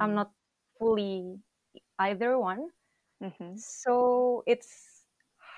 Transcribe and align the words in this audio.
I'm 0.00 0.14
Mm. 0.14 0.14
not 0.14 0.32
fully 0.78 1.40
either 1.98 2.38
one. 2.38 2.70
Mhm. 3.22 3.62
So 3.62 4.42
it's 4.46 5.04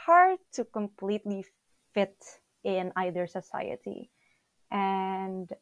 hard 0.04 0.38
to 0.53 0.64
completely 0.64 1.44
fit 1.94 2.16
in 2.64 2.92
either 2.96 3.26
society. 3.26 4.10
And 4.71 5.52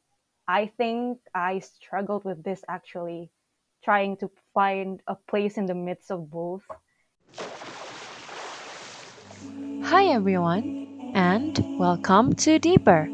I 0.48 0.67
think 0.67 1.21
I 1.35 1.61
struggled 1.61 2.25
with 2.25 2.43
this 2.43 2.64
actually, 2.68 3.30
trying 3.85 4.17
to 4.18 4.30
find 4.55 5.02
a 5.07 5.16
place 5.16 5.57
in 5.59 5.66
the 5.66 5.75
midst 5.75 6.11
of 6.11 6.30
both. 6.30 6.66
Hi, 9.82 10.07
everyone, 10.07 11.12
and 11.14 11.59
welcome 11.79 12.34
to 12.36 12.59
Deeper, 12.59 13.09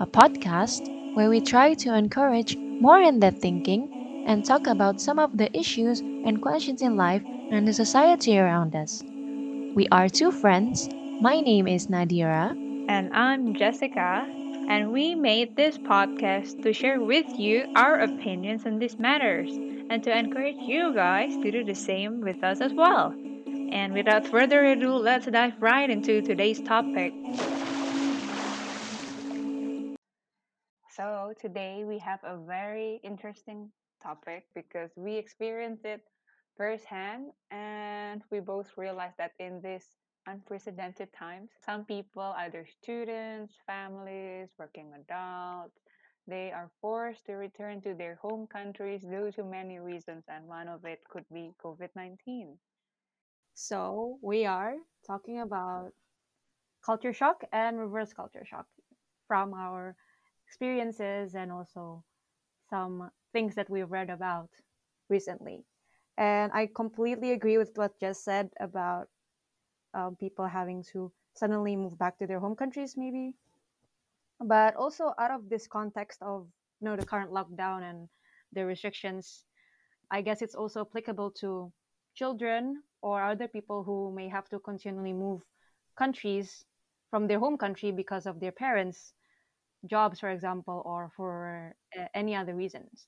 a 0.00 0.06
podcast 0.06 0.88
where 1.14 1.28
we 1.30 1.40
try 1.40 1.74
to 1.74 1.94
encourage 1.94 2.56
more 2.80 3.00
in 3.00 3.20
depth 3.20 3.40
thinking 3.40 3.88
and 4.26 4.44
talk 4.44 4.66
about 4.66 5.00
some 5.00 5.18
of 5.18 5.36
the 5.36 5.54
issues 5.56 6.00
and 6.00 6.40
questions 6.40 6.82
in 6.82 6.96
life 6.96 7.22
and 7.50 7.66
the 7.66 7.72
society 7.72 8.38
around 8.38 8.74
us. 8.74 9.02
We 9.74 9.88
are 9.90 10.08
two 10.08 10.30
friends. 10.30 10.88
My 11.20 11.40
name 11.40 11.66
is 11.66 11.86
Nadhira. 11.88 12.56
And 12.88 13.10
I'm 13.12 13.54
Jessica, 13.54 14.26
and 14.68 14.92
we 14.92 15.14
made 15.14 15.56
this 15.56 15.78
podcast 15.78 16.62
to 16.62 16.72
share 16.72 17.00
with 17.00 17.38
you 17.38 17.66
our 17.76 17.98
opinions 18.00 18.66
on 18.66 18.78
these 18.78 18.98
matters 18.98 19.50
and 19.90 20.02
to 20.04 20.16
encourage 20.16 20.56
you 20.58 20.94
guys 20.94 21.36
to 21.38 21.50
do 21.50 21.64
the 21.64 21.74
same 21.74 22.20
with 22.20 22.42
us 22.42 22.60
as 22.60 22.72
well. 22.72 23.14
And 23.72 23.92
without 23.92 24.26
further 24.26 24.64
ado, 24.64 24.94
let's 24.94 25.26
dive 25.26 25.60
right 25.60 25.88
into 25.88 26.20
today's 26.22 26.60
topic. 26.60 27.12
So, 30.90 31.32
today 31.40 31.84
we 31.84 31.98
have 31.98 32.20
a 32.24 32.36
very 32.36 33.00
interesting 33.02 33.70
topic 34.02 34.46
because 34.54 34.90
we 34.96 35.16
experienced 35.16 35.84
it 35.84 36.02
firsthand 36.56 37.30
and 37.50 38.22
we 38.30 38.40
both 38.40 38.70
realized 38.76 39.16
that 39.18 39.32
in 39.38 39.60
this 39.62 39.84
unprecedented 40.26 41.12
times, 41.12 41.50
some 41.64 41.84
people, 41.84 42.34
either 42.38 42.66
students, 42.82 43.54
families, 43.66 44.48
working 44.58 44.92
adults, 44.94 45.78
they 46.26 46.52
are 46.52 46.70
forced 46.80 47.26
to 47.26 47.34
return 47.34 47.80
to 47.82 47.94
their 47.94 48.16
home 48.22 48.46
countries 48.46 49.02
due 49.02 49.32
to 49.32 49.42
many 49.42 49.78
reasons, 49.78 50.24
and 50.28 50.46
one 50.46 50.68
of 50.68 50.84
it 50.84 51.00
could 51.08 51.24
be 51.32 51.52
COVID 51.64 51.88
19. 51.96 52.56
So 53.54 54.18
we 54.22 54.46
are 54.46 54.74
talking 55.06 55.40
about 55.40 55.92
culture 56.84 57.12
shock 57.12 57.42
and 57.52 57.78
reverse 57.78 58.12
culture 58.12 58.44
shock 58.44 58.66
from 59.26 59.54
our 59.54 59.96
experiences 60.46 61.34
and 61.34 61.52
also 61.52 62.04
some 62.68 63.10
things 63.32 63.54
that 63.54 63.70
we've 63.70 63.90
read 63.90 64.10
about 64.10 64.50
recently. 65.08 65.64
And 66.18 66.52
I 66.52 66.68
completely 66.74 67.32
agree 67.32 67.58
with 67.58 67.72
what 67.76 67.98
Jess 68.00 68.24
said 68.24 68.50
about 68.60 69.08
um, 69.94 70.16
people 70.16 70.46
having 70.46 70.84
to 70.92 71.10
suddenly 71.34 71.76
move 71.76 71.98
back 71.98 72.18
to 72.18 72.26
their 72.26 72.40
home 72.40 72.56
countries, 72.56 72.94
maybe. 72.96 73.34
But 74.40 74.76
also 74.76 75.14
out 75.18 75.30
of 75.30 75.48
this 75.48 75.66
context 75.66 76.20
of 76.22 76.46
you 76.80 76.88
know 76.88 76.96
the 76.96 77.04
current 77.04 77.30
lockdown 77.30 77.82
and 77.82 78.08
the 78.52 78.64
restrictions, 78.64 79.44
I 80.10 80.22
guess 80.22 80.42
it's 80.42 80.54
also 80.54 80.80
applicable 80.80 81.30
to 81.42 81.72
children 82.14 82.82
or 83.02 83.22
other 83.22 83.48
people 83.48 83.84
who 83.84 84.12
may 84.14 84.28
have 84.28 84.48
to 84.48 84.58
continually 84.58 85.12
move 85.12 85.42
countries 85.96 86.64
from 87.10 87.26
their 87.26 87.38
home 87.38 87.56
country 87.56 87.92
because 87.92 88.26
of 88.26 88.40
their 88.40 88.52
parents' 88.52 89.12
jobs, 89.86 90.20
for 90.20 90.30
example, 90.30 90.82
or 90.84 91.10
for 91.16 91.74
uh, 91.98 92.06
any 92.14 92.34
other 92.34 92.54
reasons. 92.54 93.06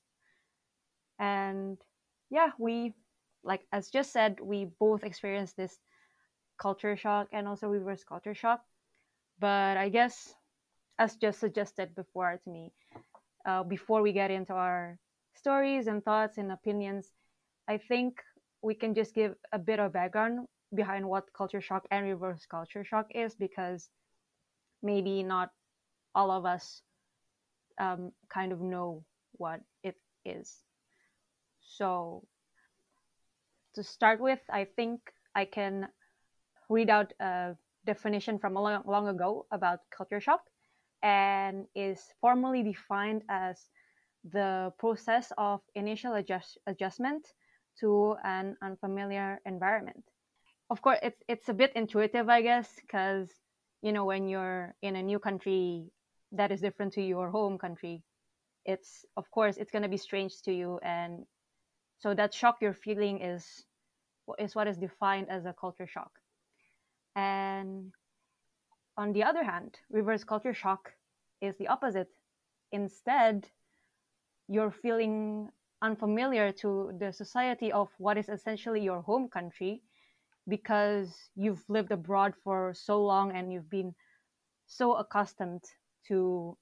And 1.23 1.77
yeah, 2.29 2.51
we, 2.59 2.93
like 3.43 3.61
as 3.71 3.89
Jess 3.89 4.11
said, 4.11 4.39
we 4.41 4.67
both 4.77 5.05
experienced 5.05 5.55
this 5.55 5.79
culture 6.59 6.97
shock 6.97 7.29
and 7.31 7.47
also 7.47 7.67
reverse 7.67 8.03
culture 8.03 8.35
shock. 8.35 8.59
But 9.39 9.77
I 9.77 9.87
guess, 9.87 10.35
as 10.99 11.15
Jess 11.15 11.37
suggested 11.37 11.95
before 11.95 12.39
to 12.43 12.49
me, 12.49 12.73
uh, 13.45 13.63
before 13.63 14.01
we 14.01 14.11
get 14.11 14.31
into 14.31 14.53
our 14.53 14.99
stories 15.35 15.87
and 15.87 16.03
thoughts 16.03 16.37
and 16.37 16.51
opinions, 16.51 17.07
I 17.69 17.77
think 17.77 18.19
we 18.61 18.75
can 18.75 18.93
just 18.93 19.15
give 19.15 19.35
a 19.53 19.59
bit 19.59 19.79
of 19.79 19.93
background 19.93 20.47
behind 20.75 21.07
what 21.07 21.31
culture 21.31 21.61
shock 21.61 21.87
and 21.89 22.05
reverse 22.05 22.45
culture 22.45 22.83
shock 22.83 23.07
is 23.15 23.33
because 23.35 23.89
maybe 24.81 25.23
not 25.23 25.51
all 26.15 26.31
of 26.31 26.45
us 26.45 26.81
um, 27.79 28.11
kind 28.27 28.51
of 28.51 28.59
know 28.59 29.05
what 29.37 29.61
it 29.83 29.95
is. 30.25 30.63
So, 31.63 32.23
to 33.75 33.83
start 33.83 34.19
with, 34.19 34.39
I 34.49 34.65
think 34.65 35.01
I 35.35 35.45
can 35.45 35.87
read 36.69 36.89
out 36.89 37.13
a 37.19 37.55
definition 37.85 38.39
from 38.39 38.53
long, 38.53 38.83
long 38.85 39.07
ago 39.07 39.45
about 39.51 39.79
culture 39.95 40.19
shock 40.19 40.41
and 41.01 41.65
is 41.75 42.01
formally 42.21 42.63
defined 42.63 43.23
as 43.29 43.69
the 44.23 44.71
process 44.79 45.31
of 45.37 45.61
initial 45.75 46.13
adjust, 46.15 46.57
adjustment 46.67 47.27
to 47.79 48.15
an 48.23 48.55
unfamiliar 48.61 49.39
environment. 49.45 50.03
Of 50.69 50.81
course, 50.81 50.99
it's 51.03 51.21
it's 51.27 51.49
a 51.49 51.53
bit 51.53 51.71
intuitive, 51.75 52.29
I 52.29 52.41
guess, 52.41 52.69
because 52.81 53.29
you 53.81 53.91
know 53.91 54.05
when 54.05 54.27
you're 54.27 54.75
in 54.81 54.95
a 54.95 55.03
new 55.03 55.19
country 55.19 55.91
that 56.31 56.51
is 56.51 56.61
different 56.61 56.93
to 56.93 57.01
your 57.01 57.29
home 57.29 57.57
country, 57.57 58.03
it's 58.65 59.05
of 59.17 59.29
course 59.31 59.57
it's 59.57 59.71
gonna 59.71 59.89
be 59.89 59.97
strange 59.97 60.41
to 60.43 60.53
you, 60.53 60.79
and 60.83 61.25
so 62.03 62.13
that 62.13 62.33
shock 62.33 62.57
you're 62.61 62.73
feeling 62.73 63.21
is 63.21 63.65
is 64.37 64.55
what 64.55 64.67
is 64.67 64.77
defined 64.77 65.29
as 65.29 65.45
a 65.45 65.53
culture 65.53 65.87
shock. 65.87 66.11
And 67.15 67.93
on 68.97 69.13
the 69.13 69.23
other 69.23 69.43
hand, 69.43 69.79
reverse 69.89 70.23
culture 70.25 70.53
shock 70.53 70.93
is 71.41 71.55
the 71.57 71.67
opposite. 71.67 72.11
Instead, 72.73 73.47
you're 74.49 74.71
feeling 74.71 75.49
unfamiliar 75.81 76.51
to 76.51 76.91
the 76.99 77.13
society 77.13 77.71
of 77.71 77.89
what 77.97 78.17
is 78.17 78.29
essentially 78.29 78.81
your 78.81 79.01
home 79.01 79.29
country 79.29 79.81
because 80.47 81.29
you've 81.35 81.63
lived 81.69 81.91
abroad 81.91 82.33
for 82.43 82.73
so 82.73 83.01
long 83.03 83.31
and 83.31 83.53
you've 83.53 83.69
been 83.69 83.95
so 84.67 84.95
accustomed 84.95 85.63
to 86.07 86.57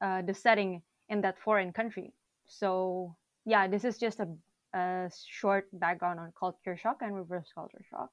uh, 0.00 0.22
the 0.22 0.34
setting 0.34 0.82
in 1.08 1.20
that 1.20 1.38
foreign 1.38 1.72
country. 1.72 2.12
So, 2.46 3.16
yeah, 3.44 3.68
this 3.68 3.84
is 3.84 3.98
just 3.98 4.20
a, 4.20 4.28
a 4.76 5.10
short 5.26 5.68
background 5.72 6.20
on 6.20 6.32
culture 6.38 6.76
shock 6.76 6.98
and 7.02 7.16
reverse 7.16 7.50
culture 7.54 7.84
shock. 7.90 8.10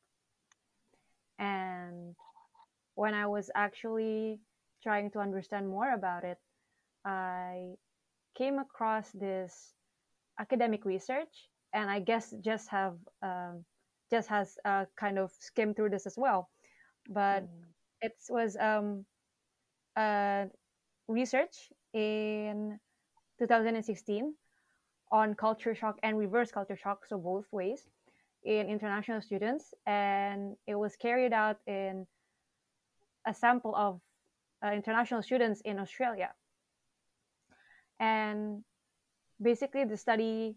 And 1.39 2.15
when 2.95 3.13
I 3.13 3.27
was 3.27 3.49
actually 3.55 4.39
trying 4.83 5.11
to 5.11 5.19
understand 5.19 5.69
more 5.69 5.93
about 5.93 6.23
it, 6.23 6.37
I 7.05 7.75
came 8.37 8.59
across 8.59 9.11
this 9.11 9.73
academic 10.39 10.85
research, 10.85 11.49
and 11.73 11.89
I 11.89 11.99
guess 11.99 12.33
Jess 12.43 12.67
have 12.67 12.97
um, 13.21 13.65
Jess 14.11 14.27
has 14.27 14.57
uh, 14.65 14.85
kind 14.97 15.19
of 15.19 15.31
skimmed 15.39 15.75
through 15.75 15.89
this 15.91 16.05
as 16.07 16.17
well. 16.17 16.49
But 17.09 17.47
Mm. 17.47 17.73
it 18.01 18.13
was 18.29 18.57
um, 18.57 19.05
uh, 19.97 20.45
research 21.07 21.71
in 21.93 22.79
2016 23.39 24.35
on 25.13 25.35
culture 25.35 25.75
shock 25.75 25.99
and 26.01 26.17
reverse 26.17 26.51
culture 26.51 26.75
shock, 26.75 27.05
so 27.07 27.17
both 27.19 27.45
ways, 27.51 27.87
in 28.43 28.67
international 28.67 29.21
students, 29.21 29.73
and 29.85 30.57
it 30.67 30.75
was 30.75 30.95
carried 30.97 31.31
out 31.31 31.57
in 31.67 32.05
a 33.25 33.33
sample 33.33 33.75
of 33.75 34.01
uh, 34.65 34.71
international 34.71 35.21
students 35.21 35.61
in 35.61 35.79
Australia. 35.79 36.31
And 37.99 38.63
basically, 39.41 39.85
the 39.85 39.95
study, 39.95 40.55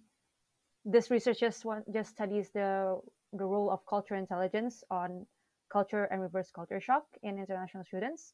this 0.84 1.10
research 1.10 1.38
just 1.38 1.64
just 1.92 2.10
studies 2.10 2.50
the 2.50 2.98
the 3.32 3.44
role 3.44 3.70
of 3.70 3.84
cultural 3.86 4.18
intelligence 4.18 4.82
on 4.90 5.26
culture 5.70 6.04
and 6.04 6.22
reverse 6.22 6.50
culture 6.50 6.80
shock 6.80 7.04
in 7.22 7.38
international 7.38 7.84
students. 7.84 8.32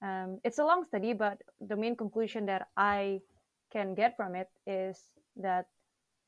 Um, 0.00 0.40
it's 0.42 0.58
a 0.58 0.64
long 0.64 0.84
study, 0.84 1.12
but 1.12 1.38
the 1.60 1.76
main 1.76 1.94
conclusion 1.96 2.46
that 2.46 2.68
I 2.76 3.20
can 3.72 3.94
get 3.94 4.16
from 4.16 4.34
it 4.34 4.48
is 4.66 4.98
that 5.36 5.66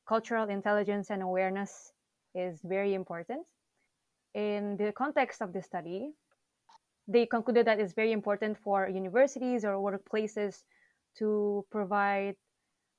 cultural 0.07 0.49
intelligence 0.49 1.09
and 1.09 1.21
awareness 1.21 1.91
is 2.33 2.59
very 2.63 2.93
important. 2.93 3.45
In 4.33 4.77
the 4.77 4.91
context 4.91 5.41
of 5.41 5.53
the 5.53 5.61
study, 5.61 6.11
they 7.07 7.25
concluded 7.25 7.67
that 7.67 7.79
it's 7.79 7.93
very 7.93 8.11
important 8.11 8.57
for 8.57 8.89
universities 8.89 9.63
or 9.63 9.75
workplaces 9.77 10.63
to 11.17 11.65
provide 11.71 12.35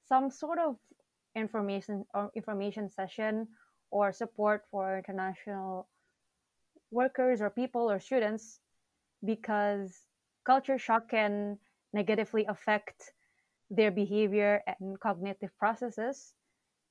some 0.08 0.30
sort 0.30 0.58
of 0.58 0.76
information 1.34 2.04
or 2.14 2.30
information 2.34 2.88
session 2.88 3.48
or 3.90 4.12
support 4.12 4.62
for 4.70 4.98
international 4.98 5.88
workers 6.90 7.40
or 7.40 7.50
people 7.50 7.90
or 7.90 7.98
students 7.98 8.60
because 9.24 10.06
culture 10.44 10.78
shock 10.78 11.10
can 11.10 11.58
negatively 11.92 12.46
affect 12.48 13.12
their 13.70 13.90
behavior 13.90 14.62
and 14.66 15.00
cognitive 15.00 15.56
processes 15.58 16.34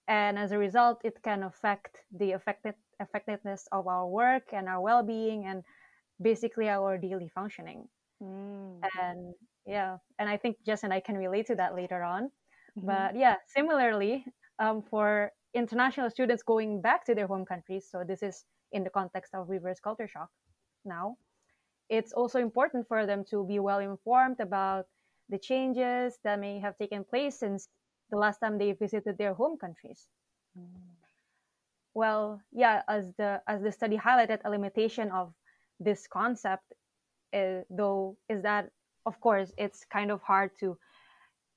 and 0.08 0.40
as 0.40 0.52
a 0.52 0.58
result 0.60 1.02
it 1.06 1.22
can 1.24 1.44
affect 1.44 2.00
the 2.12 2.32
effective 2.32 2.76
effectiveness 3.00 3.68
of 3.72 3.88
our 3.88 4.08
work 4.08 4.54
and 4.54 4.68
our 4.70 4.82
well-being 4.82 5.46
and 5.46 5.64
basically 6.22 6.70
our 6.70 6.98
daily 6.98 7.30
functioning 7.30 7.90
Mm. 8.22 8.90
and 8.98 9.34
yeah 9.66 9.98
and 10.20 10.30
i 10.30 10.38
think 10.38 10.58
jess 10.66 10.84
and 10.84 10.94
i 10.94 11.00
can 11.00 11.18
relate 11.18 11.46
to 11.48 11.56
that 11.56 11.76
later 11.76 12.04
on 12.04 12.30
Mhm. 12.76 12.86
but 12.86 13.16
yeah 13.16 13.38
similarly 13.48 14.26
um, 14.60 14.82
for 14.82 15.32
international 15.54 16.10
students 16.10 16.44
going 16.44 16.82
back 16.82 17.06
to 17.06 17.16
their 17.16 17.28
home 17.28 17.46
countries 17.46 17.88
so 17.90 18.04
this 18.04 18.22
is 18.22 18.46
in 18.72 18.84
the 18.84 18.90
context 18.90 19.34
of 19.34 19.50
reverse 19.50 19.80
culture 19.80 20.08
shock 20.08 20.30
now 20.86 21.18
it's 21.90 22.14
also 22.14 22.40
important 22.40 22.88
for 22.88 23.06
them 23.06 23.26
to 23.26 23.46
be 23.46 23.60
well 23.60 23.80
informed 23.80 24.40
about 24.40 24.86
the 25.30 25.40
changes 25.40 26.18
that 26.24 26.40
may 26.40 26.60
have 26.60 26.78
taken 26.78 27.04
place 27.04 27.40
since 27.40 27.68
the 28.12 28.18
last 28.18 28.40
time 28.40 28.58
they 28.58 28.72
visited 28.74 29.18
their 29.18 29.34
home 29.34 29.58
countries. 29.58 30.08
Well 31.94 32.42
yeah 32.52 32.84
as 32.88 33.14
the 33.18 33.42
as 33.48 33.62
the 33.62 33.72
study 33.72 33.98
highlighted 33.98 34.40
a 34.46 34.50
limitation 34.50 35.12
of 35.12 35.34
this 35.80 36.08
concept 36.08 36.74
is, 37.34 37.66
though 37.70 38.18
is 38.30 38.42
that 38.44 38.70
of 39.06 39.20
course 39.20 39.52
it's 39.58 39.86
kind 39.92 40.12
of 40.12 40.22
hard 40.22 40.52
to 40.60 40.78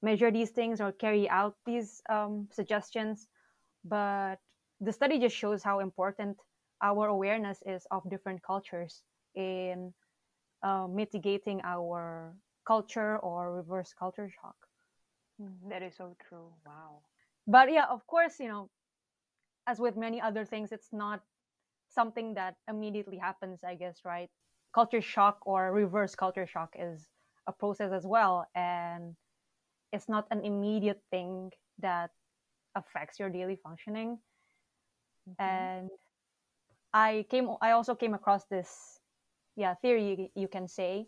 measure 0.03 0.31
these 0.31 0.51
things 0.51 0.81
or 0.81 0.93
carry 0.93 1.29
out 1.29 1.57
these 1.67 2.03
um, 2.09 2.49
suggestions 2.53 3.29
but 3.85 4.37
the 4.81 4.93
study 4.93 5.19
just 5.19 5.37
shows 5.37 5.63
how 5.63 5.81
important 5.81 6.37
our 6.83 7.09
awareness 7.09 7.63
is 7.67 7.87
of 7.91 8.09
different 8.11 8.43
cultures 8.43 9.03
in 9.35 9.93
uh, 10.63 10.87
mitigating 10.89 11.61
our 11.65 12.35
culture 12.69 13.19
or 13.19 13.55
reverse 13.57 13.95
culture 13.99 14.31
shock 14.31 14.69
Mm, 15.41 15.69
That 15.71 15.83
is 15.83 15.97
so 15.97 16.17
true. 16.29 16.53
Wow. 16.67 17.03
but 17.47 17.71
yeah 17.73 17.87
of 17.91 18.07
course 18.07 18.41
you 18.41 18.49
know 18.49 18.71
as 19.67 19.79
with 19.81 19.97
many 19.97 20.21
other 20.21 20.45
things 20.45 20.73
it's 20.73 20.93
not 20.93 21.23
something 21.89 22.35
that 22.35 22.57
immediately 22.69 23.19
happens 23.19 23.61
i 23.65 23.75
guess 23.75 24.01
right 24.05 24.31
culture 24.75 25.03
shock 25.03 25.39
or 25.47 25.73
reverse 25.73 26.15
culture 26.15 26.47
shock 26.47 26.75
is 26.79 27.09
a 27.49 27.53
process 27.53 27.93
as 27.93 28.07
well 28.07 28.47
and 28.55 29.17
it's 29.93 30.09
not 30.09 30.27
an 30.31 30.45
immediate 30.45 31.03
thing 31.11 31.51
that 31.79 32.11
affects 32.77 33.19
your 33.21 33.31
daily 33.31 33.57
functioning 33.57 34.19
Mhm. 35.27 35.71
and 35.79 35.91
i 36.95 37.25
came 37.31 37.49
i 37.63 37.71
also 37.73 37.95
came 37.95 38.15
across 38.15 38.45
this 38.47 39.01
yeah 39.57 39.75
theory 39.75 40.31
you 40.35 40.49
can 40.49 40.69
say 40.69 41.07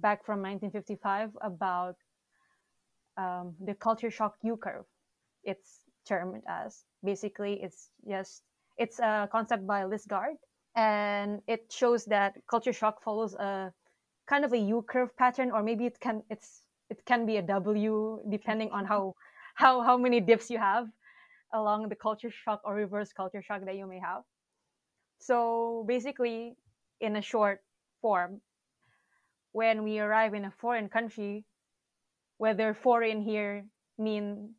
back 0.00 0.24
from 0.24 0.42
1955 0.42 1.30
about 1.42 1.96
um, 3.16 3.54
the 3.60 3.74
culture 3.74 4.10
shock 4.10 4.36
u 4.42 4.56
curve. 4.56 4.86
It's 5.44 5.80
termed 6.06 6.42
as 6.48 6.84
basically 7.04 7.60
it's 7.62 7.90
just 8.08 8.42
it's 8.78 8.98
a 8.98 9.28
concept 9.30 9.66
by 9.66 9.84
Lysgaard 9.84 10.36
and 10.76 11.40
it 11.46 11.70
shows 11.70 12.04
that 12.06 12.34
culture 12.48 12.72
shock 12.72 13.02
follows 13.02 13.34
a 13.34 13.72
kind 14.28 14.44
of 14.44 14.52
a 14.52 14.58
u 14.58 14.82
curve 14.88 15.14
pattern 15.16 15.50
or 15.50 15.62
maybe 15.62 15.86
it 15.86 15.98
can 16.00 16.22
it's 16.30 16.62
it 16.88 17.04
can 17.04 17.26
be 17.26 17.36
a 17.36 17.42
w 17.42 18.20
depending 18.30 18.70
on 18.70 18.84
how 18.84 19.14
how 19.54 19.82
how 19.82 19.96
many 19.96 20.20
dips 20.20 20.50
you 20.50 20.58
have 20.58 20.86
along 21.52 21.88
the 21.88 21.96
culture 21.96 22.30
shock 22.30 22.60
or 22.64 22.74
reverse 22.74 23.12
culture 23.12 23.42
shock 23.42 23.64
that 23.64 23.76
you 23.76 23.86
may 23.86 23.98
have. 23.98 24.22
So 25.18 25.84
basically 25.86 26.54
in 27.00 27.16
a 27.16 27.22
short 27.22 27.60
form 28.00 28.40
when 29.52 29.82
we 29.82 29.98
arrive 29.98 30.34
in 30.34 30.44
a 30.44 30.50
foreign 30.50 30.88
country 30.88 31.44
whether 32.38 32.72
foreign 32.72 33.20
here 33.20 33.66
means 33.98 34.50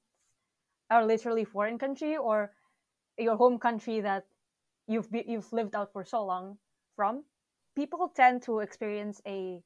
a 0.92 1.04
literally 1.04 1.46
foreign 1.46 1.80
country 1.80 2.16
or 2.16 2.52
your 3.18 3.36
home 3.36 3.58
country 3.58 4.02
that 4.02 4.24
you've 4.88 5.12
be, 5.12 5.24
you've 5.28 5.52
lived 5.52 5.76
out 5.76 5.92
for 5.92 6.06
so 6.06 6.24
long 6.24 6.58
from 6.96 7.24
people 7.76 8.12
tend 8.16 8.44
to 8.44 8.60
experience 8.60 9.22
a 9.26 9.62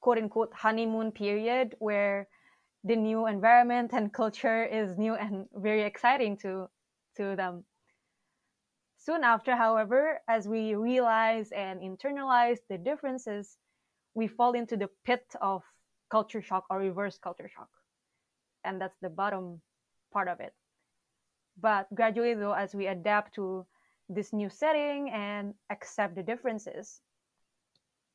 quote 0.00 0.18
unquote 0.18 0.52
honeymoon 0.54 1.12
period 1.12 1.74
where 1.78 2.28
the 2.84 2.96
new 2.96 3.26
environment 3.26 3.90
and 3.94 4.12
culture 4.12 4.64
is 4.64 4.98
new 4.98 5.14
and 5.14 5.46
very 5.54 5.82
exciting 5.82 6.36
to 6.36 6.68
to 7.16 7.34
them. 7.36 7.64
Soon 8.98 9.24
after 9.24 9.56
however 9.56 10.20
as 10.28 10.46
we 10.48 10.74
realize 10.74 11.50
and 11.52 11.80
internalize 11.80 12.58
the 12.68 12.76
differences 12.78 13.56
we 14.16 14.26
fall 14.26 14.54
into 14.54 14.76
the 14.76 14.88
pit 15.04 15.24
of 15.40 15.62
culture 16.10 16.42
shock 16.42 16.64
or 16.70 16.78
reverse 16.78 17.18
culture 17.18 17.48
shock. 17.48 17.68
And 18.64 18.80
that's 18.80 18.98
the 19.00 19.10
bottom 19.10 19.60
part 20.12 20.28
of 20.28 20.40
it. 20.40 20.54
But 21.60 21.86
gradually 21.94 22.34
though 22.34 22.52
as 22.54 22.74
we 22.74 22.88
adapt 22.88 23.34
to 23.36 23.66
this 24.08 24.32
new 24.32 24.48
setting 24.48 25.10
and 25.10 25.54
accept 25.70 26.16
the 26.16 26.22
differences 26.22 27.00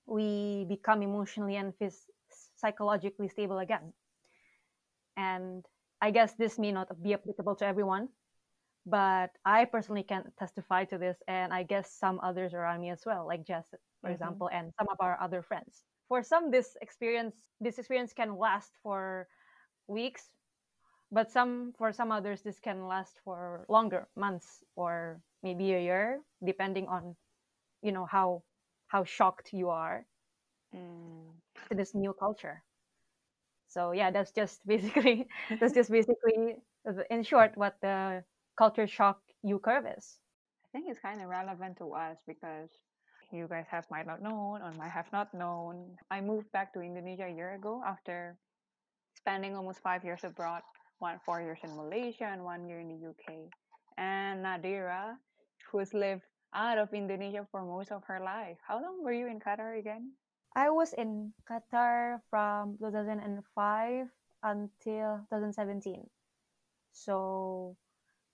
we 0.07 0.65
become 0.67 1.03
emotionally 1.03 1.55
and 1.55 1.73
psychologically 2.57 3.29
stable 3.29 3.59
again. 3.59 3.93
And 5.17 5.65
i 6.01 6.11
guess 6.11 6.33
this 6.33 6.57
may 6.57 6.71
not 6.71 6.89
be 7.01 7.13
applicable 7.13 7.55
to 7.55 7.65
everyone 7.65 8.09
but 8.85 9.29
i 9.45 9.65
personally 9.65 10.03
can 10.03 10.23
testify 10.39 10.83
to 10.83 10.97
this 10.97 11.17
and 11.27 11.53
i 11.53 11.63
guess 11.63 11.93
some 11.93 12.19
others 12.23 12.53
around 12.53 12.81
me 12.81 12.89
as 12.89 13.03
well 13.05 13.27
like 13.27 13.45
jess 13.45 13.65
for 14.01 14.09
Mhm. 14.09 14.11
example 14.11 14.49
and 14.51 14.73
some 14.77 14.87
of 14.91 14.97
our 14.99 15.19
other 15.21 15.41
friends 15.41 15.85
for 16.07 16.23
some 16.23 16.51
this 16.51 16.77
experience 16.81 17.35
this 17.61 17.79
experience 17.79 18.13
can 18.13 18.37
last 18.37 18.73
for 18.83 19.27
weeks 19.87 20.29
but 21.11 21.29
some 21.31 21.73
for 21.77 21.91
some 21.93 22.11
others 22.11 22.41
this 22.41 22.59
can 22.59 22.87
last 22.87 23.19
for 23.23 23.65
longer 23.69 24.07
months 24.15 24.63
or 24.75 25.21
maybe 25.43 25.73
a 25.73 25.79
year 25.81 26.21
depending 26.43 26.87
on 26.87 27.15
you 27.81 27.91
know 27.91 28.05
how 28.05 28.43
how 28.87 29.03
shocked 29.03 29.53
you 29.53 29.69
are 29.69 30.05
Mm. 30.73 31.41
to 31.69 31.75
this 31.75 31.95
new 31.95 32.13
culture 32.13 32.63
so 33.67 33.91
yeah 33.91 34.11
that's 34.11 34.31
just 34.31 34.65
basically 34.67 35.27
that's 35.59 35.73
just 35.73 35.89
basically 35.91 36.55
in 37.09 37.23
short 37.23 37.51
what 37.55 37.77
the 37.81 38.23
culture 38.57 38.87
shock 38.87 39.21
u 39.43 39.59
curve 39.59 39.85
is 39.97 40.19
I 40.65 40.67
think 40.71 40.89
it's 40.89 40.99
kind 40.99 41.21
of 41.21 41.29
relevant 41.29 41.77
to 41.77 41.93
us 41.93 42.17
because 42.27 42.69
you 43.33 43.47
guys 43.47 43.65
have 43.69 43.85
might 43.89 44.07
not 44.07 44.21
known 44.21 44.61
or 44.61 44.71
might 44.77 44.91
have 44.91 45.11
not 45.11 45.33
known. 45.33 45.97
I 46.09 46.21
moved 46.21 46.51
back 46.51 46.73
to 46.73 46.81
Indonesia 46.81 47.25
a 47.25 47.33
year 47.33 47.53
ago 47.55 47.81
after 47.85 48.37
spending 49.15 49.55
almost 49.55 49.79
five 49.81 50.03
years 50.03 50.23
abroad, 50.23 50.61
one 50.99 51.19
four 51.25 51.41
years 51.41 51.59
in 51.63 51.75
Malaysia 51.75 52.25
and 52.25 52.43
one 52.43 52.67
year 52.67 52.79
in 52.79 52.87
the 52.89 52.99
UK. 53.09 53.49
And 53.97 54.45
Nadhira, 54.45 55.15
who's 55.71 55.93
lived 55.93 56.23
out 56.53 56.77
of 56.77 56.93
Indonesia 56.93 57.47
for 57.51 57.63
most 57.63 57.91
of 57.91 58.03
her 58.05 58.19
life. 58.19 58.57
How 58.67 58.81
long 58.81 59.03
were 59.03 59.13
you 59.13 59.27
in 59.27 59.39
Qatar 59.39 59.77
again? 59.79 60.11
i 60.55 60.69
was 60.69 60.93
in 60.93 61.33
qatar 61.49 62.19
from 62.29 62.77
2005 62.79 64.07
until 64.43 65.23
2017 65.31 66.03
so 66.91 67.75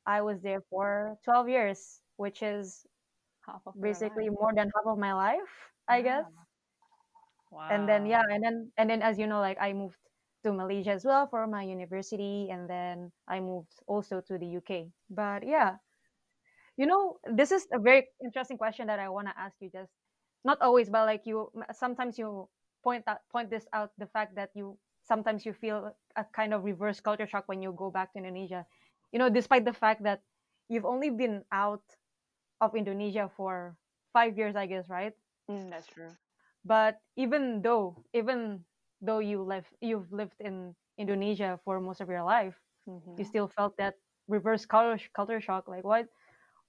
i 0.05 0.21
was 0.21 0.41
there 0.41 0.61
for 0.69 1.17
12 1.23 1.49
years 1.49 1.99
which 2.17 2.41
is 2.41 2.85
Half 3.47 3.63
of 3.65 3.73
basically 3.79 4.29
more 4.29 4.51
than 4.53 4.69
half 4.75 4.85
of 4.85 4.97
my 4.99 5.13
life 5.13 5.71
i 5.87 6.01
guess. 6.01 6.25
Wow. 7.51 7.67
and 7.71 7.87
then 7.87 8.05
yeah 8.05 8.23
and 8.29 8.43
then 8.43 8.71
and 8.77 8.89
then 8.89 9.01
as 9.01 9.17
you 9.17 9.25
know 9.25 9.39
like 9.39 9.57
i 9.61 9.71
moved 9.71 9.95
to 10.43 10.51
malaysia 10.51 10.91
as 10.91 11.05
well 11.05 11.27
for 11.31 11.47
my 11.47 11.63
university 11.63 12.49
and 12.51 12.69
then 12.69 13.09
i 13.27 13.39
moved 13.39 13.71
also 13.87 14.19
to 14.27 14.37
the 14.37 14.57
uk 14.59 14.91
but 15.09 15.47
yeah. 15.47 15.79
You 16.77 16.85
know 16.85 17.17
this 17.25 17.49
is 17.51 17.65
a 17.73 17.79
very 17.79 18.05
interesting 18.23 18.57
question 18.57 18.85
that 18.85 18.99
i 18.99 19.09
want 19.09 19.27
to 19.27 19.33
ask 19.33 19.57
you 19.59 19.69
Jess 19.73 19.89
not 20.45 20.61
always 20.61 20.89
but 20.89 21.09
like 21.09 21.25
you 21.25 21.49
sometimes 21.73 22.19
you 22.19 22.47
point 22.83 23.03
out 23.07 23.25
point 23.31 23.49
this 23.49 23.65
out 23.73 23.91
the 23.97 24.05
fact 24.05 24.35
that 24.35 24.51
you 24.53 24.77
sometimes 25.01 25.45
you 25.45 25.53
feel 25.53 25.89
a 26.15 26.23
kind 26.35 26.53
of 26.53 26.63
reverse 26.63 26.99
culture 26.99 27.25
shock 27.25 27.47
when 27.47 27.63
you 27.63 27.73
go 27.73 27.89
back 27.89 28.13
to 28.13 28.19
indonesia. 28.19 28.65
You 29.11 29.17
know 29.19 29.29
despite 29.29 29.65
the 29.65 29.73
fact 29.73 30.03
that 30.03 30.21
you've 30.69 30.85
only 30.85 31.09
been 31.09 31.41
out 31.51 31.81
of 32.61 32.75
indonesia 32.75 33.29
for 33.35 33.75
five 34.13 34.37
years 34.37 34.55
i 34.55 34.65
guess 34.65 34.89
right 34.89 35.13
Mm, 35.49 35.69
that's 35.69 35.87
true. 35.87 36.15
but 36.65 36.99
even 37.15 37.61
though 37.61 37.95
even 38.13 38.63
though 39.01 39.19
you 39.19 39.41
live 39.41 39.65
you've 39.81 40.11
lived 40.11 40.35
in 40.39 40.75
indonesia 40.97 41.59
for 41.63 41.79
most 41.79 42.01
of 42.01 42.09
your 42.09 42.23
life 42.23 42.55
Mhm. 42.87 43.17
you 43.17 43.23
still 43.25 43.47
felt 43.47 43.75
that 43.77 43.95
reverse 44.27 44.65
culture, 44.65 45.03
culture 45.15 45.41
shock 45.41 45.67
like 45.67 45.83
what 45.83 46.07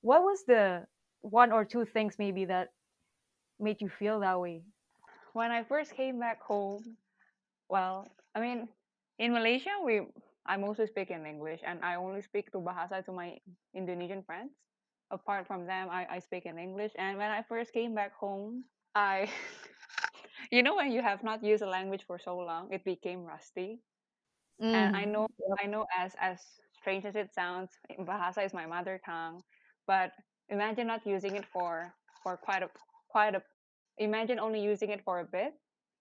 what 0.03 0.23
was 0.23 0.45
the 0.47 0.87
one 1.23 1.53
or 1.53 1.65
two 1.65 1.85
things 1.85 2.17
maybe 2.19 2.45
that 2.45 2.69
made 3.59 3.81
you 3.81 3.89
feel 3.89 4.21
that 4.21 4.41
way 4.41 4.63
when 5.33 5.51
I 5.51 5.63
first 5.65 5.95
came 5.95 6.19
back 6.19 6.41
home, 6.43 6.97
well, 7.69 8.09
I 8.35 8.41
mean, 8.41 8.69
in 9.19 9.33
Malaysia, 9.33 9.71
we 9.85 10.03
I 10.47 10.57
mostly 10.57 10.87
speak 10.87 11.11
in 11.11 11.27
English, 11.27 11.61
and 11.65 11.81
I 11.85 11.97
only 11.97 12.23
speak 12.23 12.51
to 12.53 12.59
bahasa 12.59 13.05
to 13.05 13.13
my 13.13 13.39
Indonesian 13.75 14.23
friends. 14.23 14.53
Apart 15.11 15.47
from 15.47 15.67
them, 15.67 15.89
I, 15.91 16.07
I 16.11 16.19
speak 16.19 16.45
in 16.45 16.59
English. 16.59 16.93
And 16.99 17.17
when 17.17 17.31
I 17.31 17.43
first 17.43 17.73
came 17.73 17.95
back 17.95 18.15
home, 18.15 18.65
I, 18.95 19.31
you 20.53 20.63
know, 20.63 20.77
when 20.77 20.93
you 20.93 21.03
have 21.03 21.25
not 21.25 21.43
used 21.43 21.63
a 21.63 21.69
language 21.69 22.05
for 22.07 22.19
so 22.19 22.37
long, 22.37 22.69
it 22.73 22.85
became 22.85 23.25
rusty. 23.25 23.81
And 24.61 24.97
I 24.97 25.03
mm-hmm. 25.03 25.13
know, 25.13 25.29
I 25.63 25.67
know, 25.67 25.87
as 25.97 26.15
as 26.21 26.41
strange 26.75 27.05
as 27.05 27.15
it 27.15 27.33
sounds, 27.33 27.71
Bahasa 28.01 28.45
is 28.45 28.53
my 28.53 28.67
mother 28.67 29.01
tongue, 29.07 29.41
but 29.87 30.11
imagine 30.49 30.87
not 30.87 31.07
using 31.07 31.37
it 31.37 31.45
for 31.53 31.95
for 32.23 32.37
quite 32.37 32.65
a 32.65 32.71
quite 33.09 33.37
a 33.37 33.43
imagine 33.99 34.41
only 34.41 34.61
using 34.61 34.91
it 34.91 35.03
for 35.05 35.21
a 35.21 35.25
bit 35.25 35.55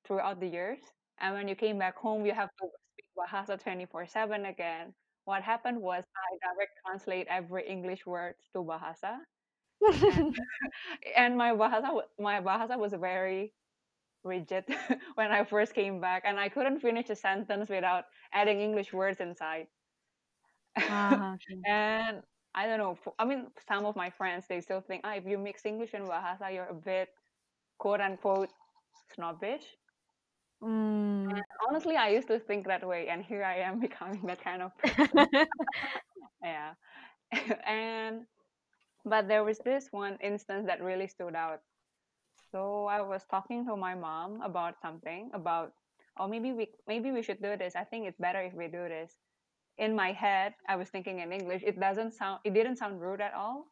throughout 0.07 0.39
the 0.39 0.47
years, 0.47 0.79
and 1.21 1.35
when 1.35 1.47
you 1.47 1.53
came 1.55 1.77
back 1.77 1.97
home, 1.97 2.25
you 2.25 2.33
have 2.33 2.49
to 2.57 2.65
speak 2.93 3.05
Bahasa 3.13 3.61
24/7 3.61 4.49
again. 4.49 4.93
What 5.27 5.43
happened 5.43 5.81
was 5.81 6.03
I 6.17 6.29
direct 6.41 6.73
translate 6.85 7.27
every 7.29 7.67
English 7.67 8.07
words 8.07 8.39
to 8.53 8.59
Bahasa, 8.63 9.19
and, 9.81 10.35
and 11.17 11.37
my 11.37 11.51
Bahasa 11.51 12.01
my 12.19 12.41
Bahasa 12.41 12.77
was 12.77 12.93
very 12.93 13.53
rigid 14.23 14.65
when 15.15 15.31
I 15.31 15.43
first 15.45 15.73
came 15.75 16.01
back, 16.01 16.23
and 16.25 16.39
I 16.39 16.49
couldn't 16.49 16.81
finish 16.81 17.09
a 17.09 17.15
sentence 17.15 17.69
without 17.69 18.05
adding 18.33 18.61
English 18.61 18.93
words 18.93 19.19
inside. 19.21 19.67
Okay. 21.35 21.61
and 21.65 22.21
I 22.55 22.67
don't 22.67 22.79
know. 22.79 22.97
I 23.19 23.25
mean, 23.25 23.47
some 23.67 23.85
of 23.85 23.95
my 23.95 24.09
friends 24.09 24.45
they 24.47 24.61
still 24.61 24.81
think, 24.81 25.01
ah, 25.03 25.15
if 25.15 25.25
you 25.25 25.37
mix 25.37 25.65
English 25.65 25.93
and 25.93 26.07
Bahasa, 26.07 26.53
you're 26.53 26.67
a 26.69 26.73
bit 26.73 27.09
quote 27.79 28.01
unquote 28.01 28.49
snobbish. 29.15 29.65
Mm. 30.63 31.41
Honestly, 31.69 31.95
I 31.95 32.09
used 32.09 32.27
to 32.29 32.39
think 32.39 32.67
that 32.67 32.85
way, 32.87 33.07
and 33.09 33.23
here 33.23 33.43
I 33.43 33.57
am 33.57 33.79
becoming 33.87 34.21
that 34.27 34.41
kind 34.43 34.61
of 34.61 34.75
person. 34.77 35.27
Yeah, 36.43 36.73
and 37.67 38.25
but 39.05 39.27
there 39.27 39.43
was 39.43 39.59
this 39.59 39.87
one 39.91 40.17
instance 40.21 40.65
that 40.67 40.81
really 40.83 41.07
stood 41.07 41.35
out. 41.35 41.61
So 42.51 42.85
I 42.85 43.01
was 43.01 43.23
talking 43.29 43.65
to 43.67 43.75
my 43.75 43.95
mom 43.95 44.41
about 44.41 44.79
something 44.81 45.29
about, 45.33 45.73
oh, 46.19 46.27
maybe 46.27 46.51
we 46.53 46.67
maybe 46.87 47.11
we 47.11 47.21
should 47.23 47.41
do 47.41 47.57
this. 47.57 47.75
I 47.75 47.83
think 47.83 48.07
it's 48.07 48.17
better 48.19 48.41
if 48.41 48.53
we 48.53 48.67
do 48.67 48.87
this. 48.87 49.13
In 49.77 49.95
my 49.95 50.11
head, 50.13 50.53
I 50.67 50.75
was 50.75 50.89
thinking 50.89 51.19
in 51.19 51.31
English. 51.33 51.63
It 51.65 51.79
doesn't 51.79 52.13
sound. 52.13 52.39
It 52.45 52.53
didn't 52.53 52.77
sound 52.77 53.01
rude 53.01 53.21
at 53.21 53.33
all 53.33 53.67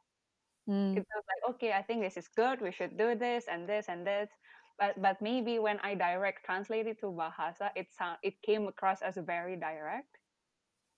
Mm. 0.69 0.97
it 0.97 1.05
was 1.13 1.23
like 1.29 1.55
okay 1.55 1.73
i 1.73 1.81
think 1.81 2.01
this 2.01 2.17
is 2.17 2.27
good 2.35 2.61
we 2.61 2.71
should 2.71 2.97
do 2.97 3.15
this 3.15 3.45
and 3.51 3.67
this 3.67 3.85
and 3.89 4.05
this 4.05 4.29
but 4.79 5.01
but 5.01 5.21
maybe 5.21 5.59
when 5.59 5.79
i 5.81 5.93
direct 5.95 6.45
translate 6.45 6.87
it 6.87 6.99
to 6.99 7.07
bahasa 7.07 7.71
it 7.75 7.87
sound 7.93 8.17
it 8.23 8.35
came 8.41 8.67
across 8.67 9.01
as 9.01 9.17
very 9.17 9.55
direct 9.55 10.17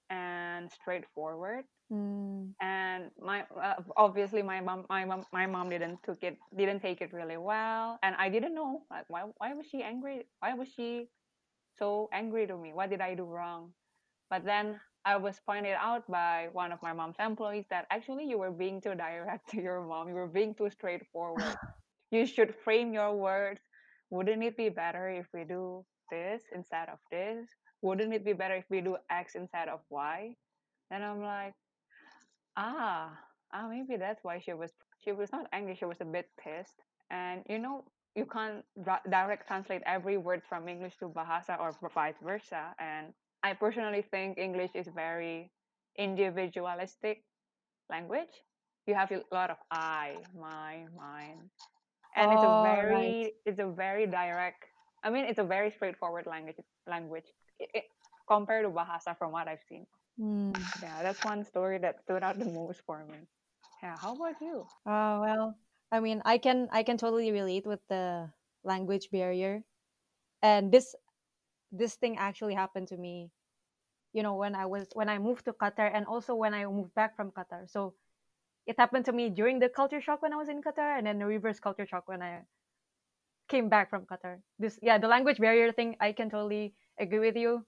and 0.10 0.72
straightforward 0.72 1.65
Mm. 1.91 2.51
and 2.60 3.12
my 3.22 3.46
uh, 3.55 3.75
obviously 3.96 4.41
my 4.43 4.60
mom 4.60 4.86
my 4.89 5.05
mom 5.05 5.24
my 5.31 5.46
mom 5.46 5.69
didn't 5.69 6.03
took 6.03 6.24
it 6.24 6.38
didn't 6.55 6.81
take 6.81 7.01
it 7.01 7.13
really 7.13 7.38
well 7.38 7.98
and 8.03 8.15
i 8.19 8.27
didn't 8.29 8.53
know 8.55 8.84
like 8.91 9.05
why 9.07 9.24
why 9.38 9.53
was 9.53 9.65
she 9.67 9.84
angry 9.84 10.27
why 10.39 10.53
was 10.53 10.67
she 10.67 11.07
so 11.77 12.10
angry 12.13 12.48
to 12.48 12.57
me 12.57 12.74
what 12.74 12.89
did 12.89 13.01
i 13.01 13.13
do 13.15 13.24
wrong 13.25 13.74
but 14.29 14.46
then 14.46 14.79
I 15.05 15.17
was 15.17 15.39
pointed 15.39 15.75
out 15.79 16.05
by 16.10 16.50
one 16.51 16.72
of 16.74 16.81
my 16.84 16.93
mom's 16.93 17.15
employees 17.19 17.65
that 17.69 17.88
actually 17.89 18.25
you 18.25 18.38
were 18.38 18.51
being 18.51 18.81
too 18.81 18.96
direct 18.96 19.50
to 19.51 19.62
your 19.62 19.81
mom. 19.81 20.10
You 20.10 20.15
were 20.15 20.27
being 20.27 20.53
too 20.55 20.69
straightforward. 20.69 21.60
You 22.12 22.25
should 22.25 22.55
frame 22.55 22.93
your 22.93 23.15
words. 23.15 23.62
Wouldn't 24.10 24.44
it 24.44 24.58
be 24.58 24.70
better 24.70 25.10
if 25.10 25.28
we 25.34 25.44
do 25.44 25.86
this 26.10 26.44
instead 26.54 26.90
of 26.90 27.00
this? 27.12 27.48
Wouldn't 27.82 28.14
it 28.14 28.26
be 28.26 28.34
better 28.34 28.56
if 28.56 28.66
we 28.70 28.82
do 28.82 28.98
X 29.10 29.36
instead 29.36 29.68
of 29.68 29.82
Y? 29.90 30.34
And 30.92 31.04
I'm 31.04 31.22
like, 31.22 31.54
ah, 32.56 33.12
ah, 33.54 33.68
maybe 33.70 33.98
that's 33.98 34.24
why 34.24 34.40
she 34.40 34.54
was 34.54 34.72
she 35.04 35.12
was 35.12 35.32
not 35.32 35.48
angry. 35.54 35.76
She 35.76 35.86
was 35.86 36.02
a 36.02 36.06
bit 36.06 36.30
pissed. 36.40 36.82
And 37.12 37.44
you 37.50 37.60
know, 37.60 37.86
you 38.16 38.26
can't 38.26 38.64
direct 39.10 39.48
translate 39.48 39.84
every 39.86 40.18
word 40.18 40.42
from 40.50 40.68
English 40.68 40.98
to 41.00 41.10
Bahasa 41.10 41.60
or 41.60 41.72
vice 41.94 42.16
versa. 42.24 42.74
And 42.80 43.14
I 43.44 43.54
personally 43.54 44.04
think 44.10 44.38
English 44.38 44.72
is 44.74 44.88
very 44.94 45.52
individualistic 45.98 47.24
language. 47.90 48.34
You 48.88 48.96
have 48.96 49.12
a 49.12 49.22
lot 49.32 49.50
of 49.52 49.58
I, 49.70 50.16
my, 50.34 50.86
mine, 50.98 51.50
and 52.18 52.34
it's 52.34 52.44
a 52.44 52.48
Oh, 52.48 52.62
right. 52.64 53.18
very 53.22 53.34
it's 53.46 53.60
a 53.60 53.68
very 53.68 54.08
direct. 54.08 54.66
I 55.04 55.10
mean, 55.10 55.26
it's 55.26 55.40
a 55.40 55.46
very 55.46 55.72
straightforward 55.72 56.26
language. 56.26 56.58
Language 56.88 57.30
i- 57.62 57.70
i- 57.76 57.90
compared 58.28 58.66
to 58.66 58.72
Bahasa, 58.72 59.18
from 59.18 59.32
what 59.32 59.48
I've 59.48 59.64
seen. 59.70 59.86
Mm. 60.20 60.54
Yeah, 60.82 61.04
that's 61.04 61.24
one 61.24 61.44
story 61.44 61.78
that 61.80 62.02
stood 62.02 62.24
out 62.24 62.40
the 62.40 62.46
most 62.50 62.82
for 62.86 63.06
me. 63.06 63.28
Yeah, 63.84 63.96
how 64.02 64.16
about 64.16 64.42
you? 64.42 64.66
Oh, 64.86 65.22
well, 65.22 65.56
I 65.92 66.00
mean, 66.00 66.22
I 66.26 66.38
can 66.38 66.68
I 66.72 66.84
can 66.84 66.98
totally 66.98 67.32
relate 67.32 67.66
with 67.66 67.80
the 67.90 68.32
language 68.64 69.10
barrier. 69.12 69.64
And 70.42 70.72
this 70.72 70.96
this 71.72 71.96
thing 71.96 72.18
actually 72.18 72.56
happened 72.56 72.88
to 72.90 72.98
me, 72.98 73.32
you 74.14 74.24
know, 74.24 74.36
when 74.36 74.56
I 74.56 74.66
was 74.66 74.88
when 74.94 75.10
I 75.10 75.20
moved 75.20 75.46
to 75.46 75.54
Qatar 75.54 75.90
and 75.94 76.06
also 76.06 76.36
when 76.36 76.54
I 76.54 76.66
moved 76.66 76.96
back 76.96 77.16
from 77.16 77.32
Qatar. 77.32 77.70
So 77.70 77.94
it 78.68 78.78
happened 78.80 79.06
to 79.06 79.14
me 79.14 79.30
during 79.32 79.60
the 79.60 79.70
culture 79.70 80.02
shock 80.02 80.22
when 80.22 80.34
I 80.34 80.38
was 80.38 80.50
in 80.50 80.62
Qatar 80.62 80.98
and 80.98 81.08
then 81.08 81.20
the 81.20 81.26
reverse 81.26 81.60
culture 81.60 81.88
shock 81.88 82.08
when 82.08 82.22
I 82.22 82.46
came 83.48 83.70
back 83.70 83.90
from 83.90 84.06
Qatar. 84.06 84.42
This 84.60 84.80
yeah, 84.82 84.98
the 84.98 85.08
language 85.08 85.38
barrier 85.40 85.72
thing, 85.72 85.96
I 86.00 86.12
can 86.12 86.30
totally 86.30 86.76
agree 87.00 87.20
with 87.20 87.36
you. 87.36 87.66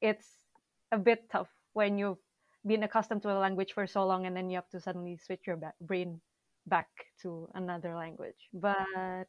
It's 0.00 0.44
a 0.92 0.98
bit 0.98 1.30
tough 1.30 1.50
when 1.72 1.98
you've 1.98 2.18
been 2.66 2.82
accustomed 2.82 3.22
to 3.22 3.32
a 3.32 3.38
language 3.38 3.72
for 3.72 3.86
so 3.86 4.06
long 4.06 4.26
and 4.26 4.36
then 4.36 4.50
you 4.50 4.56
have 4.56 4.68
to 4.70 4.80
suddenly 4.80 5.16
switch 5.18 5.46
your 5.46 5.58
brain 5.80 6.20
back 6.66 6.88
to 7.22 7.48
another 7.54 7.94
language. 7.96 8.48
But 8.52 9.28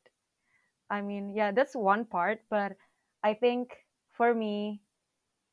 I 0.90 1.02
mean, 1.02 1.30
yeah, 1.36 1.52
that's 1.52 1.76
one 1.76 2.06
part, 2.06 2.42
but 2.50 2.78
I 3.24 3.34
think 3.34 3.76
for 4.14 4.34
me 4.34 4.82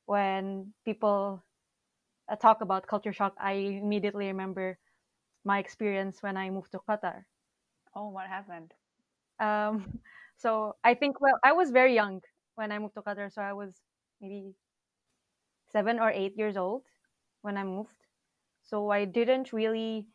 when 0.06 0.74
people 0.84 1.44
uh, 2.28 2.36
talk 2.36 2.60
about 2.60 2.86
culture 2.86 3.12
shock, 3.12 3.34
I 3.40 3.52
immediately 3.82 4.26
remember 4.26 4.78
my 5.44 5.58
experience 5.58 6.22
when 6.22 6.36
I 6.36 6.50
moved 6.50 6.72
to 6.72 6.78
Qatar. 6.78 7.24
Oh, 7.94 8.08
what 8.10 8.26
happened? 8.26 8.74
Um, 9.38 10.00
so 10.36 10.76
I 10.84 10.94
think, 10.94 11.20
well, 11.20 11.38
I 11.44 11.52
was 11.52 11.70
very 11.70 11.94
young 11.94 12.22
when 12.54 12.72
I 12.72 12.78
moved 12.78 12.94
to 12.94 13.02
Qatar, 13.02 13.32
so 13.32 13.42
I 13.42 13.52
was 13.52 13.80
maybe 14.20 14.54
seven 15.70 15.98
or 15.98 16.10
eight 16.10 16.36
years 16.36 16.56
old 16.56 16.84
when 17.42 17.56
I 17.56 17.64
moved. 17.64 18.06
So 18.62 18.90
I 18.90 19.04
didn't 19.04 19.52
really, 19.52 20.06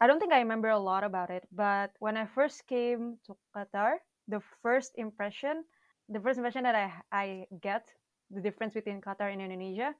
I 0.00 0.06
don't 0.06 0.20
think 0.20 0.32
I 0.32 0.40
remember 0.40 0.68
a 0.68 0.78
lot 0.78 1.04
about 1.04 1.30
it. 1.30 1.46
But 1.52 1.92
when 1.98 2.16
I 2.16 2.26
first 2.26 2.66
came 2.66 3.18
to 3.26 3.36
Qatar, 3.54 3.96
the 4.28 4.40
first 4.62 4.92
impression, 4.96 5.64
the 6.08 6.20
first 6.20 6.38
impression 6.38 6.64
that 6.64 6.74
I 6.74 6.92
I 7.12 7.46
get 7.60 7.92
the 8.30 8.40
difference 8.40 8.74
between 8.74 9.00
Qatar 9.00 9.32
and 9.32 9.40
Indonesia 9.40 9.94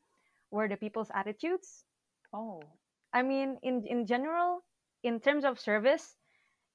were 0.50 0.68
the 0.68 0.76
people's 0.76 1.10
attitudes. 1.14 1.84
Oh, 2.32 2.62
I 3.16 3.22
mean, 3.22 3.58
in 3.64 3.86
in 3.88 4.06
general, 4.06 4.62
in 5.02 5.20
terms 5.20 5.44
of 5.44 5.58
service, 5.60 6.16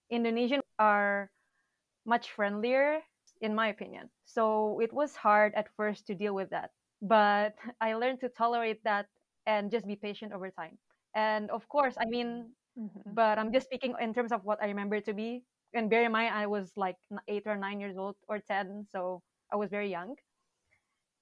Indonesian 0.09 0.61
are 0.79 1.31
much 2.05 2.31
friendlier, 2.31 3.01
in 3.41 3.55
my 3.55 3.67
opinion. 3.69 4.09
So 4.25 4.79
it 4.81 4.93
was 4.93 5.15
hard 5.15 5.53
at 5.55 5.69
first 5.75 6.07
to 6.07 6.15
deal 6.15 6.33
with 6.35 6.49
that. 6.51 6.71
But 7.01 7.55
I 7.81 7.93
learned 7.95 8.21
to 8.21 8.29
tolerate 8.29 8.83
that 8.83 9.07
and 9.45 9.71
just 9.71 9.87
be 9.87 9.95
patient 9.95 10.33
over 10.33 10.51
time. 10.51 10.77
And 11.15 11.49
of 11.51 11.67
course, 11.69 11.95
I 11.99 12.05
mean, 12.05 12.55
Mhm. 12.77 13.15
but 13.15 13.37
I'm 13.39 13.51
just 13.53 13.67
speaking 13.67 13.95
in 13.99 14.13
terms 14.13 14.31
of 14.31 14.45
what 14.45 14.61
I 14.61 14.67
remember 14.67 15.01
to 15.01 15.13
be. 15.13 15.43
And 15.73 15.89
bear 15.89 16.03
in 16.05 16.11
mind, 16.11 16.33
I 16.35 16.47
was 16.47 16.71
like 16.77 16.97
eight 17.27 17.47
or 17.47 17.57
nine 17.57 17.79
years 17.79 17.97
old 17.97 18.17
or 18.27 18.39
10. 18.39 18.87
So 18.89 19.21
I 19.51 19.57
was 19.57 19.69
very 19.69 19.89
young. 19.89 20.15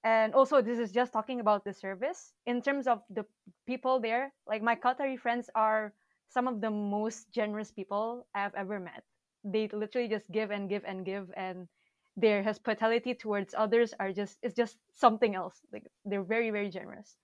And 0.04 0.34
also, 0.34 0.62
this 0.62 0.78
is 0.78 0.92
just 0.92 1.12
talking 1.12 1.40
about 1.40 1.64
the 1.64 1.74
service. 1.74 2.32
In 2.46 2.62
terms 2.62 2.86
of 2.86 3.02
the 3.10 3.24
people 3.66 4.00
there, 4.00 4.32
like 4.46 4.62
my 4.62 4.74
Qatari 4.74 5.18
friends 5.18 5.50
are 5.54 5.92
some 6.28 6.48
of 6.48 6.60
the 6.60 6.70
most 6.70 7.30
generous 7.32 7.70
people 7.70 8.26
I've 8.34 8.54
ever 8.54 8.80
met. 8.80 9.02
They 9.44 9.68
literally 9.68 10.08
just 10.08 10.30
give 10.30 10.50
and 10.50 10.68
give 10.68 10.84
and 10.86 11.04
give, 11.04 11.30
and 11.36 11.68
their 12.16 12.42
hospitality 12.42 13.14
towards 13.14 13.54
others 13.56 13.94
are 14.00 14.12
just 14.12 14.38
it's 14.42 14.54
just 14.54 14.76
something 14.94 15.34
else. 15.34 15.60
Like 15.72 15.86
they're 16.04 16.22
very 16.24 16.50
very 16.50 16.70
generous. 16.70 17.16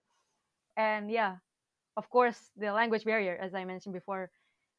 And 0.77 1.11
yeah, 1.11 1.37
of 1.97 2.11
course, 2.11 2.51
the 2.57 2.73
language 2.73 3.05
barrier, 3.05 3.37
as 3.41 3.55
I 3.55 3.65
mentioned 3.65 3.95
before, 3.95 4.31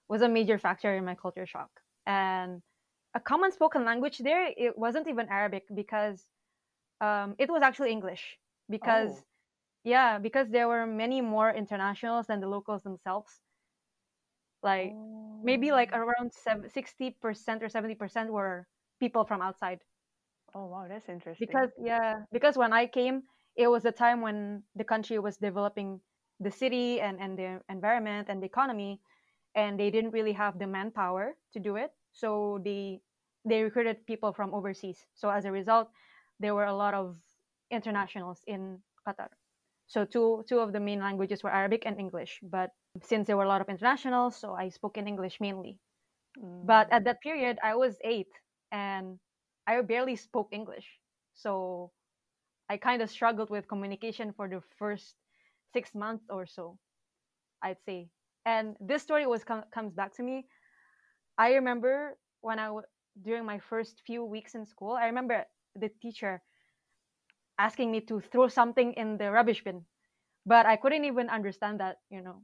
was 0.07 0.21
a 0.21 0.29
major 0.29 0.57
factor 0.59 0.95
in 0.95 1.05
my 1.05 1.15
culture 1.15 1.45
shock. 1.45 1.69
And 2.05 2.61
a 3.15 3.19
common 3.19 3.51
spoken 3.51 3.85
language 3.85 4.19
there, 4.19 4.49
it 4.55 4.77
wasn't 4.77 5.07
even 5.07 5.27
Arabic 5.29 5.65
because 5.73 6.23
um, 7.01 7.35
it 7.37 7.49
was 7.49 7.61
actually 7.61 7.91
English 7.91 8.37
because 8.69 9.11
Oh, 9.11 9.25
yeah, 9.83 10.17
because 10.19 10.49
there 10.49 10.67
were 10.67 10.85
many 10.85 11.21
more 11.21 11.51
internationals 11.51 12.27
than 12.27 12.39
the 12.41 12.47
locals 12.47 12.83
themselves. 12.83 13.41
Like 14.63 14.97
maybe 15.43 15.71
like 15.71 15.91
oh, 15.93 15.97
around 15.97 16.31
sixty 16.67 17.11
percent 17.11 17.63
or 17.63 17.69
seventy 17.69 17.95
percent 17.95 18.31
were 18.31 18.67
people 18.99 19.25
from 19.25 19.41
outside. 19.41 19.81
oh, 20.53 20.65
wow, 20.65 20.87
that's 20.87 21.09
interesting. 21.09 21.37
Because 21.47 21.71
yeah, 21.79 22.23
because 22.31 22.57
when 22.57 22.73
I 22.73 22.87
came, 22.87 23.23
it 23.55 23.67
was 23.67 23.85
a 23.85 23.91
time 23.91 24.21
when 24.21 24.63
the 24.75 24.83
country 24.83 25.19
was 25.19 25.37
developing 25.37 26.01
the 26.39 26.51
city 26.51 26.99
and 27.01 27.19
and 27.19 27.37
the 27.37 27.61
environment 27.69 28.27
and 28.29 28.41
the 28.41 28.45
economy, 28.47 29.01
and 29.55 29.79
they 29.79 29.89
didn't 29.91 30.11
really 30.11 30.33
have 30.33 30.59
the 30.59 30.67
manpower 30.67 31.35
to 31.53 31.59
do 31.59 31.75
it. 31.75 31.91
So 32.11 32.59
they 32.63 33.01
they 33.45 33.63
recruited 33.63 34.05
people 34.05 34.33
from 34.33 34.53
overseas. 34.53 35.05
So 35.15 35.29
as 35.29 35.45
a 35.45 35.51
result, 35.51 35.91
there 36.39 36.55
were 36.55 36.65
a 36.65 36.75
lot 36.75 36.93
of 36.93 37.17
internationals 37.71 38.43
in 38.47 38.79
Qatar. 39.07 39.29
So 39.87 40.05
two 40.05 40.43
two 40.47 40.59
of 40.59 40.73
the 40.73 40.79
main 40.79 40.99
languages 40.99 41.43
were 41.43 41.51
Arabic 41.51 41.85
and 41.85 41.99
English. 41.99 42.39
But 42.43 42.71
since 43.01 43.27
there 43.27 43.37
were 43.37 43.43
a 43.45 43.47
lot 43.49 43.61
of 43.61 43.69
internationals, 43.69 44.35
so 44.35 44.53
I 44.53 44.69
spoke 44.69 44.97
in 44.97 45.07
English 45.07 45.39
mainly. 45.39 45.79
But 46.61 46.87
Mm. 46.87 46.91
at 46.91 47.03
that 47.05 47.21
period, 47.21 47.59
I 47.63 47.75
was 47.75 47.97
eight 48.03 48.31
and 48.71 49.19
I 49.67 49.81
barely 49.81 50.15
spoke 50.15 50.49
English. 50.51 50.87
So 51.33 51.91
I 52.69 52.77
kind 52.77 53.01
of 53.01 53.09
struggled 53.09 53.49
with 53.49 53.67
communication 53.67 54.33
for 54.33 54.47
the 54.47 54.61
first 54.77 55.15
six 55.73 55.93
months 55.95 56.25
or 56.29 56.45
so, 56.45 56.77
I'd 57.61 57.81
say. 57.85 58.09
And 58.45 58.75
this 58.79 59.03
story 59.03 59.25
was 59.27 59.43
com- 59.43 59.65
comes 59.73 59.93
back 59.93 60.13
to 60.15 60.23
me. 60.23 60.47
I 61.37 61.53
remember 61.55 62.17
when 62.41 62.59
I 62.59 62.65
w- 62.65 62.87
during 63.21 63.45
my 63.45 63.59
first 63.59 64.01
few 64.05 64.23
weeks 64.23 64.55
in 64.55 64.65
school, 64.65 64.93
I 64.93 65.05
remember 65.07 65.45
the 65.79 65.89
teacher 66.01 66.41
asking 67.59 67.91
me 67.91 68.01
to 68.01 68.19
throw 68.19 68.47
something 68.47 68.93
in 68.93 69.17
the 69.17 69.31
rubbish 69.31 69.63
bin, 69.63 69.85
but 70.45 70.65
I 70.65 70.75
couldn't 70.77 71.05
even 71.05 71.29
understand 71.29 71.79
that. 71.79 71.97
You 72.09 72.21
know, 72.21 72.43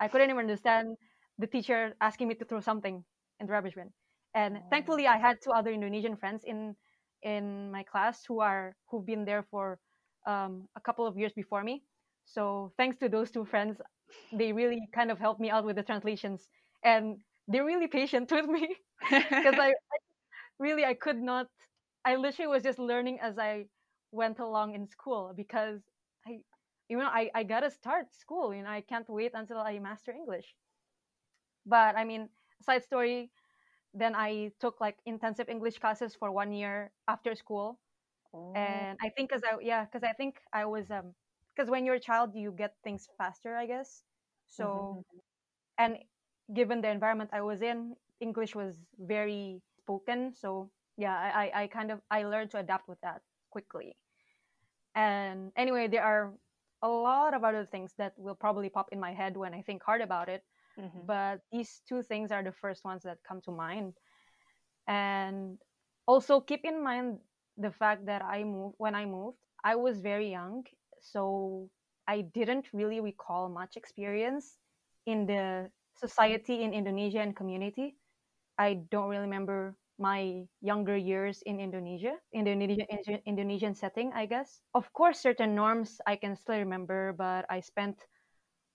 I 0.00 0.08
couldn't 0.08 0.30
even 0.30 0.40
understand 0.40 0.96
the 1.38 1.46
teacher 1.46 1.94
asking 2.00 2.28
me 2.28 2.34
to 2.36 2.44
throw 2.44 2.60
something 2.60 3.04
in 3.40 3.46
the 3.46 3.52
rubbish 3.52 3.74
bin. 3.74 3.92
And 4.34 4.62
Oh. 4.62 4.70
thankfully, 4.70 5.06
I 5.06 5.18
had 5.18 5.40
two 5.42 5.52
other 5.52 5.70
Indonesian 5.70 6.16
friends 6.16 6.44
in 6.44 6.76
in 7.22 7.70
my 7.70 7.82
class 7.84 8.24
who 8.26 8.40
are 8.40 8.76
who've 8.88 9.04
been 9.06 9.24
there 9.24 9.42
for 9.50 9.78
um, 10.26 10.68
a 10.76 10.80
couple 10.80 11.06
of 11.06 11.16
years 11.16 11.32
before 11.32 11.62
me. 11.64 11.84
So 12.24 12.72
thanks 12.76 12.96
to 12.98 13.08
those 13.08 13.30
two 13.30 13.44
friends, 13.44 13.80
they 14.32 14.52
really 14.52 14.88
kind 14.94 15.10
of 15.10 15.18
helped 15.18 15.40
me 15.40 15.50
out 15.50 15.64
with 15.64 15.76
the 15.76 15.82
translations, 15.82 16.48
and 16.84 17.18
they're 17.48 17.64
really 17.64 17.88
patient 17.88 18.30
with 18.32 18.46
me 18.46 18.76
because 19.40 19.58
I, 19.58 19.68
I 19.68 19.96
really 20.58 20.84
I 20.84 20.94
could 20.94 21.20
not. 21.20 21.46
I 22.04 22.16
literally 22.16 22.48
was 22.48 22.62
just 22.62 22.78
learning 22.78 23.20
as 23.20 23.38
I 23.38 23.66
went 24.12 24.38
along 24.38 24.74
in 24.74 24.86
school 24.86 25.32
because 25.36 25.82
I, 26.26 26.40
you 26.88 26.98
know, 26.98 27.06
I 27.06 27.30
I 27.34 27.42
gotta 27.44 27.70
start 27.70 28.12
school. 28.14 28.54
You 28.54 28.62
know, 28.62 28.70
I 28.70 28.80
can't 28.82 29.08
wait 29.08 29.32
until 29.34 29.58
I 29.58 29.78
master 29.78 30.12
English. 30.12 30.54
But 31.66 31.96
I 31.96 32.04
mean, 32.04 32.28
side 32.62 32.82
story. 32.82 33.30
Then 33.94 34.14
I 34.14 34.52
took 34.60 34.80
like 34.80 34.98
intensive 35.06 35.48
English 35.48 35.78
classes 35.78 36.14
for 36.14 36.30
one 36.32 36.52
year 36.52 36.92
after 37.08 37.34
school, 37.34 37.78
Oh. 38.34 38.88
and 38.88 38.98
I 39.02 39.10
think 39.10 39.30
because 39.30 39.42
I 39.44 39.58
yeah, 39.62 39.84
because 39.84 40.02
I 40.04 40.12
think 40.14 40.40
I 40.52 40.64
was 40.66 40.90
um 40.90 41.14
because 41.54 41.70
when 41.70 41.84
you're 41.86 41.96
a 41.96 42.00
child 42.00 42.34
you 42.34 42.52
get 42.52 42.74
things 42.84 43.08
faster, 43.18 43.56
I 43.56 43.66
guess. 43.66 44.04
So 44.48 44.98
Mhm. 44.98 45.22
and 45.78 45.98
given 46.54 46.80
the 46.82 46.90
environment 46.90 47.30
I 47.32 47.42
was 47.42 47.62
in, 47.62 47.96
English 48.20 48.54
was 48.54 48.84
very 48.98 49.62
spoken. 49.78 50.34
So 50.34 50.70
yeah, 50.96 51.14
I, 51.14 51.50
I, 51.54 51.66
kind 51.66 51.90
of 51.90 52.00
I 52.10 52.24
learned 52.24 52.50
to 52.52 52.58
adapt 52.58 52.88
with 52.88 53.00
that 53.02 53.22
quickly. 53.50 53.96
And 54.94 55.52
anyway, 55.56 55.88
there 55.88 56.04
are 56.04 56.32
a 56.82 56.88
lot 56.88 57.34
of 57.34 57.44
other 57.44 57.64
things 57.64 57.94
that 57.98 58.12
will 58.16 58.34
probably 58.34 58.68
pop 58.68 58.88
in 58.92 59.00
my 59.00 59.12
head 59.12 59.36
when 59.36 59.54
I 59.54 59.62
think 59.62 59.82
hard 59.82 60.00
about 60.02 60.28
it. 60.28 60.44
Mhm. 60.78 61.06
But 61.06 61.40
these 61.50 61.80
two 61.88 62.02
things 62.02 62.32
are 62.32 62.42
the 62.42 62.52
first 62.52 62.84
ones 62.84 63.02
that 63.02 63.22
come 63.22 63.40
to 63.42 63.52
mind. 63.52 63.94
And 64.86 65.58
also 66.06 66.40
keep 66.40 66.64
in 66.64 66.82
mind 66.82 67.20
the 67.56 67.70
fact 67.70 68.06
that 68.06 68.22
I 68.22 68.44
moved 68.44 68.76
when 68.78 68.94
I 68.94 69.04
moved, 69.06 69.38
I 69.64 69.76
was 69.76 70.00
very 70.00 70.30
young. 70.30 70.66
So 71.00 71.68
I 72.08 72.22
didn't 72.22 72.72
really 72.72 73.00
recall 73.00 73.48
much 73.48 73.76
experience 73.76 74.58
in 75.06 75.26
the 75.26 75.70
society 75.94 76.62
in 76.62 76.74
Indonesia 76.74 77.20
and 77.20 77.36
community. 77.36 77.96
I 78.58 78.74
don't 78.90 79.08
really 79.08 79.22
remember 79.22 79.76
my 80.02 80.48
younger 80.60 80.96
years 80.98 81.42
in 81.46 81.60
Indonesia, 81.60 82.18
in 82.32 82.44
the 82.44 82.52
Indonesian, 82.52 82.86
Indonesian- 82.90 83.22
Indonesian 83.26 83.74
setting, 83.74 84.12
I 84.12 84.26
guess. 84.26 84.62
Of 84.74 84.92
course, 84.92 85.20
certain 85.20 85.54
norms 85.54 86.00
I 86.06 86.16
can 86.16 86.36
still 86.36 86.58
remember, 86.58 87.14
but 87.14 87.46
I 87.50 87.60
spent 87.60 88.04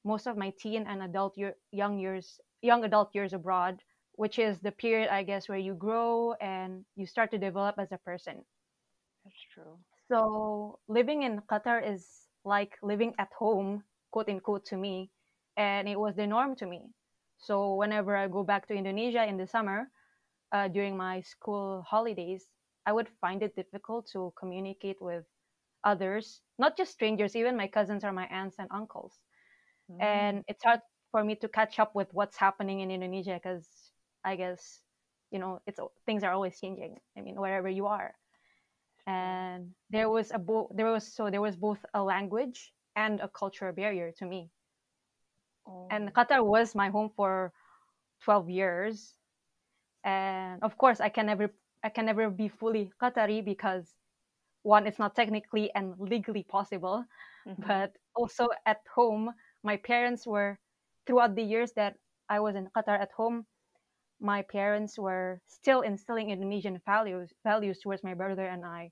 most 0.03 0.27
of 0.27 0.37
my 0.37 0.51
teen 0.59 0.87
and 0.87 1.03
adult 1.03 1.37
year, 1.37 1.55
young 1.71 1.99
years, 1.99 2.39
young 2.61 2.83
adult 2.85 3.13
years 3.15 3.33
abroad, 3.33 3.83
which 4.13 4.39
is 4.39 4.61
the 4.61 4.71
period, 4.71 5.09
I 5.09 5.23
guess, 5.23 5.49
where 5.49 5.59
you 5.59 5.75
grow 5.75 6.33
and 6.41 6.85
you 6.95 7.05
start 7.05 7.31
to 7.31 7.37
develop 7.37 7.77
as 7.79 7.91
a 7.91 7.99
person. 7.99 8.45
That's 9.23 9.41
true. 9.53 9.79
So 10.07 10.79
living 10.87 11.23
in 11.23 11.41
Qatar 11.41 11.83
is 11.83 12.27
like 12.43 12.77
living 12.81 13.13
at 13.19 13.31
home, 13.33 13.83
quote 14.11 14.29
unquote, 14.29 14.65
to 14.67 14.77
me, 14.77 15.11
and 15.57 15.87
it 15.87 15.99
was 15.99 16.15
the 16.15 16.27
norm 16.27 16.55
to 16.57 16.65
me. 16.65 16.93
So 17.37 17.75
whenever 17.75 18.15
I 18.15 18.27
go 18.27 18.43
back 18.43 18.67
to 18.67 18.75
Indonesia 18.75 19.25
in 19.25 19.37
the 19.37 19.47
summer, 19.47 19.91
uh, 20.51 20.67
during 20.67 20.97
my 20.97 21.21
school 21.21 21.83
holidays, 21.87 22.49
I 22.85 22.93
would 22.93 23.09
find 23.21 23.41
it 23.43 23.55
difficult 23.55 24.07
to 24.13 24.33
communicate 24.37 25.01
with 25.01 25.25
others, 25.83 26.41
not 26.57 26.77
just 26.77 26.91
strangers, 26.93 27.35
even 27.35 27.57
my 27.57 27.67
cousins 27.67 28.03
or 28.03 28.11
my 28.11 28.25
aunts 28.27 28.57
and 28.59 28.67
uncles. 28.71 29.19
Mm. 29.89 29.99
And 29.99 30.43
it's 30.47 30.63
hard 30.63 30.81
for 31.11 31.23
me 31.23 31.35
to 31.35 31.47
catch 31.47 31.79
up 31.79 31.95
with 31.95 32.13
what's 32.13 32.37
happening 32.37 32.81
in 32.81 32.91
Indonesia 32.91 33.39
because 33.41 33.91
I 34.23 34.35
guess 34.35 34.83
you 35.31 35.39
know 35.39 35.61
it's 35.67 35.79
things 36.05 36.23
are 36.23 36.31
always 36.33 36.59
changing. 36.59 36.97
I 37.17 37.21
mean, 37.21 37.39
wherever 37.39 37.69
you 37.69 37.87
are 37.87 38.15
and 39.07 39.73
there 39.89 40.09
was 40.09 40.31
a 40.31 40.39
bo- 40.39 40.69
there 40.73 40.85
was 40.91 41.05
so 41.13 41.29
there 41.29 41.41
was 41.41 41.55
both 41.55 41.83
a 41.93 42.03
language 42.03 42.73
and 42.95 43.19
a 43.21 43.27
cultural 43.29 43.73
barrier 43.73 44.11
to 44.11 44.25
me 44.25 44.51
Oh. 45.67 45.87
and 45.89 46.13
qatar 46.13 46.43
was 46.45 46.75
my 46.75 46.89
home 46.89 47.09
for 47.15 47.53
12 48.21 48.49
years 48.49 49.16
and 50.07 50.63
of 50.63 50.77
course 50.79 51.01
i 51.01 51.09
can 51.09 51.27
never 51.27 51.51
i 51.83 51.89
can 51.89 52.05
never 52.07 52.31
be 52.31 52.47
fully 52.49 52.91
qatari 53.03 53.43
because 53.43 53.95
one 54.63 54.87
it's 54.87 54.99
not 54.99 55.15
technically 55.15 55.71
and 55.75 55.95
legally 55.99 56.43
possible. 56.43 57.05
Mhm. 57.47 57.67
but 57.67 57.91
also 58.15 58.49
at 58.65 58.81
home 58.95 59.33
my 59.63 59.77
parents 59.77 60.27
were 60.27 60.59
throughout 61.07 61.35
the 61.35 61.43
years 61.43 61.73
that 61.73 61.95
i 62.29 62.39
was 62.39 62.55
in 62.55 62.67
qatar 62.75 62.99
at 62.99 63.11
home 63.11 63.45
my 64.19 64.41
parents 64.43 64.97
were 64.99 65.41
still 65.47 65.81
instilling 65.81 66.29
indonesian 66.31 66.79
values 66.85 67.33
values 67.43 67.79
towards 67.79 68.03
my 68.03 68.13
brother 68.13 68.45
and 68.47 68.65
i. 68.65 68.91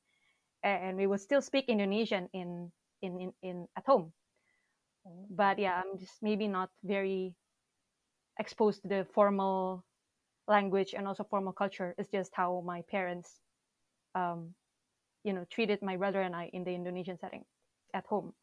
And 0.63 0.97
we 0.97 1.07
would 1.07 1.21
still 1.21 1.41
speak 1.41 1.69
indonesian 1.69 2.29
in 2.33 2.71
in 3.01 3.19
in, 3.21 3.33
in 3.43 3.67
at 3.77 3.85
home. 3.85 4.13
But 5.29 5.59
yeah 5.59 5.81
i'm 5.81 5.97
just 5.99 6.21
maybe 6.21 6.47
not 6.47 6.69
very 6.83 7.35
exposed 8.39 8.81
to 8.83 8.87
the 8.87 9.05
formal 9.13 9.83
language 10.47 10.93
and 10.93 11.07
also 11.07 11.23
formal 11.23 11.53
culture 11.53 11.95
is 11.97 12.07
just 12.09 12.31
how 12.35 12.61
my 12.65 12.81
parents 12.83 13.41
um 14.15 14.53
you 15.23 15.33
know 15.33 15.45
treated 15.49 15.81
my 15.81 15.97
brother 15.97 16.21
and 16.21 16.35
i 16.35 16.49
in 16.53 16.63
the 16.63 16.71
indonesian 16.73 17.17
setting 17.17 17.45
at 17.93 18.05
home 18.07 18.33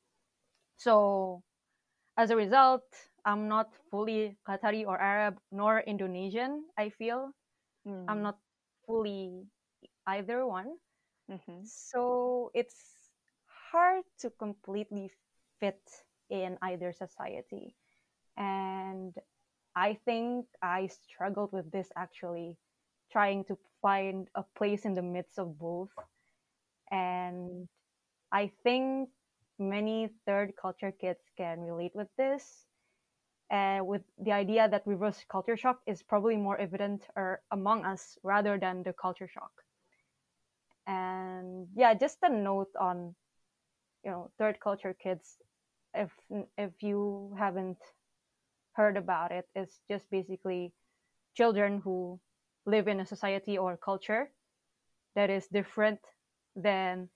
so 0.76 1.42
as 2.16 2.30
a 2.30 2.36
result 2.36 2.84
i'm 3.24 3.48
not 3.48 3.74
fully 3.90 4.36
qatari 4.48 4.86
or 4.86 4.98
arab 5.00 5.38
nor 5.52 5.80
indonesian 5.80 6.64
i 6.78 6.88
feel 6.90 7.32
Mm. 7.86 8.08
i'm 8.08 8.22
not 8.22 8.38
fully 8.86 9.46
either 10.06 10.46
one 10.46 10.76
Mhm. 11.28 11.70
so 11.70 12.50
it's 12.54 13.10
hard 13.72 14.04
to 14.18 14.30
completely 14.30 15.10
fit 15.60 15.82
in 16.30 16.58
either 16.62 16.92
society 16.92 17.74
and 18.36 19.14
i 19.76 19.94
think 20.04 20.46
i 20.62 20.86
struggled 20.86 21.52
with 21.52 21.70
this 21.70 21.90
actually 21.96 22.56
trying 23.10 23.44
to 23.44 23.56
find 23.82 24.28
a 24.34 24.44
place 24.56 24.84
in 24.86 24.94
the 24.94 25.02
midst 25.02 25.38
of 25.38 25.58
both. 25.58 25.90
And 26.90 27.68
i 28.32 28.50
think 28.64 29.10
many 29.58 30.08
third 30.26 30.54
culture 30.60 30.92
kids 30.92 31.20
can 31.36 31.60
relate 31.60 31.92
with 31.94 32.08
this. 32.16 32.66
And 33.50 33.86
with 33.86 34.02
the 34.18 34.32
idea 34.32 34.68
that 34.68 34.86
reverse 34.86 35.24
culture 35.30 35.56
shock 35.56 35.80
is 35.86 36.02
probably 36.02 36.36
more 36.36 36.58
evident 36.58 37.06
or 37.16 37.42
among 37.50 37.84
us 37.84 38.16
rather 38.22 38.58
than 38.58 38.82
the 38.82 38.94
culture 38.94 39.28
shock. 39.28 39.52
And 40.86 41.68
yeah 41.76 41.94
just 41.94 42.18
a 42.22 42.28
note 42.30 42.70
on 42.80 43.14
you 44.04 44.10
know 44.10 44.30
third 44.38 44.58
culture 44.60 44.94
kids 44.94 45.36
if 45.94 46.10
if 46.58 46.82
you 46.82 47.34
haven't 47.38 47.78
heard 48.74 48.96
about 48.96 49.32
it's 49.54 49.80
just 49.90 50.10
basically 50.10 50.72
children 51.36 51.80
who 51.84 52.20
live 52.66 52.88
in 52.88 53.00
a 53.00 53.06
society 53.06 53.58
or 53.58 53.76
culture 53.76 54.30
that 55.14 55.30
is 55.30 55.46
different 55.48 56.00
than 56.56 57.08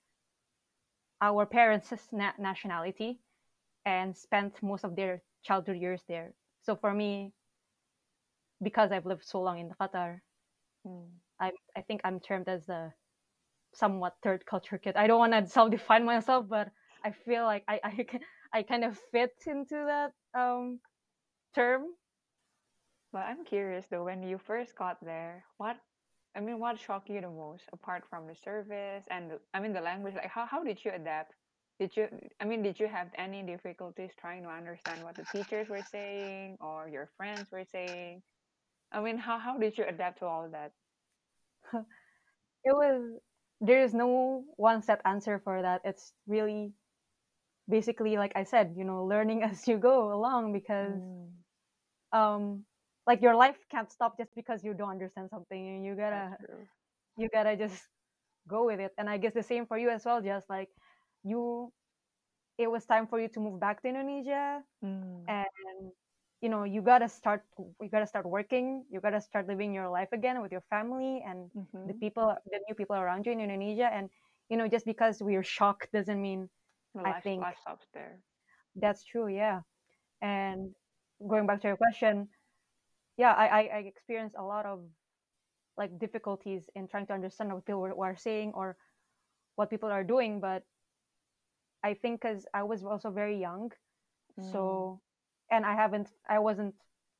our 1.21 1.45
parents' 1.45 1.93
na- 2.11 2.37
nationality 2.39 3.19
and 3.85 4.15
spent 4.15 4.61
most 4.61 4.83
of 4.83 4.95
their 4.95 5.21
childhood 5.43 5.77
years 5.77 6.03
there 6.07 6.33
so 6.61 6.75
for 6.75 6.93
me 6.93 7.33
because 8.61 8.91
i've 8.91 9.05
lived 9.05 9.23
so 9.25 9.41
long 9.41 9.59
in 9.59 9.69
qatar 9.79 10.21
Mm. 10.87 11.09
i 11.39 11.51
i 11.75 11.81
think 11.81 12.01
i'm 12.05 12.19
termed 12.19 12.47
as 12.47 12.65
the 12.67 12.93
somewhat 13.73 14.15
third 14.23 14.45
culture 14.45 14.77
kid. 14.77 14.95
I 14.95 15.07
don't 15.07 15.19
want 15.19 15.33
to 15.33 15.45
self-define 15.49 16.05
myself, 16.05 16.47
but 16.49 16.69
I 17.03 17.11
feel 17.11 17.43
like 17.45 17.63
I 17.67 17.79
I, 17.83 17.91
can, 18.03 18.21
I 18.53 18.63
kind 18.63 18.83
of 18.83 18.97
fit 19.11 19.33
into 19.45 19.75
that 19.87 20.11
um 20.39 20.79
term. 21.57 21.83
But 23.11 23.25
I'm 23.27 23.43
curious 23.43 23.87
though, 23.87 24.05
when 24.05 24.23
you 24.23 24.37
first 24.37 24.75
got 24.75 25.03
there, 25.03 25.45
what 25.57 25.77
I 26.35 26.39
mean, 26.39 26.59
what 26.59 26.79
shocked 26.79 27.09
you 27.09 27.21
the 27.21 27.29
most, 27.29 27.65
apart 27.73 28.05
from 28.09 28.27
the 28.27 28.35
service 28.35 29.05
and 29.09 29.31
the, 29.31 29.41
I 29.53 29.59
mean 29.59 29.73
the 29.73 29.81
language? 29.81 30.15
Like, 30.15 30.29
how 30.29 30.45
how 30.45 30.63
did 30.63 30.83
you 30.85 30.91
adapt? 30.91 31.33
Did 31.79 31.95
you, 31.97 32.07
I 32.39 32.45
mean, 32.45 32.63
did 32.63 32.79
you 32.79 32.87
have 32.87 33.09
any 33.15 33.43
difficulties 33.43 34.13
trying 34.19 34.43
to 34.43 34.49
understand 34.49 35.03
what 35.03 35.15
the 35.17 35.25
teachers 35.25 35.69
were 35.69 35.83
saying 35.83 36.57
or 36.61 36.87
your 36.89 37.09
friends 37.17 37.51
were 37.51 37.65
saying? 37.65 38.23
I 38.91 39.01
mean, 39.01 39.17
how, 39.17 39.39
how 39.39 39.57
did 39.57 39.77
you 39.77 39.85
adapt 39.85 40.19
to 40.19 40.25
all 40.27 40.49
that? 40.51 40.73
it 42.63 42.73
was 42.73 43.19
there 43.61 43.83
is 43.83 43.93
no 43.93 44.45
one 44.57 44.81
set 44.83 45.01
answer 45.05 45.39
for 45.43 45.61
that. 45.61 45.81
It's 45.85 46.13
really 46.27 46.73
basically 47.69 48.17
like 48.17 48.33
I 48.35 48.43
said, 48.45 48.75
you 48.77 48.85
know, 48.85 49.05
learning 49.05 49.43
as 49.49 49.67
you 49.67 49.77
go 49.77 50.13
along 50.13 50.53
because 50.53 51.01
Mm, 51.03 51.43
um 52.11 52.63
like 53.07 53.21
your 53.21 53.35
life 53.35 53.57
can't 53.69 53.91
stop 53.91 54.17
just 54.17 54.33
because 54.35 54.63
you 54.63 54.73
don't 54.73 54.89
understand 54.91 55.29
something 55.29 55.67
and 55.67 55.85
you 55.85 55.95
gotta 55.95 56.37
you 57.17 57.29
gotta 57.29 57.55
just 57.57 57.87
go 58.47 58.65
with 58.65 58.79
it. 58.79 58.93
And 58.97 59.09
I 59.09 59.17
guess 59.17 59.33
the 59.33 59.43
same 59.43 59.65
for 59.65 59.77
you 59.77 59.89
as 59.89 60.05
well, 60.05 60.21
just 60.21 60.49
like 60.49 60.69
you 61.23 61.71
it 62.57 62.69
was 62.69 62.85
time 62.85 63.07
for 63.07 63.19
you 63.19 63.27
to 63.29 63.39
move 63.39 63.59
back 63.59 63.81
to 63.81 63.87
Indonesia 63.89 64.63
Mm, 64.83 65.29
and 65.29 65.91
you 66.41 66.49
know 66.49 66.63
you 66.63 66.81
gotta 66.81 67.07
start 67.09 67.43
you 67.81 67.89
gotta 67.89 68.07
start 68.07 68.25
working 68.25 68.83
you 68.89 68.99
gotta 68.99 69.21
start 69.21 69.47
living 69.47 69.73
your 69.73 69.89
life 69.89 70.09
again 70.11 70.41
with 70.41 70.51
your 70.51 70.63
family 70.69 71.23
and 71.25 71.49
the 71.85 71.93
mhm. 71.93 71.95
people 71.95 72.35
the 72.51 72.59
new 72.67 72.75
people 72.75 72.95
around 72.95 73.25
you 73.25 73.31
in 73.31 73.39
indonesia 73.39 73.89
and 73.91 74.09
you 74.49 74.57
know 74.57 74.67
just 74.67 74.85
because 74.85 75.21
we're 75.21 75.43
shocked 75.43 75.89
doesn't 75.93 76.21
mean 76.21 76.49
The 76.93 77.03
i 77.03 77.13
think 77.13 77.47
life 77.47 77.59
stops 77.59 77.87
there. 77.93 78.23
that's 78.75 79.03
true 79.03 79.27
yeah 79.27 79.61
and 80.21 80.73
going 81.25 81.45
back 81.47 81.61
to 81.61 81.67
your 81.67 81.77
question 81.77 82.27
yeah 83.17 83.33
i 83.33 83.47
i, 83.47 83.59
I 83.59 83.77
experienced 83.79 84.35
a 84.37 84.43
lot 84.43 84.65
of 84.65 84.81
like 85.77 85.97
difficulties 85.99 86.69
in 86.75 86.87
trying 86.87 87.05
to 87.07 87.13
understand 87.13 87.53
what 87.53 87.65
people 87.65 87.81
were, 87.81 87.95
were 87.95 88.15
saying 88.15 88.51
or 88.55 88.77
what 89.55 89.69
people 89.69 89.89
are 89.89 90.03
doing 90.03 90.39
but 90.39 90.63
i 91.83 91.93
think 91.93 92.21
because 92.21 92.45
i 92.53 92.63
was 92.63 92.83
also 92.83 93.09
very 93.11 93.39
young 93.39 93.71
Mm, 94.39 94.51
so 94.51 95.01
and 95.51 95.65
i 95.65 95.73
haven't 95.75 96.11
i 96.29 96.39
wasn't 96.39 96.73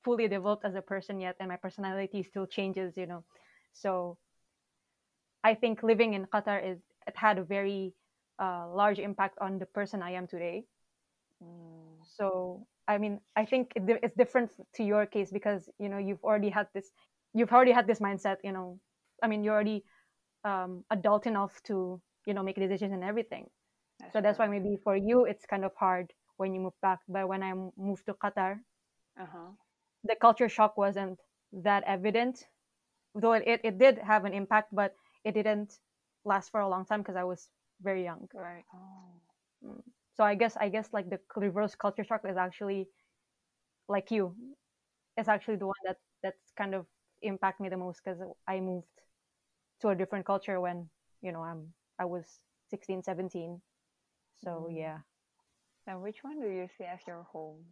fully 0.03 0.27
developed 0.27 0.63
as 0.65 0.75
a 0.75 0.81
person 0.81 1.19
yet 1.19 1.35
and 1.39 1.49
my 1.49 1.57
personality 1.57 2.23
still 2.23 2.45
changes 2.45 2.95
you 2.97 3.05
know. 3.05 3.23
So 3.73 4.17
i 5.43 5.53
think 5.53 5.83
living 5.83 6.13
in 6.13 6.25
qatar 6.25 6.59
is 6.63 6.79
it 7.07 7.15
had 7.15 7.37
a 7.37 7.43
very 7.43 7.93
uh, 8.39 8.67
large 8.73 8.99
impact 8.99 9.37
on 9.41 9.57
the 9.59 9.65
person 9.65 10.01
i 10.01 10.11
am 10.11 10.27
today. 10.27 10.65
Mm, 11.43 11.97
so 12.05 12.65
i 12.87 12.97
mean 12.97 13.19
i 13.35 13.45
think 13.45 13.71
it, 13.75 13.83
it's 14.03 14.15
different 14.15 14.51
to 14.75 14.83
your 14.83 15.05
case 15.05 15.31
because 15.31 15.69
you 15.79 15.89
know 15.89 15.97
you've 15.97 16.23
already 16.23 16.49
had 16.49 16.67
this 16.73 16.91
you've 17.33 17.51
already 17.51 17.71
had 17.71 17.87
this 17.87 17.99
mindset 17.99 18.37
you 18.43 18.51
know 18.51 18.79
i 19.23 19.27
mean 19.27 19.43
you're 19.43 19.53
already 19.53 19.83
um, 20.45 20.83
adult 20.91 21.25
enough 21.27 21.61
to 21.63 22.01
you 22.25 22.33
know 22.33 22.43
make 22.43 22.55
decisions 22.55 22.93
and 22.93 23.03
everything 23.03 23.47
that's 23.99 24.13
so 24.13 24.21
that's 24.21 24.37
true. 24.37 24.45
why 24.45 24.47
maybe 24.47 24.77
for 24.83 24.95
you 24.95 25.25
it's 25.25 25.45
kind 25.45 25.65
of 25.65 25.71
hard 25.75 26.11
when 26.37 26.53
you 26.53 26.59
move 26.61 26.73
back 26.81 26.99
but 27.07 27.27
when 27.27 27.43
I 27.43 27.53
moved 27.77 28.05
to 28.07 28.13
qatar 28.13 28.59
Uh-huh. 29.17 29.51
the 30.03 30.15
culture 30.15 30.49
shock 30.49 30.77
wasn't 30.77 31.19
that 31.51 31.83
evident 31.85 32.47
though 33.15 33.33
it, 33.33 33.43
it, 33.47 33.61
it 33.63 33.77
did 33.77 33.97
have 33.99 34.25
an 34.25 34.33
impact 34.33 34.73
but 34.73 34.95
it 35.23 35.33
didn't 35.33 35.79
last 36.25 36.49
for 36.51 36.61
a 36.61 36.67
long 36.69 36.85
time 36.85 37.01
because 37.01 37.15
i 37.15 37.23
was 37.23 37.49
very 37.81 38.03
young 38.03 38.29
Right. 38.33 38.65
Oh. 38.73 39.21
Mm. 39.65 39.81
So 40.17 40.23
i 40.23 40.35
guess 40.35 40.57
i 40.59 40.69
guess 40.69 40.89
like 40.93 41.09
the 41.09 41.19
reverse 41.37 41.75
culture 41.75 42.05
shock 42.05 42.21
is 42.29 42.37
actually 42.37 42.87
like 43.89 44.11
you 44.11 44.35
it's 45.17 45.29
actually 45.29 45.55
the 45.57 45.65
one 45.67 45.83
that 45.85 45.97
that's 46.23 46.51
kind 46.57 46.75
of 46.75 46.85
impact 47.21 47.59
me 47.61 47.69
the 47.69 47.77
most 47.77 48.01
because 48.03 48.19
i 48.47 48.59
moved 48.59 48.87
to 49.81 49.89
a 49.89 49.95
different 49.95 50.25
culture 50.25 50.59
when 50.61 50.89
you 51.21 51.31
know 51.31 51.41
i'm 51.41 51.73
i 51.99 52.05
was 52.05 52.25
16 52.69 53.03
17 53.03 53.61
so 54.43 54.69
Mm. 54.69 54.75
yeah 54.75 54.99
and 55.87 56.01
which 56.01 56.23
one 56.23 56.39
do 56.41 56.47
you 56.47 56.67
see 56.77 56.83
as 56.85 56.99
your 57.07 57.23
home? 57.31 57.63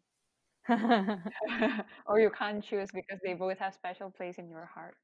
or 2.07 2.19
you 2.19 2.29
can't 2.29 2.63
choose 2.63 2.89
because 2.93 3.19
they 3.23 3.33
both 3.33 3.57
have 3.59 3.73
special 3.73 4.11
place 4.11 4.37
in 4.37 4.49
your 4.49 4.65
heart. 4.73 4.97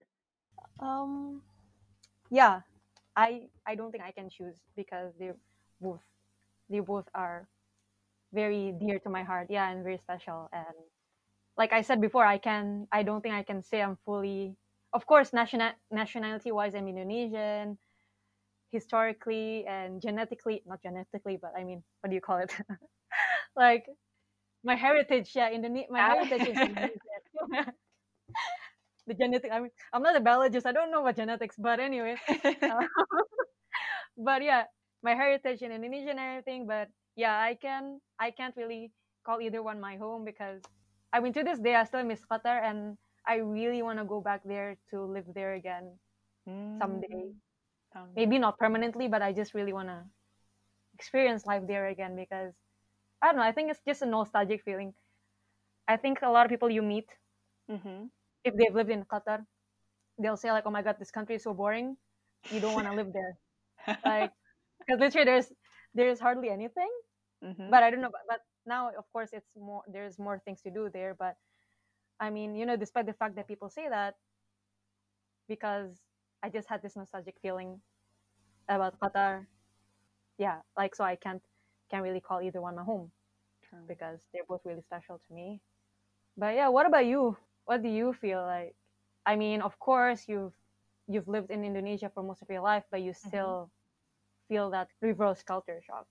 um 0.79 1.41
yeah 2.29 2.61
i 3.15 3.41
i 3.67 3.75
don't 3.75 3.91
think 3.91 4.03
i 4.03 4.11
can 4.11 4.29
choose 4.29 4.57
because 4.75 5.13
they 5.19 5.31
both 5.81 6.01
they 6.71 6.79
both 6.81 7.07
are 7.15 7.47
very 8.33 8.73
dear 8.79 8.99
to 8.99 9.09
my 9.09 9.23
heart. 9.23 9.47
Yeah 9.49 9.69
and 9.71 9.83
very 9.83 9.99
special. 9.99 10.49
And 10.53 10.75
like 11.57 11.73
i 11.73 11.81
said 11.81 12.01
before 12.01 12.25
i 12.25 12.37
can 12.37 12.87
i 12.91 13.03
don't 13.03 13.21
think 13.21 13.35
i 13.35 13.43
can 13.43 13.61
say 13.63 13.81
i'm 13.81 13.97
fully 14.05 14.55
of 14.93 15.05
course 15.05 15.33
national 15.33 15.71
nationality 15.91 16.51
wise 16.51 16.75
i'm 16.75 16.87
indonesian 16.87 17.77
historically 18.71 19.65
and 19.67 20.01
genetically 20.01 20.63
not 20.65 20.81
genetically 20.81 21.37
but 21.41 21.53
i 21.57 21.63
mean 21.63 21.83
what 22.01 22.09
do 22.09 22.15
you 22.15 22.21
call 22.21 22.37
it? 22.39 22.53
Like 23.55 23.85
my 24.63 24.75
heritage 24.75 25.31
yeah 25.35 25.49
Indone- 25.51 25.89
my 25.89 26.01
Ah. 26.01 26.09
heritage 26.15 26.45
is 26.47 26.61
indonesian. 26.61 27.21
The 29.07 29.13
genetic 29.15 29.51
i 29.51 29.59
mean 29.59 29.71
i'm 29.93 30.01
not 30.03 30.15
a 30.15 30.19
biologist 30.19 30.65
i 30.65 30.71
don't 30.71 30.91
know 30.91 31.01
about 31.01 31.15
genetics 31.15 31.55
but 31.57 31.79
anyway. 31.79 32.15
Uh, 32.69 32.85
but 34.17 34.43
yeah 34.43 34.65
my 35.03 35.13
heritage 35.15 35.61
in 35.61 35.71
indonesian 35.71 36.17
and 36.19 36.19
everything 36.19 36.65
but 36.67 36.87
yeah 37.15 37.37
i 37.39 37.53
can 37.55 37.99
i 38.19 38.31
can't 38.31 38.55
really 38.57 38.91
call 39.25 39.41
either 39.41 39.61
one 39.63 39.79
my 39.79 39.95
home 39.97 40.23
because 40.25 40.61
i 41.13 41.19
mean 41.19 41.33
to 41.33 41.43
this 41.43 41.59
day 41.59 41.75
i 41.75 41.83
still 41.83 42.03
miss 42.03 42.21
qatar 42.31 42.61
and 42.63 42.97
i 43.27 43.35
really 43.35 43.81
want 43.81 43.99
to 43.99 44.05
go 44.05 44.21
back 44.21 44.41
there 44.45 44.77
to 44.89 45.01
live 45.03 45.25
there 45.33 45.53
again 45.53 45.97
someday 46.79 47.23
Mm, 47.23 47.39
someday. 47.93 48.17
maybe 48.17 48.37
not 48.39 48.57
permanently 48.57 49.07
but 49.07 49.21
i 49.21 49.31
just 49.31 49.53
really 49.53 49.73
want 49.73 49.87
to 49.87 50.01
experience 50.93 51.45
life 51.45 51.63
there 51.67 51.87
again 51.87 52.15
because 52.15 52.53
i 53.21 53.27
don't 53.27 53.37
know 53.37 53.43
i 53.43 53.51
think 53.51 53.69
it's 53.71 53.81
just 53.87 54.01
a 54.01 54.05
nostalgic 54.05 54.63
feeling 54.63 54.93
i 55.87 55.95
think 55.97 56.19
a 56.21 56.29
lot 56.29 56.45
of 56.45 56.49
people 56.49 56.69
you 56.69 56.81
meet 56.81 57.09
Mm-hmm. 57.69 58.05
if 58.43 58.55
they've 58.55 58.75
lived 58.75 58.89
in 58.89 59.03
qatar 59.05 59.45
they'll 60.19 60.37
say 60.37 60.51
like 60.51 60.65
oh 60.65 60.71
my 60.71 60.81
god 60.81 60.95
this 60.99 61.11
country 61.11 61.35
is 61.35 61.43
so 61.43 61.53
boring 61.53 61.97
you 62.49 62.59
don't 62.59 62.73
want 62.73 62.87
to 62.87 62.93
live 62.93 63.11
there 63.13 63.37
like 64.05 64.31
because 64.85 64.99
literally 64.99 65.25
there's 65.25 65.51
there's 65.93 66.19
hardly 66.19 66.49
anything 66.49 66.89
mm-hmm. 67.43 67.69
but 67.69 67.83
i 67.83 67.89
don't 67.89 68.01
know 68.01 68.11
but, 68.11 68.21
but 68.27 68.39
now 68.65 68.89
of 68.97 69.05
course 69.13 69.29
it's 69.33 69.49
more 69.57 69.81
there's 69.91 70.19
more 70.19 70.39
things 70.43 70.61
to 70.61 70.69
do 70.71 70.89
there 70.93 71.15
but 71.17 71.35
i 72.19 72.29
mean 72.29 72.55
you 72.55 72.65
know 72.65 72.75
despite 72.75 73.05
the 73.05 73.13
fact 73.13 73.35
that 73.35 73.47
people 73.47 73.69
say 73.69 73.87
that 73.89 74.15
because 75.47 75.91
i 76.43 76.49
just 76.49 76.67
had 76.69 76.81
this 76.81 76.95
nostalgic 76.95 77.35
feeling 77.41 77.79
about 78.69 78.99
qatar. 78.99 79.45
Yeah 80.37 80.59
like 80.77 80.95
so 80.95 81.03
i 81.03 81.15
can't 81.15 81.41
can't 81.89 82.03
really 82.03 82.21
call 82.21 82.41
either 82.41 82.61
one 82.61 82.75
my 82.75 82.83
home 82.83 83.11
True. 83.67 83.79
because 83.87 84.19
they're 84.33 84.47
both 84.47 84.61
really 84.65 84.81
special 84.81 85.19
to 85.27 85.33
me. 85.33 85.61
But 86.37 86.55
yeah 86.55 86.69
what 86.69 86.85
about 86.85 87.05
you? 87.05 87.37
What 87.65 87.83
do 87.83 87.89
you 87.89 88.13
feel 88.13 88.41
like? 88.41 88.75
I 89.25 89.35
mean 89.35 89.61
of 89.61 89.77
course 89.77 90.23
you've 90.27 90.53
you've 91.07 91.27
lived 91.27 91.51
in 91.51 91.65
indonesia 91.65 92.09
for 92.13 92.23
most 92.23 92.41
of 92.41 92.49
your 92.49 92.61
life 92.61 92.83
but 92.89 93.01
you 93.01 93.11
still 93.11 93.69
feel 94.51 94.69
that 94.71 94.89
reverse 95.01 95.43
culture 95.43 95.81
shock 95.87 96.07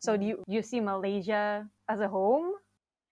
so 0.00 0.16
do 0.16 0.24
Mm. 0.24 0.30
you 0.30 0.44
you 0.48 0.62
see 0.62 0.80
malaysia 0.80 1.68
as 1.88 2.00
a 2.00 2.08
home 2.08 2.54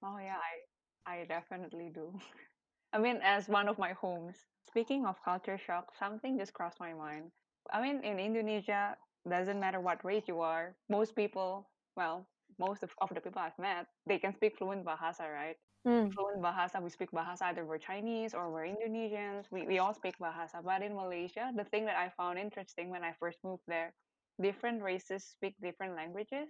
Oh 0.03 0.19
yeah, 0.19 0.39
I 0.39 1.21
I 1.21 1.25
definitely 1.27 1.91
do. 1.91 2.19
I 2.93 2.99
mean, 2.99 3.21
as 3.23 3.49
one 3.49 3.69
of 3.69 3.79
my 3.79 3.93
homes. 3.95 4.47
Speaking 4.69 5.07
of 5.07 5.23
culture 5.25 5.59
shock, 5.59 5.95
something 5.97 6.39
just 6.39 6.55
crossed 6.55 6.81
my 6.81 6.95
mind. 6.95 7.33
I 7.73 7.83
mean, 7.83 8.05
in 8.05 8.19
Indonesia, 8.19 8.99
doesn't 9.29 9.61
matter 9.61 9.81
what 9.81 10.05
race 10.05 10.29
you 10.29 10.41
are. 10.41 10.77
Most 10.89 11.17
people, 11.17 11.71
well, 11.97 12.29
most 12.59 12.83
of, 12.85 12.95
of 13.01 13.11
the 13.15 13.21
people 13.21 13.41
I've 13.43 13.59
met, 13.59 13.87
they 14.07 14.19
can 14.19 14.35
speak 14.35 14.59
fluent 14.59 14.85
Bahasa, 14.85 15.29
right? 15.33 15.57
Mm, 15.87 16.17
Fluent 16.17 16.43
Bahasa, 16.43 16.83
we 16.83 16.91
speak 16.91 17.11
Bahasa 17.13 17.43
either 17.45 17.65
we're 17.67 17.79
Chinese 17.79 18.35
or 18.35 18.51
we're 18.53 18.67
Indonesians. 18.67 19.51
We, 19.53 19.67
we 19.67 19.79
all 19.79 19.95
speak 19.95 20.19
Bahasa. 20.19 20.63
But 20.65 20.83
in 20.83 20.95
Malaysia, 20.97 21.53
the 21.57 21.65
thing 21.65 21.87
that 21.87 21.97
I 21.97 22.11
found 22.17 22.39
interesting 22.39 22.91
when 22.91 23.05
I 23.05 23.15
first 23.21 23.39
moved 23.45 23.65
there, 23.69 23.95
different 24.41 24.83
races 24.83 25.25
speak 25.25 25.55
different 25.61 25.95
languages 25.97 26.49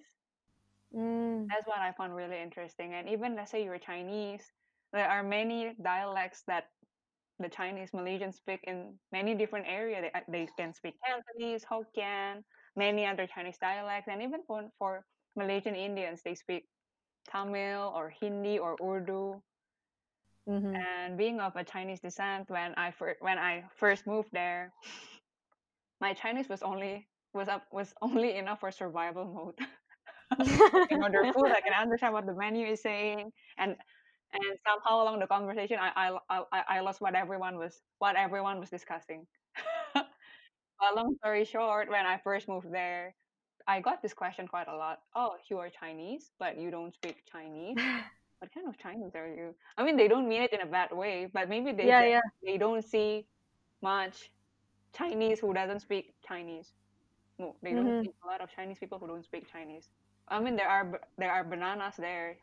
mm, 0.95 1.51
that's 1.51 1.67
what 1.67 1.79
I 1.79 1.93
found 1.93 2.15
really 2.15 2.41
interesting. 2.41 2.95
And 2.95 3.09
even 3.09 3.35
let's 3.37 3.51
say 3.51 3.65
you're 3.65 3.79
Chinese, 3.79 4.43
there 4.93 5.09
are 5.09 5.23
many 5.23 5.75
dialects 5.83 6.43
that 6.47 6.65
the 7.39 7.49
Chinese 7.49 7.91
Malaysians 7.93 8.35
speak 8.35 8.61
in 8.65 8.95
many 9.13 9.35
different 9.35 9.67
areas. 9.69 10.03
They, 10.03 10.13
uh, 10.19 10.25
they 10.29 10.49
can 10.59 10.75
speak 10.75 10.95
Cantonese, 11.07 11.65
Hokkien, 11.65 12.43
many 12.77 13.07
other 13.07 13.27
Chinese 13.27 13.59
dialects, 13.59 14.09
and 14.11 14.23
even 14.23 14.43
for, 14.47 14.65
for 14.79 15.05
Malaysian 15.37 15.75
Indians, 15.75 16.21
they 16.25 16.35
speak 16.35 16.65
Tamil 17.31 17.93
or 17.95 18.11
Hindi 18.21 18.59
or 18.59 18.77
Urdu. 18.83 19.43
mhm. 20.47 20.89
And 21.05 21.17
being 21.19 21.41
of 21.41 21.57
a 21.57 21.65
Chinese 21.65 22.01
descent, 22.01 22.51
when 22.51 22.75
I 22.77 22.91
fir- 22.93 23.17
when 23.21 23.39
I 23.39 23.65
first 23.77 24.07
moved 24.07 24.31
there, 24.33 24.73
my 26.01 26.15
Chinese 26.15 26.49
was 26.49 26.63
only 26.63 27.09
was 27.35 27.49
up 27.49 27.65
was 27.73 27.93
only 28.03 28.37
enough 28.37 28.61
for 28.61 28.71
survival 28.71 29.25
mode. 29.25 29.69
I 30.31 30.87
can 30.89 31.03
order 31.03 31.33
food. 31.33 31.51
I 31.51 31.61
can 31.61 31.73
understand 31.73 32.13
what 32.13 32.27
the 32.27 32.35
menu 32.35 32.67
is 32.67 32.83
saying, 32.83 33.33
and 33.57 33.77
and 34.33 34.43
somehow 34.67 35.03
along 35.03 35.21
the 35.21 35.27
conversation, 35.27 35.79
I 35.81 35.91
I 36.31 36.41
I, 36.53 36.63
I 36.69 36.81
lost 36.81 37.01
what 37.01 37.15
everyone 37.15 37.57
was 37.57 37.81
what 37.99 38.17
everyone 38.17 38.61
was 38.61 38.71
discussing. 38.71 39.27
but 39.95 40.05
long 40.97 41.17
story 41.19 41.45
short, 41.45 41.89
when 41.89 42.07
I 42.07 42.19
first 42.23 42.49
moved 42.49 42.73
there, 42.73 43.15
I 43.67 43.81
got 43.81 44.03
this 44.03 44.15
question 44.15 44.47
quite 44.47 44.69
a 44.69 44.77
lot. 44.77 45.01
Oh, 45.15 45.37
you 45.51 45.59
are 45.59 45.69
Chinese, 45.71 46.31
but 46.39 46.59
you 46.59 46.71
don't 46.71 46.95
speak 46.95 47.17
Chinese. 47.31 47.77
what 48.39 48.53
kind 48.53 48.69
of 48.69 48.79
Chinese 48.79 49.15
are 49.15 49.29
you? 49.29 49.55
I 49.77 49.85
mean, 49.85 49.97
they 49.97 50.09
don't 50.09 50.29
mean 50.29 50.43
it 50.43 50.53
in 50.53 50.61
a 50.61 50.67
bad 50.67 50.93
way, 50.93 51.29
but 51.33 51.49
maybe 51.49 51.73
they 51.73 51.87
yeah, 51.87 52.03
just, 52.03 52.11
yeah. 52.11 52.21
they 52.53 52.59
don't 52.59 52.85
see 52.85 53.27
much 53.83 54.31
Chinese 54.97 55.41
who 55.41 55.53
doesn't 55.53 55.81
speak 55.81 56.15
Chinese. 56.27 56.73
No, 57.39 57.57
they 57.63 57.75
don't 57.75 57.93
hmm 57.93 58.03
see 58.03 58.11
a 58.25 58.27
lot 58.27 58.41
of 58.41 58.51
Chinese 58.55 58.79
people 58.79 58.99
who 58.99 59.07
don't 59.07 59.25
speak 59.25 59.51
Chinese. 59.51 59.89
I 60.29 60.41
mean, 60.41 60.57
there 60.57 60.69
are 60.69 61.01
there 61.19 61.33
are 61.33 61.45
bananas 61.45 61.95
there, 61.97 62.37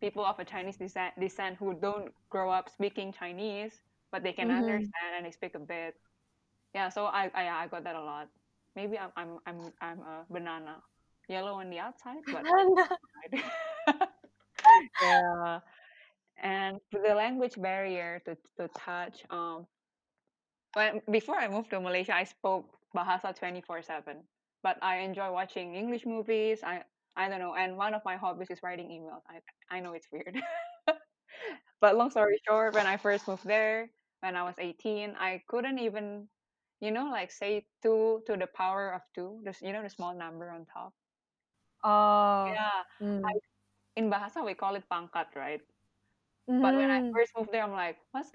people 0.00 0.24
of 0.24 0.38
a 0.38 0.44
Chinese 0.44 0.76
descent 0.76 1.14
descent 1.20 1.56
who 1.58 1.74
don't 1.74 2.12
grow 2.30 2.50
up 2.50 2.68
speaking 2.70 3.12
Chinese, 3.12 3.82
but 4.12 4.22
they 4.22 4.32
can 4.32 4.50
hmm 4.50 4.50
understand 4.50 5.10
and 5.16 5.26
they 5.26 5.30
speak 5.32 5.54
a 5.54 5.58
bit. 5.60 5.94
Yeah, 6.74 6.88
so 6.88 7.06
I 7.06 7.30
I, 7.34 7.48
I 7.64 7.66
got 7.68 7.84
that 7.84 7.96
a 7.96 8.02
lot. 8.02 8.28
Maybe 8.76 8.98
I'm 8.98 9.10
I'm 9.16 9.38
I'm 9.46 9.72
I'm 9.80 10.00
a 10.00 10.24
banana, 10.30 10.82
yellow 11.28 11.54
on 11.54 11.70
the 11.70 11.78
outside, 11.78 12.24
but 12.30 12.46
inside. 12.66 13.42
yeah, 15.00 15.60
and 16.42 16.80
the 16.92 17.14
language 17.14 17.60
barrier 17.60 18.20
to 18.26 18.36
to 18.58 18.68
touch. 18.74 19.24
Um, 19.30 19.66
when 20.74 21.00
before 21.10 21.36
I 21.36 21.48
moved 21.48 21.70
to 21.70 21.80
Malaysia, 21.80 22.14
I 22.14 22.24
spoke 22.24 22.66
Bahasa 22.94 23.36
twenty 23.36 23.60
four 23.60 23.82
seven, 23.82 24.24
but 24.62 24.78
I 24.82 24.98
enjoy 25.00 25.30
watching 25.32 25.74
English 25.74 26.06
movies. 26.06 26.62
I 26.64 26.84
I 27.16 27.28
don't 27.28 27.40
know, 27.40 27.54
and 27.54 27.76
one 27.76 27.94
of 27.94 28.02
my 28.04 28.16
hobbies 28.16 28.50
is 28.50 28.62
writing 28.62 28.88
emails. 28.90 29.22
I 29.28 29.40
I 29.70 29.80
know 29.80 29.92
it's 29.94 30.08
weird, 30.12 30.36
but 31.80 31.96
long 31.96 32.10
story 32.10 32.38
short, 32.46 32.74
when 32.74 32.86
I 32.86 32.96
first 32.96 33.26
moved 33.28 33.44
there, 33.44 33.90
when 34.20 34.36
I 34.36 34.42
was 34.44 34.56
eighteen, 34.58 35.14
I 35.18 35.42
couldn't 35.48 35.78
even, 35.78 36.28
you 36.80 36.90
know, 36.90 37.06
like 37.10 37.30
say 37.30 37.66
two 37.82 38.22
to 38.26 38.36
the 38.36 38.46
power 38.46 38.92
of 38.94 39.02
two. 39.14 39.40
There's 39.44 39.60
you 39.62 39.72
know 39.72 39.82
the 39.82 39.90
small 39.90 40.14
number 40.14 40.50
on 40.50 40.66
top. 40.66 40.94
oh 41.82 42.56
Yeah, 42.56 42.82
I, 42.84 42.92
mm. 43.00 43.40
in 43.96 44.10
Bahasa 44.10 44.44
we 44.44 44.54
call 44.54 44.74
it 44.76 44.84
pangkat, 44.90 45.34
right? 45.36 45.62
But 46.60 46.76
when 46.76 46.90
I 46.90 47.00
hmm 47.00 47.12
first 47.14 47.32
moved 47.36 47.52
there, 47.52 47.62
I'm 47.62 47.72
like, 47.72 47.98
what's 48.12 48.32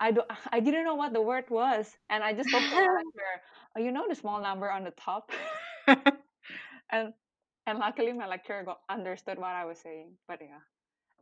I 0.00 0.10
don't 0.12 0.28
I 0.52 0.60
didn't 0.60 0.84
know 0.84 0.94
what 0.94 1.12
the 1.12 1.22
word 1.22 1.48
was, 1.50 1.96
and 2.10 2.22
I 2.24 2.32
just 2.32 2.48
spoke 2.50 2.68
to 2.68 2.76
my 2.76 2.82
lecturer. 2.92 3.42
Oh, 3.76 3.80
you 3.80 3.92
know 3.92 4.06
the 4.08 4.14
small 4.14 4.40
number 4.40 4.70
on 4.70 4.84
the 4.84 4.92
top, 4.92 5.30
and 6.90 7.14
and 7.66 7.78
luckily 7.78 8.12
my 8.12 8.26
lecturer 8.26 8.62
got 8.64 8.80
understood 8.90 9.38
what 9.38 9.50
I 9.54 9.64
was 9.64 9.78
saying. 9.78 10.12
But 10.28 10.40
yeah, 10.42 10.60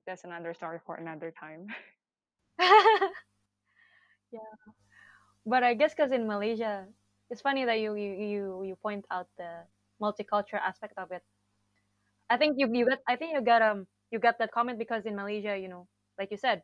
that's 0.07 0.25
another 0.25 0.55
story 0.55 0.79
for 0.87 0.97
another 0.97 1.33
time. 1.39 1.69
yeah 4.33 4.71
but 5.47 5.63
i 5.63 5.75
guess 5.75 5.95
because 5.95 6.13
in 6.13 6.27
malaysia 6.27 6.87
it's 7.31 7.41
funny 7.41 7.65
that 7.65 7.79
you, 7.81 7.95
you 7.95 8.13
you 8.15 8.63
you 8.65 8.77
point 8.77 9.05
out 9.11 9.29
the 9.39 9.51
multicultural 10.03 10.61
aspect 10.65 10.95
of 10.99 11.11
it 11.13 11.23
i 12.31 12.37
think 12.37 12.57
you 12.59 12.69
you 12.73 12.87
got 12.87 12.99
i 13.09 13.17
think 13.17 13.33
you 13.33 13.41
got 13.41 13.63
um 13.63 13.87
you 14.11 14.19
got 14.19 14.39
that 14.39 14.53
comment 14.53 14.79
because 14.79 15.07
in 15.07 15.15
malaysia 15.17 15.57
you 15.59 15.69
know 15.69 15.87
like 16.19 16.31
you 16.31 16.37
said 16.37 16.63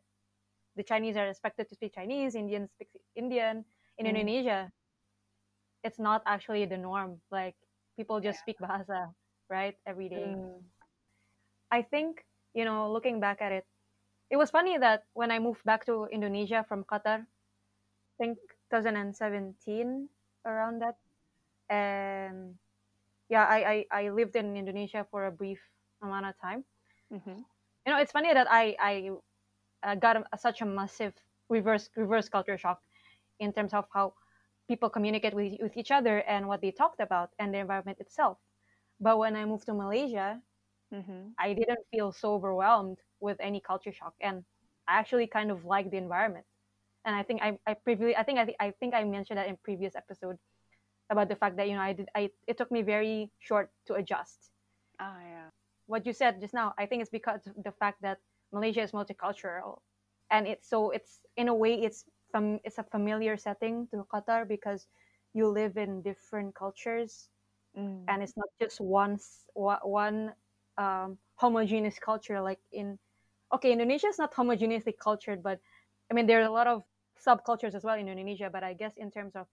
the 0.76 0.84
chinese 0.84 1.16
are 1.16 1.28
expected 1.28 1.68
to 1.68 1.74
speak 1.74 1.94
chinese 1.94 2.34
indians 2.34 2.70
speak 2.72 2.88
indian. 3.16 3.64
In 3.98 4.06
Mm, 4.06 4.06
indonesia 4.06 4.72
it's 5.82 5.98
not 5.98 6.22
actually 6.26 6.64
the 6.66 6.76
norm. 6.78 7.20
Like 7.30 7.56
people 7.96 8.20
just 8.20 8.38
yeah. 8.38 8.40
speak 8.40 8.58
bahasa 8.60 9.12
right 9.48 9.76
every 9.86 10.08
day. 10.08 10.36
Mm, 10.36 10.62
i 11.70 11.82
think 11.82 12.24
you 12.54 12.64
know 12.64 12.90
looking 12.90 13.20
back 13.20 13.40
at 13.40 13.52
it 13.52 13.66
it 14.30 14.36
was 14.36 14.50
funny 14.50 14.78
that 14.78 15.04
when 15.14 15.30
i 15.30 15.38
moved 15.38 15.64
back 15.64 15.84
to 15.86 16.06
indonesia 16.12 16.64
from 16.68 16.84
qatar 16.84 17.26
think 18.18 18.38
2017 18.70 20.08
around 20.46 20.80
that 20.80 20.96
and 21.70 22.54
yeah 23.28 23.44
I, 23.44 23.86
I 23.90 24.04
i 24.06 24.08
lived 24.10 24.36
in 24.36 24.56
indonesia 24.56 25.06
for 25.10 25.26
a 25.26 25.32
brief 25.32 25.60
amount 26.02 26.26
of 26.26 26.34
time. 26.40 26.64
Mm-hmm. 27.12 27.40
you 27.86 27.92
know 27.92 27.98
it's 27.98 28.12
funny 28.12 28.32
that 28.32 28.46
i 28.50 28.76
i 28.80 29.10
uh, 29.82 29.94
got 29.94 30.16
a, 30.16 30.38
such 30.38 30.60
a 30.60 30.66
massive 30.66 31.12
reverse 31.48 31.88
reverse 31.96 32.28
culture 32.28 32.56
shock 32.58 32.80
in 33.38 33.52
terms 33.52 33.72
of 33.74 33.86
how 33.92 34.12
people 34.68 34.88
communicate 34.90 35.34
with, 35.34 35.54
with 35.60 35.76
each 35.76 35.90
other 35.90 36.18
and 36.18 36.48
what 36.48 36.60
they 36.60 36.70
talked 36.70 37.00
about 37.00 37.30
and 37.38 37.54
the 37.54 37.58
environment 37.58 37.98
itself 38.00 38.38
but 39.00 39.18
when 39.18 39.36
i 39.36 39.44
moved 39.44 39.66
to 39.66 39.74
malaysia 39.74 40.40
Mm-hmm. 40.92 41.28
i 41.38 41.52
didn't 41.52 41.80
feel 41.90 42.12
so 42.12 42.34
overwhelmed 42.34 42.98
with 43.20 43.36
any 43.40 43.60
culture 43.60 43.92
shock 43.92 44.14
and 44.20 44.44
i 44.88 44.94
actually 44.98 45.26
kind 45.26 45.50
of 45.50 45.64
like 45.64 45.90
the 45.90 45.96
environment 45.96 46.46
and 47.04 47.14
I 47.16 47.22
think 47.22 47.42
I 47.42 47.58
I 47.66 47.74
previously 47.74 48.16
I 48.16 48.22
think 48.24 48.38
I, 48.38 48.44
thi- 48.46 48.56
I 48.60 48.70
think 48.72 48.94
I 48.94 49.04
mentioned 49.04 49.38
that 49.38 49.48
in 49.48 49.56
previous 49.62 49.94
episode 49.96 50.38
about 51.10 51.28
the 51.28 51.36
fact 51.36 51.56
that 51.56 51.68
you 51.68 51.74
know 51.74 51.80
I 51.82 51.92
did 51.92 52.08
I 52.14 52.30
it 52.46 52.56
took 52.58 52.70
me 52.70 52.82
very 52.82 53.30
short 53.40 53.70
to 53.86 53.94
adjust. 53.94 54.50
Ah, 54.98 55.20
yeah. 55.22 55.50
What 55.86 56.06
you 56.06 56.12
said 56.12 56.40
just 56.40 56.54
now, 56.54 56.74
I 56.78 56.86
think 56.86 57.02
it's 57.02 57.10
because 57.10 57.46
of 57.46 57.62
the 57.62 57.72
fact 57.72 58.02
that 58.02 58.18
Malaysia 58.52 58.82
is 58.82 58.92
multicultural, 58.92 59.80
and 60.30 60.46
it's 60.46 60.68
so 60.68 60.90
it's 60.90 61.20
in 61.36 61.48
a 61.48 61.54
way 61.54 61.74
it's 61.74 62.04
from 62.30 62.60
it's 62.64 62.78
a 62.78 62.84
familiar 62.84 63.36
setting 63.36 63.86
to 63.88 64.04
Qatar 64.12 64.46
because 64.46 64.86
you 65.34 65.48
live 65.48 65.76
in 65.76 66.02
different 66.02 66.54
cultures 66.54 67.28
Mm, 67.76 68.04
and 68.08 68.22
it's 68.22 68.36
not 68.36 68.48
just 68.58 68.80
one 68.80 69.18
one 69.54 70.32
um, 70.78 71.18
homogeneous 71.36 71.98
culture 71.98 72.40
like 72.40 72.58
in 72.72 72.98
okay 73.52 73.72
Indonesia 73.72 74.08
is 74.08 74.18
not 74.18 74.32
homogeneously 74.32 74.96
cultured, 74.98 75.42
but 75.42 75.60
I 76.10 76.14
mean 76.14 76.26
there 76.26 76.40
are 76.40 76.48
a 76.48 76.50
lot 76.50 76.66
of 76.66 76.82
subcultures 77.20 77.74
as 77.74 77.84
well 77.84 77.96
in 77.96 78.08
Indonesia. 78.08 78.48
But 78.50 78.64
I 78.64 78.72
guess 78.72 78.96
in 78.96 79.10
terms 79.10 79.36
of 79.36 79.46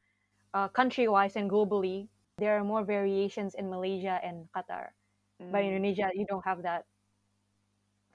uh, 0.54 0.68
country 0.70 1.08
wise 1.08 1.36
and 1.36 1.52
globally, 1.52 2.08
there 2.38 2.58
are 2.58 2.64
more 2.64 2.84
variations 2.84 3.56
in 3.56 3.70
Malaysia 3.70 4.20
and 4.24 4.48
Qatar. 4.56 4.96
But 5.40 5.68
in 5.68 5.76
mm. 5.76 5.76
Indonesia, 5.76 6.08
you 6.16 6.26
don't 6.26 6.46
have 6.46 6.64
that. 6.64 6.86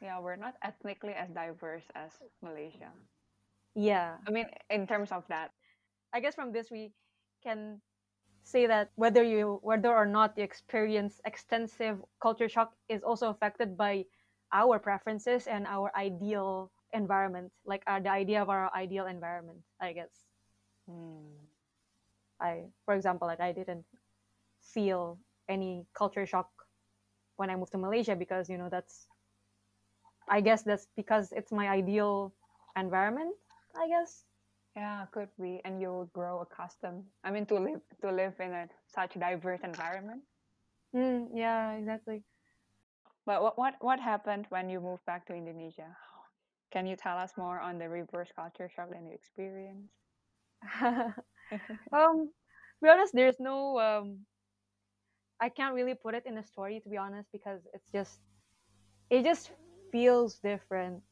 Yeah, 0.01 0.19
we're 0.21 0.37
not 0.37 0.57
ethnically 0.63 1.15
as 1.15 1.31
diverse 1.31 1.91
as 1.95 2.21
Malaysia. 2.43 2.93
Yeah, 3.75 4.17
I 4.27 4.31
mean, 4.31 4.47
in 4.71 4.87
terms 4.87 5.13
of 5.13 5.27
that. 5.29 5.53
I 6.13 6.21
guess 6.21 6.35
from 6.35 6.53
this 6.53 6.71
we 6.71 6.93
can 7.43 7.81
say 8.45 8.67
that 8.67 8.91
whether 8.97 9.23
you 9.23 9.61
whether 9.63 9.95
or 9.95 10.07
not 10.07 10.37
you 10.39 10.45
experience 10.45 11.21
extensive 11.25 12.03
culture 12.21 12.49
shock 12.49 12.75
is 12.89 13.03
also 13.03 13.31
affected 13.31 13.77
by 13.77 14.05
our 14.53 14.79
preferences 14.79 15.47
and 15.47 15.67
our 15.67 15.93
ideal 15.97 16.71
environment 16.93 17.53
like 17.67 17.83
uh, 17.87 18.01
the 18.01 18.11
idea 18.11 18.41
of 18.43 18.49
our 18.49 18.71
ideal 18.75 19.07
environment 19.07 19.59
i 19.81 19.93
guess 19.93 20.27
Mm, 20.91 21.35
i 22.41 22.65
for 22.85 22.95
example 22.95 23.29
like 23.29 23.41
i 23.41 23.53
didn't 23.53 23.85
feel 24.61 25.19
any 25.49 25.87
culture 25.95 26.27
shock 26.27 26.51
when 27.37 27.51
i 27.51 27.57
moved 27.57 27.73
to 27.73 27.79
malaysia 27.79 28.17
because 28.17 28.49
you 28.51 28.59
know 28.59 28.69
that's 28.71 29.08
i 30.31 30.41
guess 30.41 30.63
that's 30.63 30.87
because 30.97 31.33
it's 31.33 31.53
my 31.53 31.69
ideal 31.69 32.33
environment 32.77 33.35
i 33.77 33.89
guess 33.89 34.25
yeah, 34.77 35.07
could 35.13 35.29
be, 35.41 35.61
and 35.65 35.81
you'll 35.81 36.07
grow 36.07 36.41
accustomed. 36.41 37.05
I 37.25 37.31
mean, 37.31 37.47
to 37.47 37.55
live 37.57 37.81
to 38.03 38.11
live 38.13 38.41
in 38.41 38.53
a 38.53 38.69
such 38.87 39.15
diverse 39.15 39.61
environment. 39.63 40.23
mm, 40.95 41.29
yeah 41.35 41.73
exactly 41.73 42.25
But 43.27 43.43
what 43.43 43.59
what 43.59 43.75
what 43.81 44.01
happened 44.01 44.47
when 44.49 44.69
you 44.69 44.81
moved 44.81 45.05
back 45.05 45.27
to 45.27 45.35
Indonesia? 45.35 45.97
Can 46.71 46.87
you 46.87 46.97
tell 46.97 47.19
us 47.19 47.37
more 47.37 47.61
on 47.61 47.79
the 47.79 47.89
reverse 47.89 48.33
culture 48.33 48.69
shock 48.69 48.91
that 48.91 49.03
you 49.03 49.13
experienced? 49.13 49.95
um 51.93 52.29
to 52.29 52.83
be 52.83 52.89
honest 52.89 53.15
there's 53.15 53.39
no 53.41 53.79
um 53.79 54.27
I 55.41 55.49
can't 55.49 55.75
really 55.75 55.95
put 55.95 56.15
it 56.15 56.27
in 56.27 56.37
a 56.39 56.43
story 56.43 56.81
to 56.81 56.89
be 56.89 56.97
honest 56.97 57.31
because 57.33 57.67
it's 57.73 57.91
just 57.91 58.21
it 59.11 59.25
just 59.25 59.53
feels 59.91 60.39
different 60.39 61.03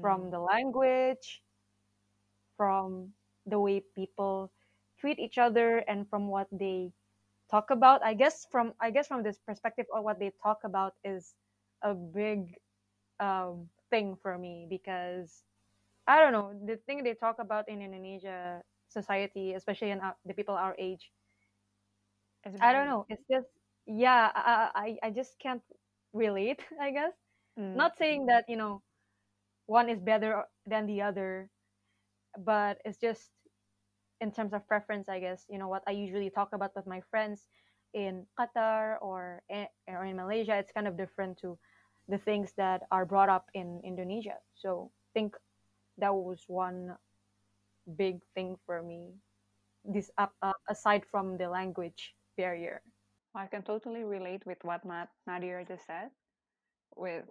from 0.00 0.30
Mm, 0.30 0.30
the 0.30 0.38
language, 0.40 1.42
from 2.56 3.12
the 3.46 3.58
way 3.58 3.80
people 3.94 4.52
treat 4.98 5.18
each 5.18 5.38
other 5.38 5.78
and 5.88 6.08
from 6.08 6.28
what 6.28 6.48
they 6.52 6.92
talk 7.50 7.70
about. 7.70 8.02
I 8.04 8.14
guess 8.14 8.46
from 8.50 8.74
I 8.80 8.90
guess 8.90 9.08
from 9.08 9.22
this 9.22 9.38
perspective 9.38 9.86
or 9.92 10.02
what 10.02 10.18
they 10.18 10.32
talk 10.42 10.60
about 10.64 10.94
is 11.04 11.34
a 11.82 11.94
big 11.94 12.56
um 13.20 13.68
thing 13.90 14.16
for 14.22 14.38
me 14.38 14.66
because 14.68 15.44
I 16.06 16.20
don't 16.20 16.32
know, 16.32 16.52
the 16.66 16.76
thing 16.76 17.02
they 17.04 17.14
talk 17.14 17.38
about 17.38 17.68
in 17.68 17.82
Indonesia 17.82 18.62
society, 18.88 19.54
especially 19.54 19.90
in 19.90 20.00
our, 20.00 20.16
the 20.24 20.34
people 20.34 20.54
our 20.54 20.74
age, 20.78 21.12
I 22.60 22.72
don't 22.72 22.86
know. 22.86 23.06
It's 23.08 23.24
just 23.30 23.48
yeah, 23.86 24.30
I 24.34 24.70
I, 24.74 25.08
I 25.08 25.10
just 25.10 25.38
can't 25.38 25.62
relate, 26.12 26.64
I 26.80 26.90
guess. 26.90 27.14
Mm, 27.58 27.74
Not 27.76 27.96
saying 27.98 28.26
that, 28.26 28.44
you 28.48 28.56
know, 28.56 28.82
one 29.66 29.88
is 29.88 30.00
better 30.00 30.44
than 30.66 30.86
the 30.86 31.02
other, 31.02 31.48
but 32.38 32.78
it's 32.84 32.98
just 32.98 33.30
in 34.20 34.30
terms 34.32 34.52
of 34.52 34.66
preference, 34.66 35.08
I 35.08 35.20
guess. 35.20 35.46
You 35.48 35.58
know 35.58 35.68
what 35.68 35.82
I 35.86 35.92
usually 35.92 36.30
talk 36.30 36.50
about 36.52 36.74
with 36.76 36.86
my 36.86 37.00
friends 37.10 37.46
in 37.94 38.26
Qatar 38.38 38.96
or 39.02 39.42
in, 39.48 39.66
or 39.88 40.04
in 40.04 40.16
Malaysia, 40.16 40.56
it's 40.58 40.72
kind 40.72 40.88
of 40.88 40.96
different 40.96 41.38
to 41.40 41.58
the 42.08 42.18
things 42.18 42.52
that 42.56 42.82
are 42.90 43.04
brought 43.06 43.28
up 43.28 43.46
in 43.54 43.80
Indonesia. 43.84 44.38
So 44.54 44.90
I 44.94 45.20
think 45.20 45.36
that 45.98 46.14
was 46.14 46.44
one 46.48 46.96
big 47.96 48.20
thing 48.34 48.56
for 48.66 48.82
me. 48.82 49.12
This 49.84 50.10
up 50.18 50.32
uh, 50.42 50.52
aside 50.68 51.04
from 51.10 51.36
the 51.38 51.48
language 51.48 52.14
barrier. 52.36 52.82
I 53.34 53.46
can 53.46 53.62
totally 53.62 54.04
relate 54.04 54.44
with 54.46 54.58
what 54.62 54.84
Nat- 54.84 55.12
Nadia 55.26 55.64
just 55.66 55.86
said, 55.86 56.10
with 56.96 57.24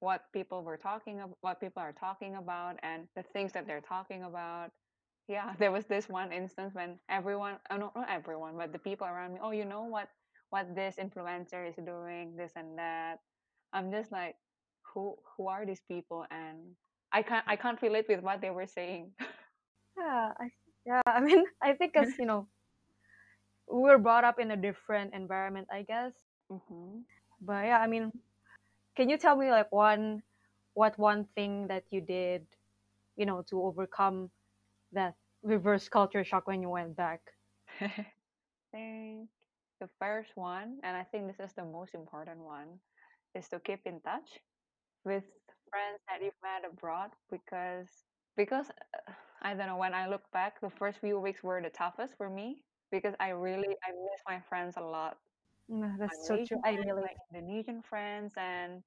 what 0.00 0.22
people 0.32 0.62
were 0.62 0.76
talking 0.76 1.18
about, 1.20 1.36
what 1.40 1.60
people 1.60 1.82
are 1.82 1.92
talking 1.92 2.36
about, 2.36 2.76
and 2.82 3.08
the 3.16 3.22
things 3.32 3.52
that 3.52 3.66
they're 3.66 3.80
talking 3.80 4.22
about. 4.24 4.70
Yeah, 5.28 5.54
there 5.58 5.72
was 5.72 5.84
this 5.86 6.08
one 6.08 6.32
instance 6.32 6.74
when 6.74 6.98
everyone, 7.10 7.56
oh, 7.70 7.76
no, 7.76 7.92
not 7.96 8.08
everyone, 8.10 8.56
but 8.56 8.72
the 8.72 8.78
people 8.78 9.06
around 9.06 9.34
me, 9.34 9.40
oh, 9.42 9.50
you 9.50 9.64
know 9.64 9.84
what, 9.84 10.08
what 10.50 10.74
this 10.74 10.96
influencer 11.00 11.68
is 11.68 11.76
doing, 11.84 12.36
this 12.36 12.52
and 12.56 12.78
that. 12.78 13.18
I'm 13.72 13.90
just 13.90 14.12
like, 14.12 14.36
who, 14.94 15.16
who 15.36 15.48
are 15.48 15.66
these 15.66 15.82
people? 15.88 16.24
And 16.30 16.58
I 17.12 17.22
can't, 17.22 17.44
I 17.48 17.56
can't 17.56 17.80
relate 17.82 18.06
with 18.08 18.20
what 18.22 18.40
they 18.40 18.50
were 18.50 18.66
saying. 18.66 19.12
Yeah, 19.98 20.32
I 20.38 20.50
yeah, 20.86 21.02
I 21.06 21.20
mean, 21.20 21.44
I 21.62 21.74
think 21.74 21.96
as 21.96 22.18
you 22.18 22.26
know, 22.26 22.48
we 23.70 23.80
were 23.82 23.98
brought 23.98 24.24
up 24.24 24.38
in 24.38 24.50
a 24.50 24.56
different 24.56 25.14
environment, 25.14 25.68
I 25.72 25.82
guess. 25.82 26.12
hmm 26.50 27.00
But 27.40 27.66
yeah, 27.66 27.78
I 27.80 27.86
mean, 27.86 28.12
can 28.96 29.08
you 29.10 29.18
tell 29.18 29.36
me 29.36 29.50
like 29.50 29.72
one, 29.72 30.22
what 30.74 30.98
one 30.98 31.26
thing 31.36 31.68
that 31.68 31.84
you 31.90 32.00
did, 32.00 32.46
you 33.16 33.26
know, 33.26 33.42
to 33.50 33.62
overcome 33.62 34.30
that 34.92 35.14
reverse 35.42 35.88
culture 35.88 36.24
shock 36.24 36.46
when 36.46 36.62
you 36.62 36.70
went 36.70 36.96
back? 36.96 37.20
I 37.80 37.88
think 38.72 39.28
the 39.80 39.88
first 39.98 40.36
one, 40.36 40.78
and 40.82 40.96
I 40.96 41.04
think 41.04 41.26
this 41.26 41.40
is 41.40 41.54
the 41.54 41.64
most 41.64 41.94
important 41.94 42.38
one, 42.40 42.80
is 43.34 43.48
to 43.48 43.60
keep 43.60 43.80
in 43.86 44.00
touch 44.00 44.40
with 45.04 45.24
friends 45.70 46.00
that 46.08 46.22
you've 46.22 46.40
met 46.42 46.68
abroad 46.70 47.10
because 47.30 47.88
because 48.36 48.70
uh, 48.70 49.12
I 49.42 49.54
don't 49.54 49.66
know 49.66 49.76
when 49.76 49.94
I 49.94 50.08
look 50.08 50.22
back, 50.32 50.60
the 50.60 50.70
first 50.70 50.98
few 51.00 51.18
weeks 51.20 51.42
were 51.42 51.60
the 51.62 51.70
toughest 51.70 52.14
for 52.16 52.28
me 52.30 52.62
because 52.90 53.14
I 53.20 53.30
really 53.30 53.68
I 53.84 53.90
miss 53.92 54.20
my 54.28 54.40
friends 54.48 54.74
a 54.76 54.82
lot, 54.82 55.18
That's 55.68 56.26
so 56.26 56.38
true. 56.38 56.58
I 56.64 56.72
friends, 56.72 56.94
my 56.94 56.94
relate. 56.94 57.16
Indonesian 57.32 57.82
friends, 57.82 58.34
and 58.36 58.82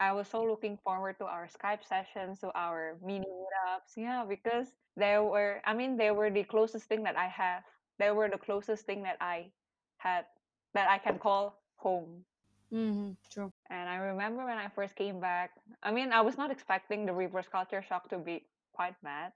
I 0.00 0.12
was 0.12 0.28
so 0.28 0.42
looking 0.44 0.76
forward 0.78 1.18
to 1.18 1.26
our 1.26 1.46
Skype 1.46 1.84
sessions, 1.84 2.40
to 2.40 2.50
our 2.54 2.98
mini 3.02 3.26
meetups. 3.26 3.96
Yeah, 3.96 4.24
because 4.24 4.74
they 4.96 5.18
were, 5.18 5.60
I 5.64 5.74
mean, 5.74 5.96
they 5.96 6.10
were 6.10 6.30
the 6.30 6.44
closest 6.44 6.88
thing 6.88 7.02
that 7.04 7.16
I 7.16 7.26
have. 7.28 7.64
They 7.98 8.10
were 8.10 8.28
the 8.28 8.38
closest 8.38 8.86
thing 8.86 9.02
that 9.02 9.18
I 9.20 9.52
had 9.98 10.26
that 10.74 10.88
I 10.90 10.98
can 10.98 11.18
call 11.18 11.62
home. 11.76 12.24
hmm 12.70 13.12
true. 13.30 13.52
And 13.70 13.88
I 13.88 13.96
remember 13.96 14.44
when 14.44 14.58
I 14.58 14.68
first 14.68 14.96
came 14.96 15.20
back, 15.20 15.52
I 15.82 15.90
mean, 15.92 16.12
I 16.12 16.20
was 16.22 16.36
not 16.36 16.50
expecting 16.50 17.06
the 17.06 17.12
reverse 17.12 17.48
culture 17.48 17.82
shock 17.82 18.08
to 18.10 18.18
be 18.18 18.48
quite 18.72 19.00
bad, 19.02 19.32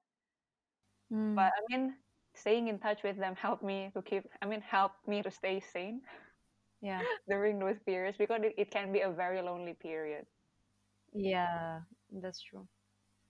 Mm, 1.12 1.36
but 1.36 1.52
I 1.56 1.60
mean, 1.76 1.96
staying 2.34 2.68
in 2.68 2.78
touch 2.78 3.02
with 3.02 3.16
them 3.16 3.34
helped 3.36 3.62
me 3.62 3.90
to 3.94 4.02
keep, 4.02 4.24
I 4.42 4.46
mean, 4.46 4.60
helped 4.60 5.06
me 5.08 5.22
to 5.22 5.30
stay 5.30 5.60
sane 5.60 6.02
yeah, 6.80 7.04
during 7.28 7.58
those 7.58 7.78
periods 7.86 8.16
because 8.18 8.40
it, 8.42 8.54
it 8.56 8.70
can 8.70 8.92
be 8.92 9.00
a 9.00 9.10
very 9.10 9.40
lonely 9.42 9.74
period. 9.74 10.26
yeah, 11.12 11.80
that's 12.22 12.40
true. 12.42 12.66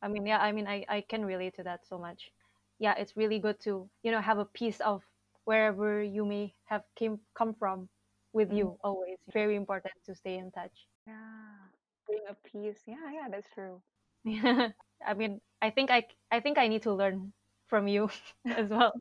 I 0.02 0.08
mean, 0.08 0.26
yeah, 0.26 0.38
I 0.38 0.52
mean, 0.52 0.66
I, 0.66 0.84
I 0.88 1.00
can 1.02 1.24
relate 1.24 1.54
to 1.56 1.62
that 1.64 1.86
so 1.86 1.98
much. 1.98 2.30
Yeah, 2.78 2.94
it's 2.96 3.16
really 3.16 3.38
good 3.38 3.60
to, 3.60 3.88
you 4.02 4.12
know, 4.12 4.20
have 4.20 4.38
a 4.38 4.44
piece 4.44 4.80
of 4.80 5.02
wherever 5.44 6.02
you 6.02 6.24
may 6.24 6.54
have 6.66 6.82
came 6.96 7.20
come 7.34 7.54
from 7.54 7.88
with 8.32 8.50
Mm, 8.50 8.52
you 8.52 8.78
always. 8.82 9.18
Very 9.32 9.56
important 9.56 9.94
to 10.06 10.14
stay 10.14 10.36
in 10.38 10.50
touch. 10.50 10.86
yeah, 11.06 11.68
bring 12.06 12.20
a 12.28 12.34
piece 12.34 12.82
Yeah, 12.86 13.10
yeah, 13.12 13.28
that's 13.30 13.48
true. 13.54 13.82
yeah 14.24 14.68
I 15.06 15.14
mean, 15.14 15.40
I 15.62 15.70
think 15.70 15.90
I 15.90 16.04
I 16.30 16.40
think 16.40 16.58
I 16.58 16.68
need 16.68 16.82
to 16.82 16.92
learn 16.92 17.32
from 17.68 17.88
you 17.88 18.10
as 18.46 18.68
well. 18.70 18.92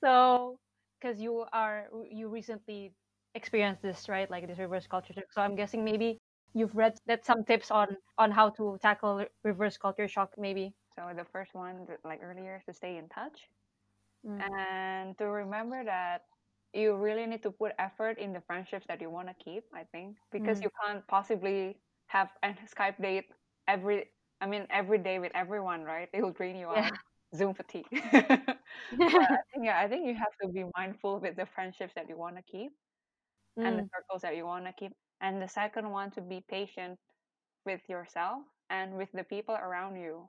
So, 0.00 0.58
because 0.98 1.20
you 1.20 1.44
are 1.52 1.88
you 2.10 2.28
recently 2.28 2.92
experienced 3.34 3.82
this, 3.82 4.08
right? 4.08 4.30
Like 4.30 4.46
this 4.46 4.58
reverse 4.58 4.86
culture 4.86 5.12
shock. 5.12 5.32
So 5.32 5.40
I'm 5.42 5.56
guessing 5.56 5.84
maybe 5.84 6.18
you've 6.54 6.74
read 6.74 6.94
that 7.06 7.24
some 7.24 7.44
tips 7.44 7.70
on 7.70 7.96
on 8.18 8.30
how 8.32 8.50
to 8.50 8.78
tackle 8.82 9.24
reverse 9.44 9.76
culture 9.78 10.08
shock, 10.08 10.30
maybe. 10.38 10.74
So 10.96 11.02
the 11.16 11.24
first 11.24 11.54
one, 11.54 11.86
like 12.04 12.20
earlier, 12.22 12.56
is 12.58 12.64
to 12.66 12.72
stay 12.74 12.96
in 12.96 13.08
touch 13.08 13.48
Mm. 14.26 14.44
and 14.44 15.16
to 15.18 15.26
remember 15.26 15.84
that 15.84 16.22
you 16.72 16.94
really 16.96 17.26
need 17.26 17.42
to 17.42 17.50
put 17.50 17.72
effort 17.78 18.18
in 18.18 18.32
the 18.32 18.40
friendships 18.40 18.86
that 18.88 19.00
you 19.00 19.10
want 19.10 19.28
to 19.28 19.34
keep. 19.44 19.64
I 19.74 19.84
think 19.92 20.16
because 20.32 20.60
Mm. 20.60 20.62
you 20.62 20.70
can't 20.84 21.06
possibly 21.08 21.76
have 22.08 22.28
a 22.42 22.54
Skype 22.66 23.00
date 23.00 23.26
every, 23.68 24.06
I 24.40 24.46
mean, 24.46 24.66
every 24.70 24.98
day 24.98 25.18
with 25.18 25.32
everyone, 25.34 25.82
right? 25.84 26.08
It 26.14 26.22
will 26.22 26.32
drain 26.32 26.56
you 26.56 26.68
Yeah. 26.74 26.88
out. 26.88 26.98
Zoom 27.34 27.54
fatigue. 27.54 27.86
But 29.10 29.22
I 29.22 29.38
think 29.52 29.64
yeah, 29.66 29.78
I 29.80 29.88
think 29.88 30.06
you 30.06 30.14
have 30.14 30.34
to 30.42 30.48
be 30.48 30.64
mindful 30.76 31.20
with 31.20 31.36
the 31.36 31.46
friendships 31.46 31.94
that 31.94 32.08
you 32.08 32.16
want 32.16 32.36
to 32.36 32.42
keep 32.42 32.72
and 33.64 33.78
the 33.78 33.82
Mm. 33.82 33.90
circles 33.94 34.22
that 34.22 34.36
you 34.36 34.44
want 34.46 34.66
to 34.66 34.72
keep. 34.72 34.92
And 35.20 35.40
the 35.42 35.48
second 35.48 35.90
one 35.90 36.10
to 36.12 36.20
be 36.22 36.40
patient 36.48 36.98
with 37.64 37.88
yourself 37.88 38.44
and 38.70 38.96
with 38.96 39.10
the 39.12 39.24
people 39.24 39.54
around 39.54 39.96
you 39.96 40.28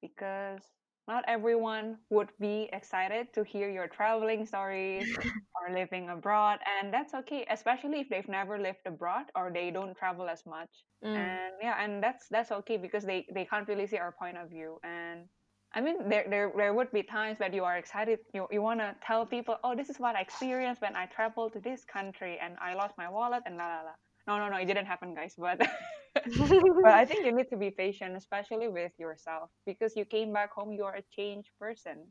because 0.00 0.62
not 1.08 1.24
everyone 1.26 1.98
would 2.10 2.30
be 2.40 2.68
excited 2.72 3.32
to 3.34 3.44
hear 3.44 3.70
your 3.70 3.88
traveling 3.88 4.46
stories 4.46 5.16
or 5.54 5.72
living 5.74 6.08
abroad 6.08 6.58
and 6.66 6.92
that's 6.92 7.14
okay 7.14 7.44
especially 7.50 8.00
if 8.00 8.08
they've 8.08 8.28
never 8.28 8.58
lived 8.58 8.86
abroad 8.86 9.26
or 9.34 9.50
they 9.52 9.70
don't 9.70 9.96
travel 9.96 10.28
as 10.28 10.44
much 10.46 10.84
Mm. 11.02 11.14
and 11.14 11.52
yeah 11.60 11.82
and 11.82 12.02
that's 12.02 12.28
that's 12.30 12.52
okay 12.52 12.76
because 12.76 13.04
they 13.04 13.26
they 13.34 13.44
can't 13.44 13.68
really 13.68 13.86
see 13.86 13.98
our 13.98 14.12
point 14.12 14.36
of 14.36 14.48
view 14.50 14.78
and 14.84 15.28
I 15.72 15.80
mean, 15.80 16.08
there, 16.08 16.26
there, 16.28 16.52
there 16.56 16.74
would 16.74 16.90
be 16.90 17.02
times 17.02 17.38
that 17.38 17.54
you 17.54 17.64
are 17.64 17.76
excited. 17.76 18.18
You, 18.34 18.48
you 18.50 18.60
want 18.60 18.80
to 18.80 18.94
tell 19.06 19.24
people, 19.24 19.56
oh, 19.62 19.76
this 19.76 19.88
is 19.88 19.98
what 20.00 20.16
I 20.16 20.20
experienced 20.20 20.82
when 20.82 20.96
I 20.96 21.06
traveled 21.06 21.52
to 21.52 21.60
this 21.60 21.84
country 21.84 22.38
and 22.42 22.56
I 22.60 22.74
lost 22.74 22.94
my 22.98 23.08
wallet 23.08 23.42
and 23.46 23.56
la 23.56 23.66
la 23.66 23.82
la. 23.82 23.94
No, 24.26 24.38
no, 24.38 24.48
no, 24.50 24.56
it 24.60 24.66
didn't 24.66 24.86
happen, 24.86 25.14
guys. 25.14 25.34
But 25.38 25.58
but 26.14 26.92
I 26.92 27.04
think 27.04 27.24
you 27.24 27.32
need 27.34 27.48
to 27.50 27.56
be 27.56 27.70
patient, 27.70 28.16
especially 28.16 28.68
with 28.68 28.92
yourself, 28.98 29.50
because 29.64 29.96
you 29.96 30.04
came 30.04 30.32
back 30.32 30.52
home, 30.52 30.72
you 30.72 30.84
are 30.84 30.96
a 30.96 31.02
changed 31.14 31.50
person. 31.58 32.06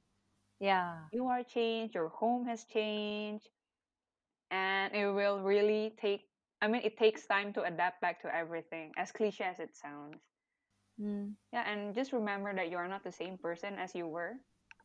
Yeah. 0.60 0.96
You 1.12 1.26
are 1.26 1.44
changed, 1.44 1.96
your 1.96 2.10
home 2.10 2.46
has 2.48 2.64
changed, 2.66 3.48
and 4.52 4.96
it 4.96 5.08
will 5.12 5.42
really 5.42 5.94
take, 6.02 6.22
I 6.62 6.68
mean, 6.68 6.82
it 6.84 6.98
takes 6.98 7.26
time 7.26 7.54
to 7.54 7.64
adapt 7.64 8.02
back 8.02 8.22
to 8.22 8.34
everything, 8.34 8.92
as 8.98 9.12
cliche 9.12 9.44
as 9.44 9.60
it 9.60 9.76
sounds. 9.76 10.18
Mm. 11.02 11.36
Yeah, 11.54 11.64
and 11.70 11.96
just 11.96 12.14
remember 12.14 12.54
that 12.54 12.70
you 12.70 12.78
are 12.78 12.88
not 12.88 13.04
the 13.04 13.12
same 13.12 13.38
person 13.38 13.76
as 13.76 13.96
you 13.96 14.08
were 14.08 14.36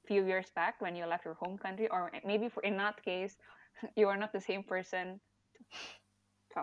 a 0.04 0.06
few 0.06 0.24
years 0.24 0.50
back 0.54 0.80
when 0.80 0.94
you 0.96 1.06
left 1.06 1.24
your 1.24 1.34
home 1.34 1.58
country, 1.58 1.88
or 1.90 2.10
maybe 2.24 2.48
for, 2.48 2.62
in 2.62 2.76
that 2.78 3.02
case, 3.04 3.36
you 3.96 4.08
are 4.08 4.16
not 4.16 4.32
the 4.32 4.40
same 4.40 4.62
person 4.62 5.20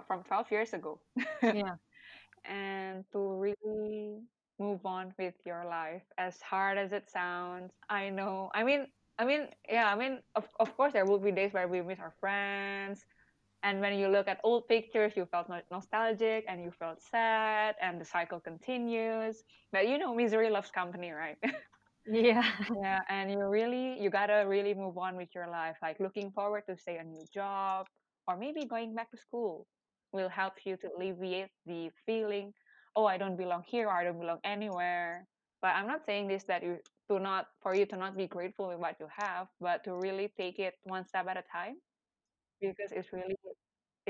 from 0.08 0.24
12 0.24 0.50
years 0.52 0.74
ago. 0.74 1.00
Yeah. 1.42 1.76
and 2.46 3.06
to 3.14 3.20
really 3.20 4.20
move 4.60 4.86
on 4.86 5.14
with 5.20 5.36
your 5.46 5.66
life 5.66 6.04
as 6.18 6.42
hard 6.42 6.78
as 6.78 6.92
it 6.94 7.10
sounds 7.10 7.74
i 7.90 8.10
know 8.10 8.50
i 8.54 8.64
mean 8.64 8.88
i 9.20 9.26
mean 9.26 9.48
yeah 9.70 9.88
i 9.92 9.96
mean 9.96 10.20
of, 10.36 10.46
of 10.60 10.76
course 10.78 10.94
there 10.94 11.06
will 11.06 11.20
be 11.20 11.32
days 11.32 11.54
where 11.54 11.68
we 11.68 11.82
miss 11.82 12.00
our 12.00 12.14
friends 12.20 13.06
and 13.64 13.80
when 13.82 13.98
you 13.98 14.08
look 14.08 14.28
at 14.28 14.40
old 14.44 14.68
pictures 14.68 15.14
you 15.16 15.26
felt 15.26 15.48
nostalgic 15.72 16.46
and 16.48 16.64
you 16.64 16.72
felt 16.72 17.02
sad 17.02 17.76
and 17.82 18.00
the 18.02 18.06
cycle 18.06 18.40
continues. 18.40 19.44
But 19.72 19.88
you 19.88 19.98
know 19.98 20.14
misery 20.16 20.50
loves 20.50 20.72
company 20.72 21.12
right? 21.12 21.38
Yeah. 22.08 22.42
yeah 22.82 23.00
and 23.10 23.30
you 23.32 23.40
really 23.46 24.02
you 24.02 24.10
gotta 24.10 24.44
really 24.48 24.74
move 24.74 24.98
on 24.98 25.16
with 25.16 25.30
your 25.36 25.48
life 25.48 25.78
like 25.84 26.00
looking 26.00 26.32
forward 26.32 26.64
to 26.68 26.76
say 26.76 26.98
a 26.98 27.04
new 27.04 27.26
job 27.34 27.86
or 28.28 28.38
maybe 28.38 28.66
going 28.66 28.96
back 28.96 29.12
to 29.12 29.18
school 29.18 29.68
will 30.12 30.30
help 30.30 30.54
you 30.66 30.78
to 30.78 30.90
alleviate 30.98 31.50
the 31.66 31.90
feeling 32.06 32.54
oh 32.96 33.06
i 33.06 33.18
don't 33.18 33.38
belong 33.38 33.64
here 33.68 33.88
or 33.88 33.92
i 33.94 34.04
don't 34.04 34.20
belong 34.20 34.40
anywhere. 34.44 35.28
But 35.62 35.76
i'm 35.76 35.88
not 35.88 36.06
saying 36.06 36.28
this 36.28 36.44
that 36.46 36.64
you 36.64 36.80
to 37.10 37.20
not 37.20 37.48
for 37.62 37.76
you 37.76 37.86
to 37.86 37.98
not 37.98 38.18
be 38.18 38.28
grateful 38.28 38.70
with 38.70 38.80
what 38.80 38.96
you 39.00 39.08
have 39.16 39.48
but 39.60 39.84
to 39.84 39.94
really 39.96 40.32
take 40.38 40.58
it 40.60 40.74
one 40.84 41.06
step 41.06 41.28
at 41.28 41.38
a 41.38 41.44
time 41.52 41.76
because 42.62 42.92
it's 42.92 43.12
really 43.14 43.36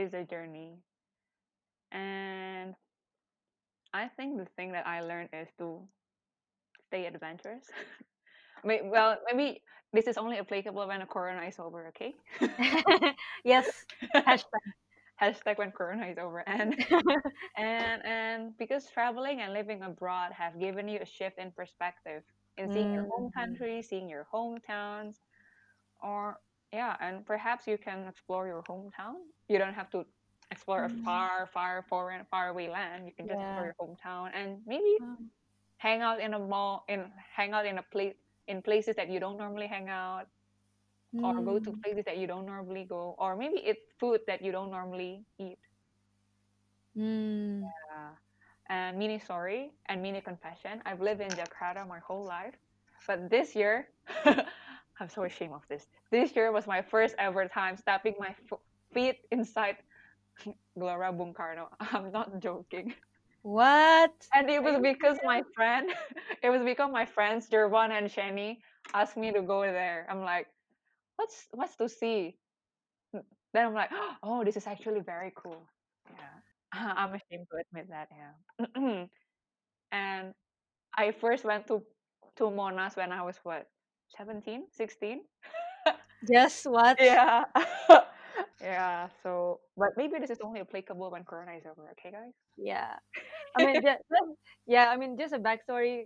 is 0.01 0.13
a 0.13 0.23
journey 0.25 0.83
and 1.91 2.75
i 3.93 4.07
think 4.07 4.37
the 4.37 4.45
thing 4.57 4.71
that 4.73 4.87
i 4.87 5.01
learned 5.01 5.29
is 5.33 5.49
to 5.57 5.87
stay 6.87 7.05
adventurous 7.05 7.65
well 8.63 9.17
maybe 9.31 9.61
this 9.93 10.07
is 10.07 10.17
only 10.17 10.37
applicable 10.37 10.87
when 10.87 10.99
the 10.99 11.05
corona 11.05 11.43
is 11.47 11.59
over 11.59 11.87
okay 11.87 12.15
yes. 13.45 13.85
Hashtag. 14.27 14.63
hashtag 15.21 15.57
when 15.57 15.71
corona 15.71 16.07
is 16.07 16.17
over 16.17 16.41
and 16.47 16.75
and 17.57 18.01
and 18.05 18.57
because 18.57 18.89
traveling 18.91 19.41
and 19.41 19.53
living 19.53 19.81
abroad 19.83 20.31
have 20.33 20.59
given 20.59 20.87
you 20.87 20.99
a 21.01 21.05
shift 21.05 21.37
in 21.39 21.51
perspective 21.51 22.23
in 22.57 22.69
seeing 22.71 22.91
your 22.91 23.05
home 23.09 23.29
Mhm. 23.29 23.33
country 23.37 23.81
seeing 23.81 24.09
your 24.09 24.27
hometowns 24.33 25.15
or 26.01 26.37
yeah 26.73 26.95
and 27.01 27.25
perhaps 27.25 27.67
you 27.67 27.77
can 27.77 28.07
explore 28.07 28.47
your 28.47 28.63
hometown 28.63 29.15
you 29.49 29.57
don't 29.57 29.73
have 29.73 29.89
to 29.91 30.05
explore 30.51 30.85
a 30.85 30.89
Mm. 30.89 31.03
far 31.03 31.47
far 31.53 31.83
foreign 31.89 32.25
far 32.29 32.49
away 32.49 32.69
land 32.69 33.05
you 33.05 33.13
can 33.13 33.27
just 33.27 33.41
explore 33.41 33.65
your 33.65 33.75
hometown 33.79 34.29
and 34.33 34.59
maybe 34.65 34.97
Mm. 35.01 35.29
hang 35.77 36.01
out 36.01 36.19
in 36.19 36.33
a 36.33 36.39
mall 36.39 36.83
in 36.87 37.11
hang 37.35 37.53
out 37.53 37.65
in 37.65 37.77
a 37.77 37.83
place 37.83 38.15
in 38.47 38.61
places 38.61 38.95
that 38.95 39.09
you 39.09 39.19
don't 39.19 39.37
normally 39.37 39.67
hang 39.67 39.89
out 39.89 40.27
or 41.23 41.33
go 41.43 41.59
to 41.59 41.71
Mm. 41.71 41.81
places 41.83 42.05
that 42.05 42.17
you 42.17 42.27
don't 42.27 42.45
normally 42.45 42.83
go, 42.85 43.15
or 43.17 43.35
maybe 43.35 43.57
eat 43.67 43.77
food 43.99 44.21
that 44.27 44.41
you 44.41 44.51
don't 44.51 44.71
normally 44.71 45.25
eat. 45.37 45.59
Mm. 46.97 47.61
Yeah. 47.61 48.09
And 48.69 48.97
mini 48.97 49.19
sorry 49.19 49.71
and 49.87 50.01
mini 50.01 50.21
confession. 50.21 50.81
I've 50.85 51.01
lived 51.01 51.21
in 51.21 51.29
Jakarta 51.29 51.87
my 51.87 51.99
whole 51.99 52.25
life, 52.25 52.55
but 53.07 53.29
this 53.29 53.55
year, 53.55 53.89
I'm 55.01 55.09
so 55.09 55.23
ashamed 55.23 55.53
of 55.53 55.67
this. 55.69 55.87
This 56.11 56.35
year 56.35 56.51
was 56.51 56.67
my 56.67 56.81
first 56.83 57.15
ever 57.19 57.47
time 57.47 57.77
stepping 57.77 58.15
my 58.19 58.35
feet 58.93 59.17
inside 59.31 59.77
Gelora 60.77 61.17
Bung 61.17 61.33
Karno. 61.33 61.67
I'm 61.79 62.11
not 62.11 62.39
joking. 62.39 62.93
What? 63.43 64.13
And 64.33 64.49
it 64.49 64.63
was 64.63 64.79
because 64.81 65.17
my 65.23 65.43
friend, 65.55 65.91
it 66.43 66.49
was 66.51 66.61
because 66.63 66.91
my 66.91 67.05
friends 67.05 67.49
Jervan 67.49 67.91
and 67.91 68.07
Shani 68.09 68.59
asked 68.93 69.17
me 69.17 69.31
to 69.33 69.41
go 69.41 69.61
there. 69.63 70.07
I'm 70.09 70.21
like, 70.21 70.47
what's 71.17 71.47
what's 71.51 71.75
to 71.77 71.89
see? 71.89 72.37
Then 73.53 73.67
I'm 73.67 73.73
like, 73.73 73.91
oh, 74.23 74.43
this 74.43 74.57
is 74.57 74.67
actually 74.67 75.01
very 75.01 75.33
cool. 75.35 75.61
Yeah, 76.11 76.93
I'm 76.97 77.13
ashamed 77.13 77.47
to 77.51 77.57
admit 77.57 77.89
that. 77.89 78.09
Yeah, 78.11 79.05
and 79.91 80.33
I 80.95 81.11
first 81.13 81.45
went 81.45 81.67
to 81.67 81.83
to 82.37 82.45
Monas 82.45 82.97
when 82.97 83.11
I 83.13 83.23
was 83.23 83.37
what 83.43 83.67
17, 84.17 84.65
16. 84.71 85.21
Just 86.27 86.65
what? 86.69 86.97
Yeah. 86.99 87.45
yeah. 88.61 89.07
So, 89.23 89.59
but 89.77 89.89
maybe 89.97 90.19
this 90.19 90.29
is 90.29 90.39
only 90.43 90.61
applicable 90.61 91.11
when 91.11 91.23
Corona 91.23 91.53
is 91.57 91.65
over. 91.65 91.89
Okay, 91.97 92.11
guys. 92.11 92.33
Yeah. 92.57 92.95
I 93.57 93.65
mean, 93.65 93.81
just, 93.85 94.01
yeah. 94.67 94.89
I 94.89 94.97
mean, 94.97 95.17
just 95.17 95.33
a 95.33 95.39
backstory. 95.39 96.05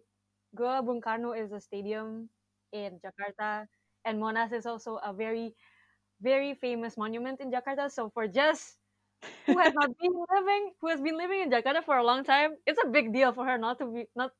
Gelora 0.55 0.85
Bung 0.85 1.01
Karno 1.01 1.35
is 1.37 1.51
a 1.51 1.59
stadium 1.59 2.29
in 2.71 2.99
Jakarta, 3.03 3.67
and 4.05 4.21
Monas 4.21 4.53
is 4.53 4.65
also 4.65 4.97
a 5.03 5.11
very, 5.13 5.53
very 6.21 6.55
famous 6.55 6.97
monument 6.97 7.41
in 7.41 7.51
Jakarta. 7.51 7.91
So 7.91 8.09
for 8.13 8.27
just 8.27 8.77
who 9.45 9.57
has 9.59 9.73
not 9.73 9.89
been 9.99 10.13
living, 10.13 10.71
who 10.81 10.87
has 10.89 11.01
been 11.01 11.17
living 11.17 11.41
in 11.41 11.49
Jakarta 11.51 11.83
for 11.83 11.97
a 11.97 12.03
long 12.03 12.23
time, 12.23 12.55
it's 12.65 12.79
a 12.83 12.87
big 12.87 13.13
deal 13.13 13.33
for 13.33 13.45
her 13.45 13.57
not 13.57 13.79
to 13.79 13.85
be 13.87 14.05
not 14.15 14.31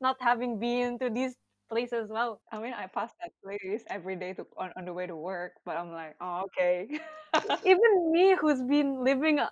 not 0.00 0.16
having 0.20 0.58
been 0.58 0.98
to 0.98 1.10
these 1.10 1.34
places 1.68 2.04
as 2.04 2.08
well. 2.10 2.40
I 2.52 2.58
mean, 2.60 2.72
I 2.72 2.86
pass 2.86 3.12
that 3.22 3.32
place 3.44 3.84
every 3.88 4.16
day 4.16 4.32
to 4.34 4.46
on, 4.56 4.72
on 4.76 4.84
the 4.84 4.92
way 4.92 5.06
to 5.06 5.16
work, 5.16 5.52
but 5.64 5.76
I'm 5.76 5.92
like, 5.92 6.16
oh, 6.20 6.44
okay. 6.48 6.88
Even 7.64 8.12
me, 8.12 8.34
who's 8.40 8.62
been 8.62 9.04
living 9.04 9.38
uh, 9.38 9.50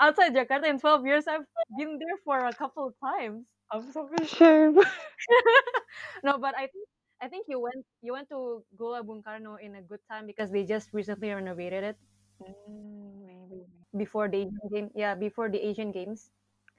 outside 0.00 0.34
Jakarta 0.34 0.68
in 0.68 0.78
12 0.78 1.04
years, 1.06 1.26
I've 1.26 1.46
been 1.76 1.98
there 1.98 2.18
for 2.24 2.46
a 2.46 2.52
couple 2.54 2.88
of 2.88 2.94
times. 3.02 3.44
I'm 3.72 3.90
so 3.92 4.08
ashamed. 4.20 4.78
no, 6.24 6.38
but 6.38 6.54
I 6.56 6.66
think 6.68 6.86
I 7.22 7.28
think 7.28 7.46
you 7.48 7.60
went 7.60 7.84
you 8.02 8.12
went 8.12 8.28
to 8.30 8.64
Gelora 8.78 9.06
Bung 9.06 9.22
Karno 9.22 9.56
in 9.60 9.74
a 9.76 9.82
good 9.82 10.00
time 10.10 10.26
because 10.26 10.50
they 10.50 10.64
just 10.64 10.90
recently 10.92 11.30
renovated 11.30 11.84
it 11.84 11.96
Mm, 12.42 13.24
maybe. 13.26 13.64
before 13.96 14.28
the 14.28 14.38
Asian 14.38 14.68
game. 14.72 14.90
Yeah, 14.94 15.14
before 15.14 15.48
the 15.48 15.60
Asian 15.60 15.92
Games. 15.92 16.30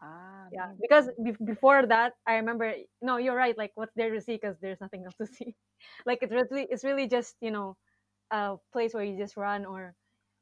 Ah, 0.03 0.49
Yeah, 0.51 0.67
maybe. 0.67 0.81
because 0.81 1.09
be- 1.23 1.45
before 1.45 1.85
that, 1.87 2.13
I 2.27 2.35
remember. 2.35 2.73
No, 3.01 3.17
you're 3.17 3.35
right. 3.35 3.57
Like, 3.57 3.71
what's 3.75 3.93
there 3.95 4.11
to 4.13 4.21
see? 4.21 4.33
Because 4.33 4.57
there's 4.61 4.81
nothing 4.81 5.05
else 5.05 5.15
to 5.15 5.27
see. 5.37 5.55
like, 6.05 6.19
it's 6.23 6.31
really 6.33 6.67
it's 6.69 6.83
really 6.85 7.07
just 7.07 7.35
you 7.41 7.51
know 7.51 7.77
a 8.31 8.57
place 8.73 8.93
where 8.93 9.03
you 9.03 9.17
just 9.17 9.37
run 9.37 9.65
or 9.65 9.95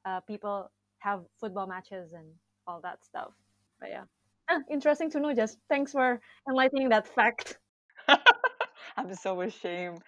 uh, 0.05 0.21
people 0.21 0.71
have 0.99 1.23
football 1.39 1.67
matches 1.67 2.13
and 2.13 2.27
all 2.67 2.81
that 2.81 3.03
stuff. 3.05 3.31
But 3.79 3.89
yeah, 3.91 4.05
ah, 4.49 4.61
interesting 4.71 5.11
to 5.11 5.19
know. 5.19 5.33
Just 5.33 5.57
thanks 5.69 5.91
for 5.93 6.21
enlightening 6.49 6.89
that 6.89 7.07
fact. 7.07 7.59
I'm 8.97 9.13
so 9.15 9.41
ashamed. 9.41 10.01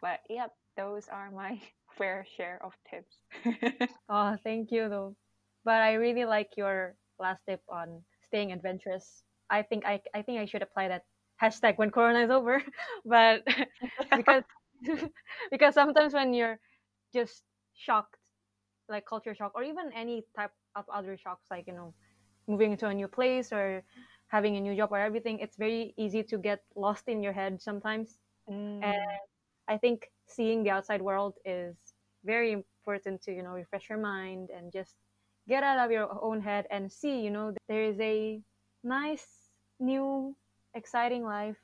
But 0.00 0.20
yep, 0.28 0.52
those 0.76 1.08
are 1.08 1.30
my 1.30 1.60
fair 1.98 2.26
share 2.36 2.60
of 2.64 2.74
tips. 2.90 3.16
Oh, 4.08 4.36
thank 4.42 4.70
you 4.72 4.88
though. 4.88 5.16
But 5.64 5.82
I 5.82 5.94
really 5.94 6.24
like 6.24 6.56
your 6.56 6.94
last 7.18 7.42
tip 7.48 7.62
on 7.68 8.04
staying 8.28 8.52
adventurous. 8.52 9.24
I 9.50 9.62
think 9.62 9.84
I 9.86 10.02
I 10.14 10.22
think 10.22 10.40
I 10.40 10.46
should 10.46 10.62
apply 10.62 10.88
that 10.88 11.04
hashtag 11.42 11.78
when 11.78 11.90
Corona 11.90 12.24
is 12.24 12.30
over. 12.30 12.62
but 13.06 13.42
because 14.16 14.44
because 15.50 15.74
sometimes 15.74 16.14
when 16.14 16.34
you're 16.34 16.58
just 17.14 17.44
shocked, 17.74 18.18
like 18.88 19.06
culture 19.06 19.34
shock, 19.34 19.52
or 19.54 19.62
even 19.64 19.92
any 19.94 20.24
type 20.36 20.52
of 20.76 20.84
other 20.92 21.16
shocks, 21.16 21.46
like 21.50 21.66
you 21.66 21.74
know, 21.74 21.94
moving 22.48 22.76
to 22.78 22.88
a 22.88 22.94
new 22.94 23.08
place 23.08 23.52
or 23.52 23.82
having 24.28 24.56
a 24.56 24.60
new 24.60 24.76
job 24.76 24.90
or 24.92 24.98
everything, 24.98 25.38
it's 25.40 25.56
very 25.56 25.94
easy 25.98 26.22
to 26.24 26.38
get 26.38 26.62
lost 26.76 27.08
in 27.08 27.22
your 27.22 27.32
head 27.32 27.60
sometimes. 27.60 28.18
Mm, 28.48 28.82
And 28.82 29.20
I 29.68 29.78
think 29.78 30.10
seeing 30.26 30.62
the 30.64 30.70
outside 30.70 31.02
world 31.02 31.34
is 31.44 31.76
very 32.24 32.52
important 32.52 33.22
to, 33.22 33.32
you 33.32 33.42
know, 33.42 33.50
refresh 33.52 33.88
your 33.88 33.98
mind 33.98 34.50
and 34.54 34.72
just 34.72 34.96
get 35.48 35.64
out 35.64 35.78
of 35.78 35.90
your 35.92 36.08
own 36.22 36.40
head 36.42 36.66
and 36.70 36.92
see, 36.92 37.20
you 37.22 37.30
know, 37.30 37.52
there 37.68 37.82
is 37.84 37.98
a 38.00 38.42
nice, 38.84 39.50
new, 39.80 40.36
exciting 40.74 41.24
life 41.24 41.58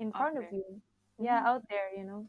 in 0.00 0.12
front 0.12 0.38
of 0.38 0.46
you. 0.52 0.82
Yeah, 1.18 1.42
Mhm. 1.42 1.46
out 1.46 1.62
there, 1.68 1.90
you 1.96 2.04
know. 2.04 2.28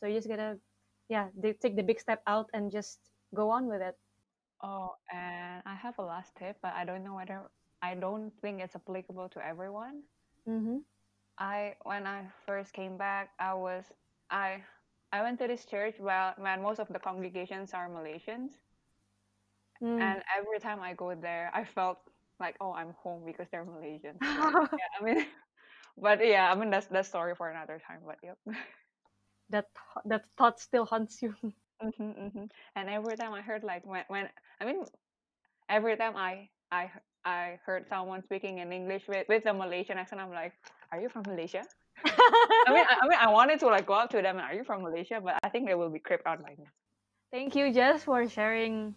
So 0.00 0.06
you 0.06 0.14
just 0.14 0.28
gotta, 0.28 0.60
yeah, 1.08 1.30
they 1.36 1.52
take 1.54 1.76
the 1.76 1.82
big 1.82 2.00
step 2.00 2.22
out 2.26 2.50
and 2.54 2.70
just 2.70 3.00
go 3.34 3.50
on 3.50 3.66
with 3.68 3.82
it. 3.82 3.96
Oh, 4.62 4.96
and 5.12 5.62
I 5.66 5.74
have 5.74 5.98
a 5.98 6.02
last 6.02 6.34
tip, 6.36 6.58
but 6.62 6.74
I 6.74 6.84
don't 6.84 7.04
know 7.04 7.14
whether 7.14 7.50
I 7.82 7.94
don't 7.94 8.32
think 8.40 8.60
it's 8.60 8.76
applicable 8.76 9.28
to 9.30 9.44
everyone. 9.44 10.04
Mm-hmm. 10.48 10.78
I 11.38 11.76
when 11.84 12.06
I 12.06 12.26
first 12.46 12.72
came 12.72 12.96
back, 12.96 13.30
I 13.38 13.54
was 13.54 13.92
I 14.30 14.64
I 15.12 15.22
went 15.22 15.38
to 15.40 15.46
this 15.48 15.64
church 15.64 15.98
where 15.98 16.34
when 16.38 16.62
most 16.62 16.80
of 16.80 16.88
the 16.88 16.98
congregations 16.98 17.72
are 17.74 17.88
Malaysians, 17.88 18.52
Mm. 19.82 20.00
and 20.00 20.22
every 20.36 20.58
time 20.60 20.80
I 20.80 20.94
go 20.94 21.14
there, 21.14 21.50
I 21.54 21.64
felt 21.64 21.98
like 22.40 22.56
oh 22.60 22.72
I'm 22.72 22.94
home 23.02 23.22
because 23.26 23.46
they're 23.50 23.64
Malaysian. 23.64 24.18
So, 24.22 24.68
yeah, 24.78 24.90
I 25.00 25.04
mean, 25.04 25.26
but 25.98 26.24
yeah, 26.24 26.50
I 26.50 26.54
mean 26.54 26.70
that's 26.70 26.86
that's 26.86 27.08
story 27.08 27.34
for 27.34 27.50
another 27.50 27.80
time. 27.86 28.00
But 28.06 28.16
yep. 28.22 28.38
that 29.50 29.66
that 30.06 30.24
thought 30.36 30.60
still 30.60 30.84
haunts 30.84 31.22
you. 31.22 31.34
hmm 31.80 32.10
hmm 32.12 32.44
And 32.76 32.88
every 32.90 33.16
time 33.16 33.32
I 33.32 33.42
heard 33.42 33.62
like 33.64 33.86
when 33.86 34.04
when 34.08 34.28
I 34.60 34.64
mean 34.64 34.84
every 35.68 35.96
time 35.96 36.16
I 36.16 36.48
I 36.72 36.90
I 37.24 37.58
heard 37.64 37.86
someone 37.88 38.22
speaking 38.22 38.58
in 38.58 38.72
English 38.72 39.04
with 39.08 39.26
with 39.28 39.46
a 39.46 39.54
Malaysian 39.54 39.98
accent, 39.98 40.20
I'm 40.20 40.30
like, 40.32 40.52
are 40.92 41.00
you 41.00 41.08
from 41.08 41.22
Malaysia? 41.26 41.64
I 42.66 42.72
mean, 42.72 42.84
I, 42.88 42.96
I 43.02 43.08
mean, 43.08 43.18
I 43.18 43.28
wanted 43.30 43.60
to 43.60 43.66
like 43.66 43.86
go 43.86 43.94
up 43.94 44.10
to 44.10 44.22
them 44.22 44.36
and 44.38 44.46
are 44.46 44.54
you 44.54 44.64
from 44.64 44.82
Malaysia? 44.82 45.20
But 45.22 45.38
I 45.42 45.48
think 45.48 45.66
they 45.66 45.74
will 45.74 45.90
be 45.90 45.98
creeped 45.98 46.26
out 46.26 46.42
by 46.42 46.50
me. 46.58 46.66
Thank 47.32 47.54
you, 47.56 47.72
Jess, 47.72 48.04
for 48.04 48.28
sharing 48.28 48.94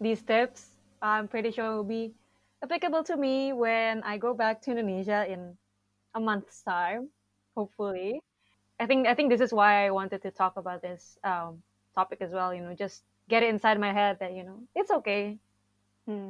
these 0.00 0.22
tips. 0.22 0.70
I'm 1.02 1.28
pretty 1.28 1.50
sure 1.50 1.76
will 1.76 1.84
be 1.84 2.14
applicable 2.62 3.04
to 3.04 3.16
me 3.16 3.52
when 3.52 4.02
I 4.02 4.18
go 4.18 4.34
back 4.34 4.62
to 4.62 4.70
Indonesia 4.70 5.26
in 5.28 5.56
a 6.14 6.20
month's 6.20 6.62
time, 6.62 7.10
hopefully. 7.56 8.20
I 8.80 8.86
think 8.86 9.06
I 9.06 9.14
think 9.14 9.30
this 9.30 9.40
is 9.40 9.52
why 9.52 9.86
I 9.86 9.90
wanted 9.90 10.22
to 10.22 10.30
talk 10.30 10.56
about 10.56 10.82
this 10.82 11.18
um, 11.24 11.62
topic 11.94 12.20
as 12.22 12.32
well. 12.32 12.54
You 12.54 12.62
know, 12.62 12.74
just 12.74 13.04
get 13.28 13.42
it 13.42 13.50
inside 13.50 13.78
my 13.80 13.92
head 13.92 14.18
that 14.20 14.32
you 14.32 14.44
know 14.44 14.60
it's 14.74 14.90
okay, 14.90 15.38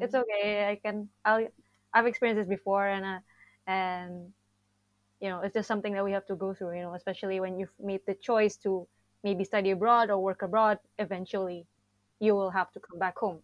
it's 0.00 0.14
okay. 0.14 0.68
I 0.68 0.76
can. 0.76 1.08
I'll. 1.24 1.46
I've 1.94 2.06
experienced 2.06 2.40
this 2.40 2.48
before, 2.48 2.86
and 2.86 3.04
uh, 3.04 3.20
and 3.66 4.32
you 5.20 5.28
know, 5.30 5.40
it's 5.40 5.54
just 5.54 5.68
something 5.68 5.94
that 5.94 6.04
we 6.04 6.12
have 6.12 6.26
to 6.26 6.36
go 6.36 6.54
through. 6.54 6.76
You 6.76 6.82
know, 6.82 6.94
especially 6.94 7.40
when 7.40 7.58
you've 7.58 7.74
made 7.80 8.00
the 8.06 8.14
choice 8.14 8.56
to 8.58 8.86
maybe 9.22 9.44
study 9.44 9.70
abroad 9.70 10.10
or 10.10 10.18
work 10.18 10.42
abroad. 10.42 10.78
Eventually, 10.98 11.66
you 12.20 12.34
will 12.34 12.50
have 12.50 12.70
to 12.72 12.80
come 12.80 12.98
back 12.98 13.16
home 13.18 13.40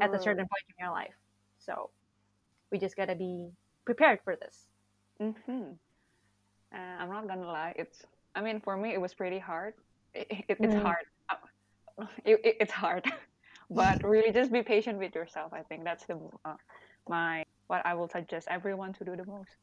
at 0.00 0.14
a 0.14 0.18
certain 0.18 0.44
point 0.44 0.64
in 0.68 0.84
your 0.84 0.92
life. 0.92 1.14
So 1.58 1.90
we 2.70 2.78
just 2.78 2.96
gotta 2.96 3.14
be 3.14 3.50
prepared 3.84 4.20
for 4.24 4.36
this. 4.36 4.68
Mm-hmm. 5.20 5.72
Uh, 6.74 6.76
I'm 6.76 7.10
not 7.10 7.28
gonna 7.28 7.46
lie. 7.46 7.74
It's. 7.76 8.02
I 8.34 8.42
mean, 8.42 8.60
for 8.60 8.76
me, 8.76 8.92
it 8.92 9.00
was 9.00 9.14
pretty 9.14 9.38
hard. 9.38 9.74
It, 10.14 10.26
it, 10.48 10.58
it's 10.62 10.74
Mm. 10.74 10.82
hard. 10.82 11.04
It, 12.24 12.40
it, 12.44 12.56
it's 12.60 12.72
hard, 12.72 13.04
but 13.70 14.02
really, 14.02 14.32
just 14.32 14.50
be 14.50 14.62
patient 14.62 14.98
with 14.98 15.14
yourself. 15.14 15.52
I 15.52 15.62
think 15.62 15.84
that's 15.84 16.04
the 16.06 16.18
uh, 16.44 16.56
my 17.08 17.44
what 17.68 17.86
I 17.86 17.94
will 17.94 18.08
suggest 18.08 18.48
everyone 18.50 18.92
to 18.94 19.04
do 19.04 19.14
the 19.16 19.24
most. 19.24 19.56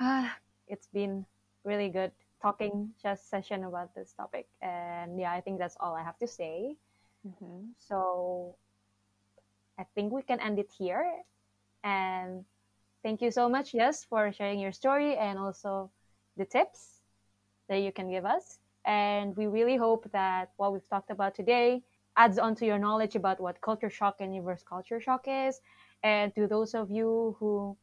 Ah, 0.00 0.36
it's 0.68 0.88
been 0.88 1.24
really 1.64 1.88
good 1.88 2.12
talking 2.42 2.90
just 3.02 3.28
session 3.30 3.64
about 3.64 3.94
this 3.94 4.12
topic, 4.14 4.48
and 4.60 5.20
yeah, 5.20 5.32
I 5.32 5.40
think 5.40 5.58
that's 5.58 5.76
all 5.78 5.94
I 5.94 6.02
have 6.02 6.18
to 6.18 6.26
say. 6.26 6.76
Mm-hmm. 7.26 7.70
So 7.78 8.56
I 9.80 9.86
think 9.94 10.12
we 10.12 10.22
can 10.22 10.40
end 10.40 10.60
it 10.60 10.70
here. 10.78 11.04
And 11.84 12.44
thank 13.02 13.22
you 13.22 13.30
so 13.30 13.48
much, 13.48 13.72
Jess, 13.72 14.04
for 14.04 14.32
sharing 14.32 14.60
your 14.60 14.72
story 14.72 15.16
and 15.16 15.38
also 15.38 15.90
the 16.36 16.46
tips 16.46 17.02
that 17.68 17.78
you 17.78 17.92
can 17.92 18.10
give 18.10 18.24
us. 18.26 18.60
And 18.84 19.36
we 19.36 19.46
really 19.46 19.76
hope 19.76 20.10
that 20.12 20.52
what 20.56 20.72
we've 20.72 20.88
talked 20.88 21.10
about 21.10 21.34
today 21.34 21.82
adds 22.16 22.38
on 22.38 22.54
to 22.56 22.66
your 22.66 22.78
knowledge 22.78 23.16
about 23.16 23.40
what 23.40 23.60
culture 23.62 23.90
shock 23.90 24.16
and 24.20 24.34
reverse 24.34 24.62
culture 24.62 25.00
shock 25.00 25.26
is. 25.28 25.60
And 26.02 26.34
to 26.36 26.46
those 26.46 26.74
of 26.74 26.90
you 26.90 27.36
who 27.40 27.76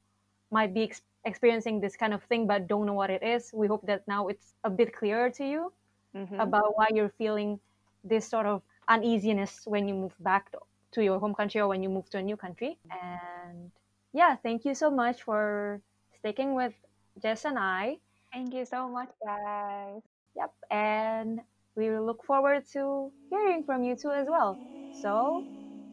might 0.51 0.73
be 0.73 0.83
ex- 0.83 1.01
experiencing 1.25 1.81
this 1.81 1.95
kind 1.97 2.13
of 2.13 2.23
thing 2.23 2.47
but 2.47 2.67
don't 2.67 2.85
know 2.87 2.93
what 2.93 3.09
it 3.09 3.23
is, 3.23 3.51
we 3.53 3.67
hope 3.67 3.85
that 3.87 4.07
now 4.07 4.27
it's 4.27 4.53
a 4.63 4.69
bit 4.69 4.93
clearer 4.95 5.29
to 5.31 5.45
you 5.45 5.73
Mm-hmm. 6.15 6.39
about 6.39 6.77
why 6.77 6.87
you're 6.93 7.09
feeling 7.17 7.59
this 8.03 8.27
sort 8.27 8.45
of 8.47 8.61
uneasiness 8.87 9.63
when 9.65 9.87
you 9.87 9.95
move 9.95 10.15
back 10.19 10.51
to, 10.51 10.59
to 10.93 11.03
your 11.03 11.19
home 11.19 11.33
country 11.35 11.61
or 11.61 11.67
when 11.67 11.83
you 11.83 11.89
move 11.89 12.09
to 12.11 12.17
a 12.17 12.21
new 12.21 12.37
country. 12.37 12.77
And 12.91 13.71
yeah, 14.13 14.35
thank 14.35 14.65
you 14.65 14.73
so 14.75 14.89
much 14.89 15.23
for 15.23 15.81
sticking 16.19 16.53
with 16.55 16.73
Jess 17.21 17.45
and 17.45 17.57
I. 17.57 17.97
Thank 18.33 18.53
you 18.53 18.65
so 18.65 18.87
much, 18.89 19.09
guys. 19.23 20.01
Yep, 20.35 20.51
and 20.69 21.39
we 21.75 21.89
look 21.97 22.23
forward 22.23 22.63
to 22.73 23.11
hearing 23.29 23.63
from 23.63 23.83
you 23.83 23.95
too 23.95 24.11
as 24.11 24.27
well. 24.29 24.59
So, 24.91 25.45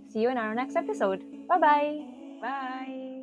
see 0.09 0.21
you 0.21 0.31
in 0.31 0.39
our 0.39 0.55
next 0.55 0.77
episode. 0.77 1.23
Bye-bye. 1.49 2.01
Bye. 2.41 3.14